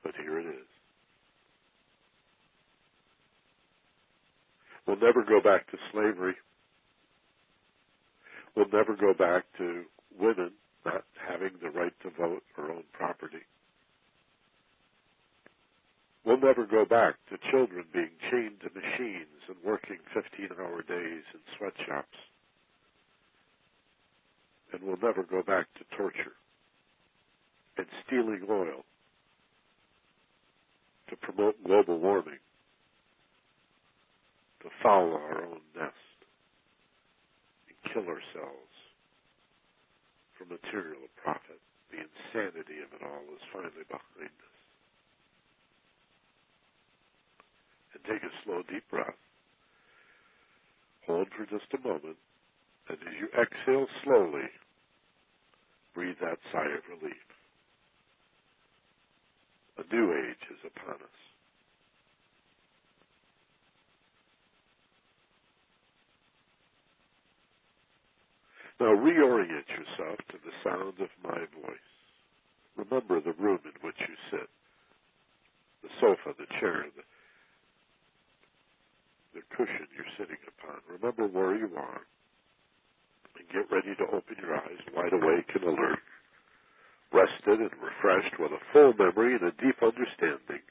But 0.03 0.13
here 0.21 0.39
it 0.39 0.47
is. 0.47 0.67
We'll 4.87 4.97
never 5.01 5.23
go 5.23 5.41
back 5.43 5.69
to 5.71 5.77
slavery. 5.93 6.35
We'll 8.55 8.69
never 8.73 8.95
go 8.95 9.13
back 9.13 9.45
to 9.59 9.83
women 10.19 10.51
not 10.85 11.03
having 11.29 11.51
the 11.61 11.69
right 11.71 11.93
to 12.03 12.09
vote 12.19 12.43
or 12.57 12.71
own 12.71 12.83
property. 12.93 13.43
We'll 16.25 16.41
never 16.41 16.65
go 16.67 16.85
back 16.85 17.15
to 17.31 17.37
children 17.51 17.85
being 17.93 18.11
chained 18.31 18.61
to 18.61 18.69
machines 18.75 19.41
and 19.47 19.57
working 19.65 19.97
15 20.13 20.49
hour 20.59 20.83
days 20.83 21.23
in 21.33 21.41
sweatshops. 21.57 22.17
And 24.73 24.83
we'll 24.83 25.01
never 25.01 25.23
go 25.23 25.43
back 25.43 25.67
to 25.79 25.97
torture 25.97 26.35
and 27.77 27.87
stealing 28.07 28.41
oil 28.49 28.85
to 31.11 31.17
promote 31.17 31.61
global 31.67 31.99
warming, 31.99 32.39
to 34.63 34.69
foul 34.81 35.11
our 35.11 35.43
own 35.43 35.59
nest 35.75 36.17
and 37.67 37.93
kill 37.93 38.07
ourselves 38.07 38.75
for 40.37 40.45
material 40.45 41.03
profit. 41.21 41.59
The 41.91 41.99
insanity 41.99 42.79
of 42.79 42.95
it 42.95 43.03
all 43.03 43.27
is 43.35 43.43
finally 43.51 43.83
behind 43.91 44.31
us. 44.31 44.57
And 47.93 48.01
take 48.07 48.23
a 48.23 48.31
slow, 48.45 48.63
deep 48.71 48.87
breath. 48.89 49.19
Hold 51.07 51.27
for 51.35 51.43
just 51.45 51.67
a 51.75 51.85
moment. 51.85 52.15
And 52.87 52.97
as 53.03 53.13
you 53.19 53.27
exhale 53.35 53.87
slowly, 54.05 54.47
breathe 55.93 56.15
that 56.21 56.39
sigh 56.53 56.71
of 56.71 56.87
relief. 56.87 57.30
A 59.81 59.95
new 59.95 60.13
age 60.13 60.45
is 60.51 60.61
upon 60.63 60.95
us. 60.95 61.19
Now 68.79 68.93
reorient 68.93 69.69
yourself 69.69 70.17
to 70.29 70.37
the 70.45 70.53
sound 70.63 70.99
of 71.01 71.09
my 71.23 71.39
voice. 71.61 71.91
Remember 72.75 73.21
the 73.21 73.33
room 73.33 73.59
in 73.65 73.73
which 73.81 73.97
you 73.99 74.15
sit, 74.29 74.49
the 75.81 75.89
sofa, 75.99 76.35
the 76.37 76.47
chair, 76.59 76.85
the, 76.95 77.03
the 79.33 79.41
cushion 79.55 79.87
you're 79.95 80.05
sitting 80.17 80.41
upon. 80.47 80.77
Remember 80.89 81.27
where 81.27 81.55
you 81.55 81.69
are. 81.75 82.01
And 83.37 83.49
get 83.49 83.71
ready 83.71 83.95
to 83.95 84.03
open 84.15 84.35
your 84.41 84.55
eyes 84.55 84.81
wide 84.95 85.13
awake 85.13 85.49
and 85.55 85.63
alert, 85.63 85.99
rested 87.13 87.59
and 87.59 87.71
refreshed 87.81 88.39
with 88.39 88.51
a 88.51 88.63
full 88.73 88.93
memory 88.97 89.35
and 89.35 89.43
a 89.43 89.51
deep 89.51 89.81
understanding. 89.81 90.63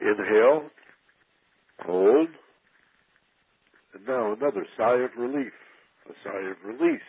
Inhale, 0.00 0.70
hold, 1.80 2.28
and 3.94 4.06
now 4.06 4.32
another 4.32 4.66
sigh 4.76 4.96
of 4.96 5.10
relief 5.18 5.52
a 6.10 6.12
sigh 6.24 6.50
of 6.50 6.56
release, 6.64 7.00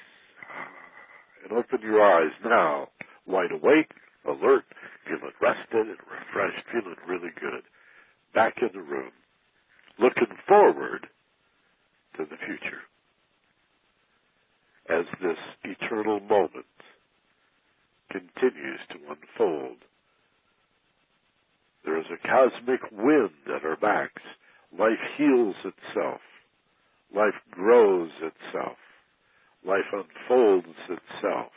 and 1.44 1.52
open 1.54 1.82
your 1.82 2.02
eyes 2.02 2.32
now, 2.44 2.88
wide 3.26 3.52
awake, 3.52 3.92
alert, 4.26 4.66
feeling 5.06 5.34
rested 5.42 5.88
and 5.88 5.98
refreshed, 6.06 6.66
feeling 6.72 6.98
really 7.08 7.32
good. 7.40 7.64
Back 8.34 8.58
in 8.62 8.70
the 8.74 8.82
room, 8.82 9.12
looking 10.00 10.36
forward 10.48 11.08
to 12.18 12.26
the 12.26 12.38
future. 12.46 12.82
As 14.90 15.06
this 15.22 15.38
eternal 15.64 16.20
moment 16.20 16.66
continues 18.12 18.80
to 18.90 18.98
unfold, 19.10 19.78
there 21.84 21.98
is 21.98 22.06
a 22.12 22.28
cosmic 22.28 22.82
wind 22.92 23.32
at 23.48 23.66
our 23.66 23.78
backs. 23.78 24.22
Life 24.78 25.02
heals 25.18 25.56
itself. 25.66 26.22
Life 27.16 27.36
grows 27.50 28.12
itself. 28.22 28.78
Life 29.66 29.92
unfolds 29.92 30.68
itself. 30.90 31.52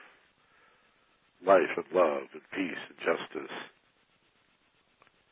Life 1.47 1.77
and 1.77 1.85
love 1.93 2.29
and 2.33 2.43
peace 2.53 2.81
and 2.89 2.99
justice 2.99 3.57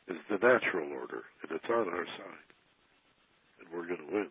is 0.07 0.17
the 0.29 0.37
natural 0.37 0.91
order, 0.91 1.23
and 1.41 1.51
it's 1.51 1.69
on 1.69 1.89
our 1.89 2.05
side. 2.05 2.49
And 3.59 3.67
we're 3.73 3.87
going 3.87 4.07
to 4.07 4.13
win. 4.13 4.27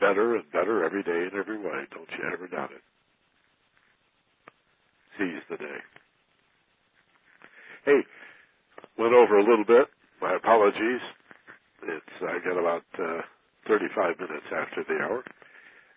Better 0.00 0.34
and 0.34 0.50
better 0.50 0.84
every 0.84 1.02
day 1.02 1.28
in 1.30 1.38
every 1.38 1.58
way. 1.58 1.86
Don't 1.90 2.10
you 2.18 2.24
ever 2.32 2.48
doubt 2.48 2.72
it. 2.72 2.82
Seize 5.18 5.44
the 5.50 5.58
day. 5.58 5.80
Hey, 7.86 8.00
went 8.98 9.14
over 9.14 9.38
a 9.38 9.44
little 9.44 9.66
bit. 9.66 9.88
My 10.22 10.36
apologies. 10.36 11.02
It's 11.84 12.16
I 12.22 12.38
got 12.44 12.58
about 12.58 12.86
uh, 12.98 13.22
35 13.68 14.20
minutes 14.20 14.48
after 14.52 14.84
the 14.88 14.98
hour. 15.04 15.24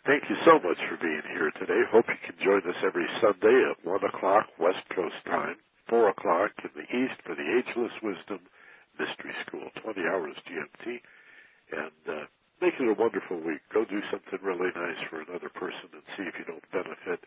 Thank 0.05 0.23
you 0.29 0.37
so 0.45 0.59
much 0.63 0.79
for 0.87 0.97
being 1.03 1.23
here 1.35 1.51
today. 1.59 1.81
Hope 1.91 2.05
you 2.07 2.19
can 2.23 2.37
join 2.43 2.63
us 2.69 2.79
every 2.85 3.07
Sunday 3.21 3.57
at 3.71 3.83
1 3.85 4.03
o'clock 4.05 4.47
West 4.59 4.83
Coast 4.95 5.15
time, 5.27 5.57
4 5.89 6.09
o'clock 6.09 6.51
in 6.63 6.71
the 6.75 6.87
East 6.87 7.19
for 7.25 7.35
the 7.35 7.43
Ageless 7.43 7.91
Wisdom 8.03 8.39
Mystery 8.99 9.35
School, 9.47 9.67
20 9.83 10.01
hours 10.07 10.35
GMT. 10.47 10.99
And 11.73 12.01
uh, 12.07 12.25
make 12.61 12.75
it 12.79 12.89
a 12.89 12.97
wonderful 12.99 13.39
week. 13.41 13.61
Go 13.73 13.85
do 13.85 14.01
something 14.11 14.39
really 14.43 14.71
nice 14.75 15.01
for 15.09 15.21
another 15.23 15.49
person 15.55 15.89
and 15.93 16.05
see 16.17 16.25
if 16.27 16.35
you 16.39 16.45
don't 16.45 16.65
benefit. 16.71 17.19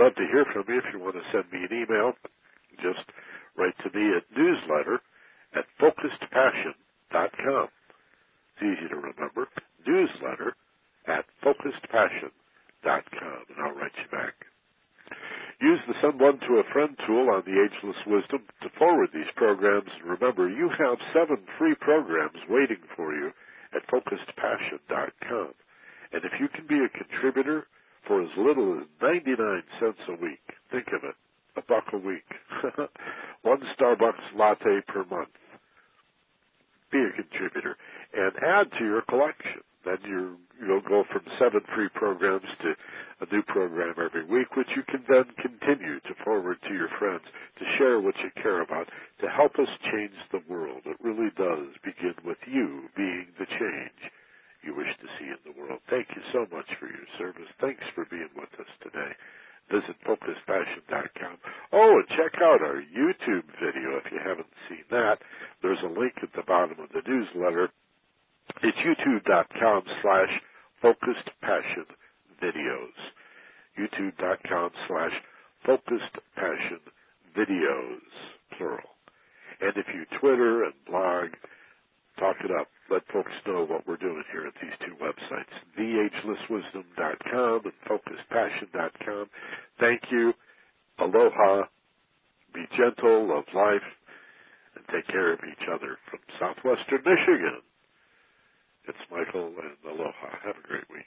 Love 0.00 0.14
to 0.16 0.24
hear 0.32 0.46
from 0.48 0.64
you 0.66 0.80
if 0.80 0.88
you 0.94 0.98
want 0.98 1.12
to 1.12 1.20
send 1.28 1.44
me 1.52 1.60
an 1.60 1.76
email. 1.76 2.16
Just 2.80 3.04
write 3.52 3.76
to 3.84 3.92
me 3.92 4.16
at 4.16 4.24
newsletter 4.32 4.96
at 5.52 5.68
focusedpassion.com. 5.76 7.68
It's 8.56 8.64
easy 8.64 8.88
to 8.88 8.96
remember. 8.96 9.44
Newsletter 9.84 10.56
at 11.04 11.28
focusedpassion.com, 11.44 13.40
and 13.52 13.58
I'll 13.60 13.76
write 13.76 13.92
you 14.00 14.08
back. 14.10 14.32
Use 15.60 15.80
the 15.86 15.92
Send 16.00 16.18
One 16.18 16.40
to 16.48 16.64
a 16.64 16.72
Friend 16.72 16.96
tool 17.06 17.28
on 17.28 17.42
the 17.44 17.60
Ageless 17.60 18.00
Wisdom 18.06 18.48
to 18.62 18.70
forward 18.78 19.10
these 19.12 19.28
programs. 19.36 19.90
And 20.00 20.08
remember, 20.16 20.48
you 20.48 20.70
have 20.80 20.96
seven 21.12 21.44
free 21.58 21.74
programs 21.78 22.40
waiting 22.48 22.80
for 22.96 23.12
you 23.12 23.32
at 23.76 23.84
focusedpassion.com. 23.92 25.52
And 26.12 26.24
if 26.24 26.32
you 26.40 26.48
can 26.48 26.66
be 26.66 26.80
a 26.80 26.88
contributor 26.88 27.66
for 28.10 28.22
as 28.22 28.34
little 28.36 28.74
as 28.74 28.90
99 29.00 29.38
cents 29.78 30.02
a 30.10 30.18
week, 30.18 30.42
think 30.72 30.88
of 30.90 31.06
it, 31.06 31.14
a 31.54 31.62
buck 31.62 31.86
a 31.94 31.96
week, 31.96 32.26
one 33.42 33.62
Starbucks 33.78 34.34
latte 34.34 34.82
per 34.88 35.06
month. 35.06 35.30
Be 36.90 36.98
a 36.98 37.14
contributor 37.14 37.78
and 38.12 38.34
add 38.42 38.66
to 38.80 38.84
your 38.84 39.02
collection. 39.02 39.62
Then 39.86 39.98
you 40.02 40.36
you'll 40.58 40.82
go 40.82 41.04
from 41.06 41.22
seven 41.38 41.62
free 41.72 41.88
programs 41.94 42.50
to 42.62 42.74
a 43.22 43.32
new 43.32 43.42
program 43.46 43.94
every 43.94 44.26
week, 44.26 44.56
which 44.56 44.74
you 44.74 44.82
can 44.82 45.04
then 45.06 45.30
continue 45.38 46.00
to 46.00 46.14
forward 46.24 46.58
to 46.66 46.74
your 46.74 46.90
friends, 46.98 47.22
to 47.60 47.64
share 47.78 48.00
what 48.00 48.18
you 48.18 48.30
care 48.42 48.60
about, 48.60 48.88
to 49.22 49.28
help 49.30 49.54
us 49.54 49.70
change 49.94 50.18
the 50.32 50.42
world. 50.52 50.82
It 50.84 50.98
really 51.00 51.30
does 51.38 51.70
begin 51.84 52.18
with 52.26 52.38
you 52.50 52.90
being 52.96 53.28
the 53.38 53.46
change 53.46 54.00
you 54.64 54.74
wish 54.74 54.90
to 54.98 55.06
see 55.18 55.30
in 55.30 55.38
the 55.46 55.58
world. 55.58 55.79
Thank 55.90 56.08
you 56.14 56.22
so 56.32 56.46
much 56.54 56.70
for 56.78 56.86
your 56.86 57.06
service. 57.18 57.50
Thanks 57.60 57.82
for 57.94 58.06
being 58.06 58.30
with 58.36 58.50
us 58.58 58.70
today. 58.82 59.10
Visit 59.70 59.96
focusedpassion.com. 60.06 61.36
Oh, 61.72 61.98
and 61.98 62.08
check 62.16 62.40
out 62.42 62.62
our 62.62 62.82
YouTube 62.82 63.46
video 63.58 63.98
if 63.98 64.10
you 64.10 64.18
haven't 64.24 64.50
seen 64.68 64.84
that. 64.90 65.18
There's 65.62 65.82
a 65.84 65.98
link 66.00 66.14
at 66.22 66.32
the 66.34 66.42
bottom 66.46 66.78
of 66.80 66.90
the 66.90 67.02
newsletter 67.06 67.70
it's 68.62 68.78
youtube.com 68.78 69.82
slash 70.02 70.28
focused 70.82 71.30
passion 71.40 71.86
videos. 72.42 72.96
youtube.com 73.78 74.70
slash 74.88 75.12
focused 75.64 76.16
passion 76.34 76.80
videos, 77.36 78.00
plural. 78.56 78.90
And 79.60 79.72
if 79.76 79.86
you 79.94 80.04
Twitter 80.18 80.64
and 80.64 80.74
blog, 80.86 81.28
talk 82.18 82.36
it 82.44 82.50
up. 82.50 82.68
Let 82.90 82.98
folks 83.12 83.32
know 83.46 83.64
what 83.66 83.86
we're 83.86 83.96
doing 83.96 84.22
here 84.32 84.46
at 84.46 84.54
these 84.60 84.72
two 84.80 84.94
websites, 85.02 85.52
theagelesswisdom.com 85.78 87.62
and 87.64 87.72
focusedpassion.com. 87.88 89.26
Thank 89.78 90.02
you. 90.10 90.32
Aloha. 90.98 91.64
Be 92.52 92.64
gentle, 92.76 93.28
love 93.28 93.44
life, 93.54 93.86
and 94.74 94.84
take 94.92 95.06
care 95.06 95.32
of 95.32 95.38
each 95.48 95.68
other 95.72 95.98
from 96.10 96.18
southwestern 96.40 96.98
Michigan. 97.04 97.62
It's 98.88 98.98
Michael 99.10 99.52
and 99.62 99.76
Aloha. 99.88 100.30
Have 100.44 100.56
a 100.62 100.66
great 100.66 100.88
week. 100.90 100.99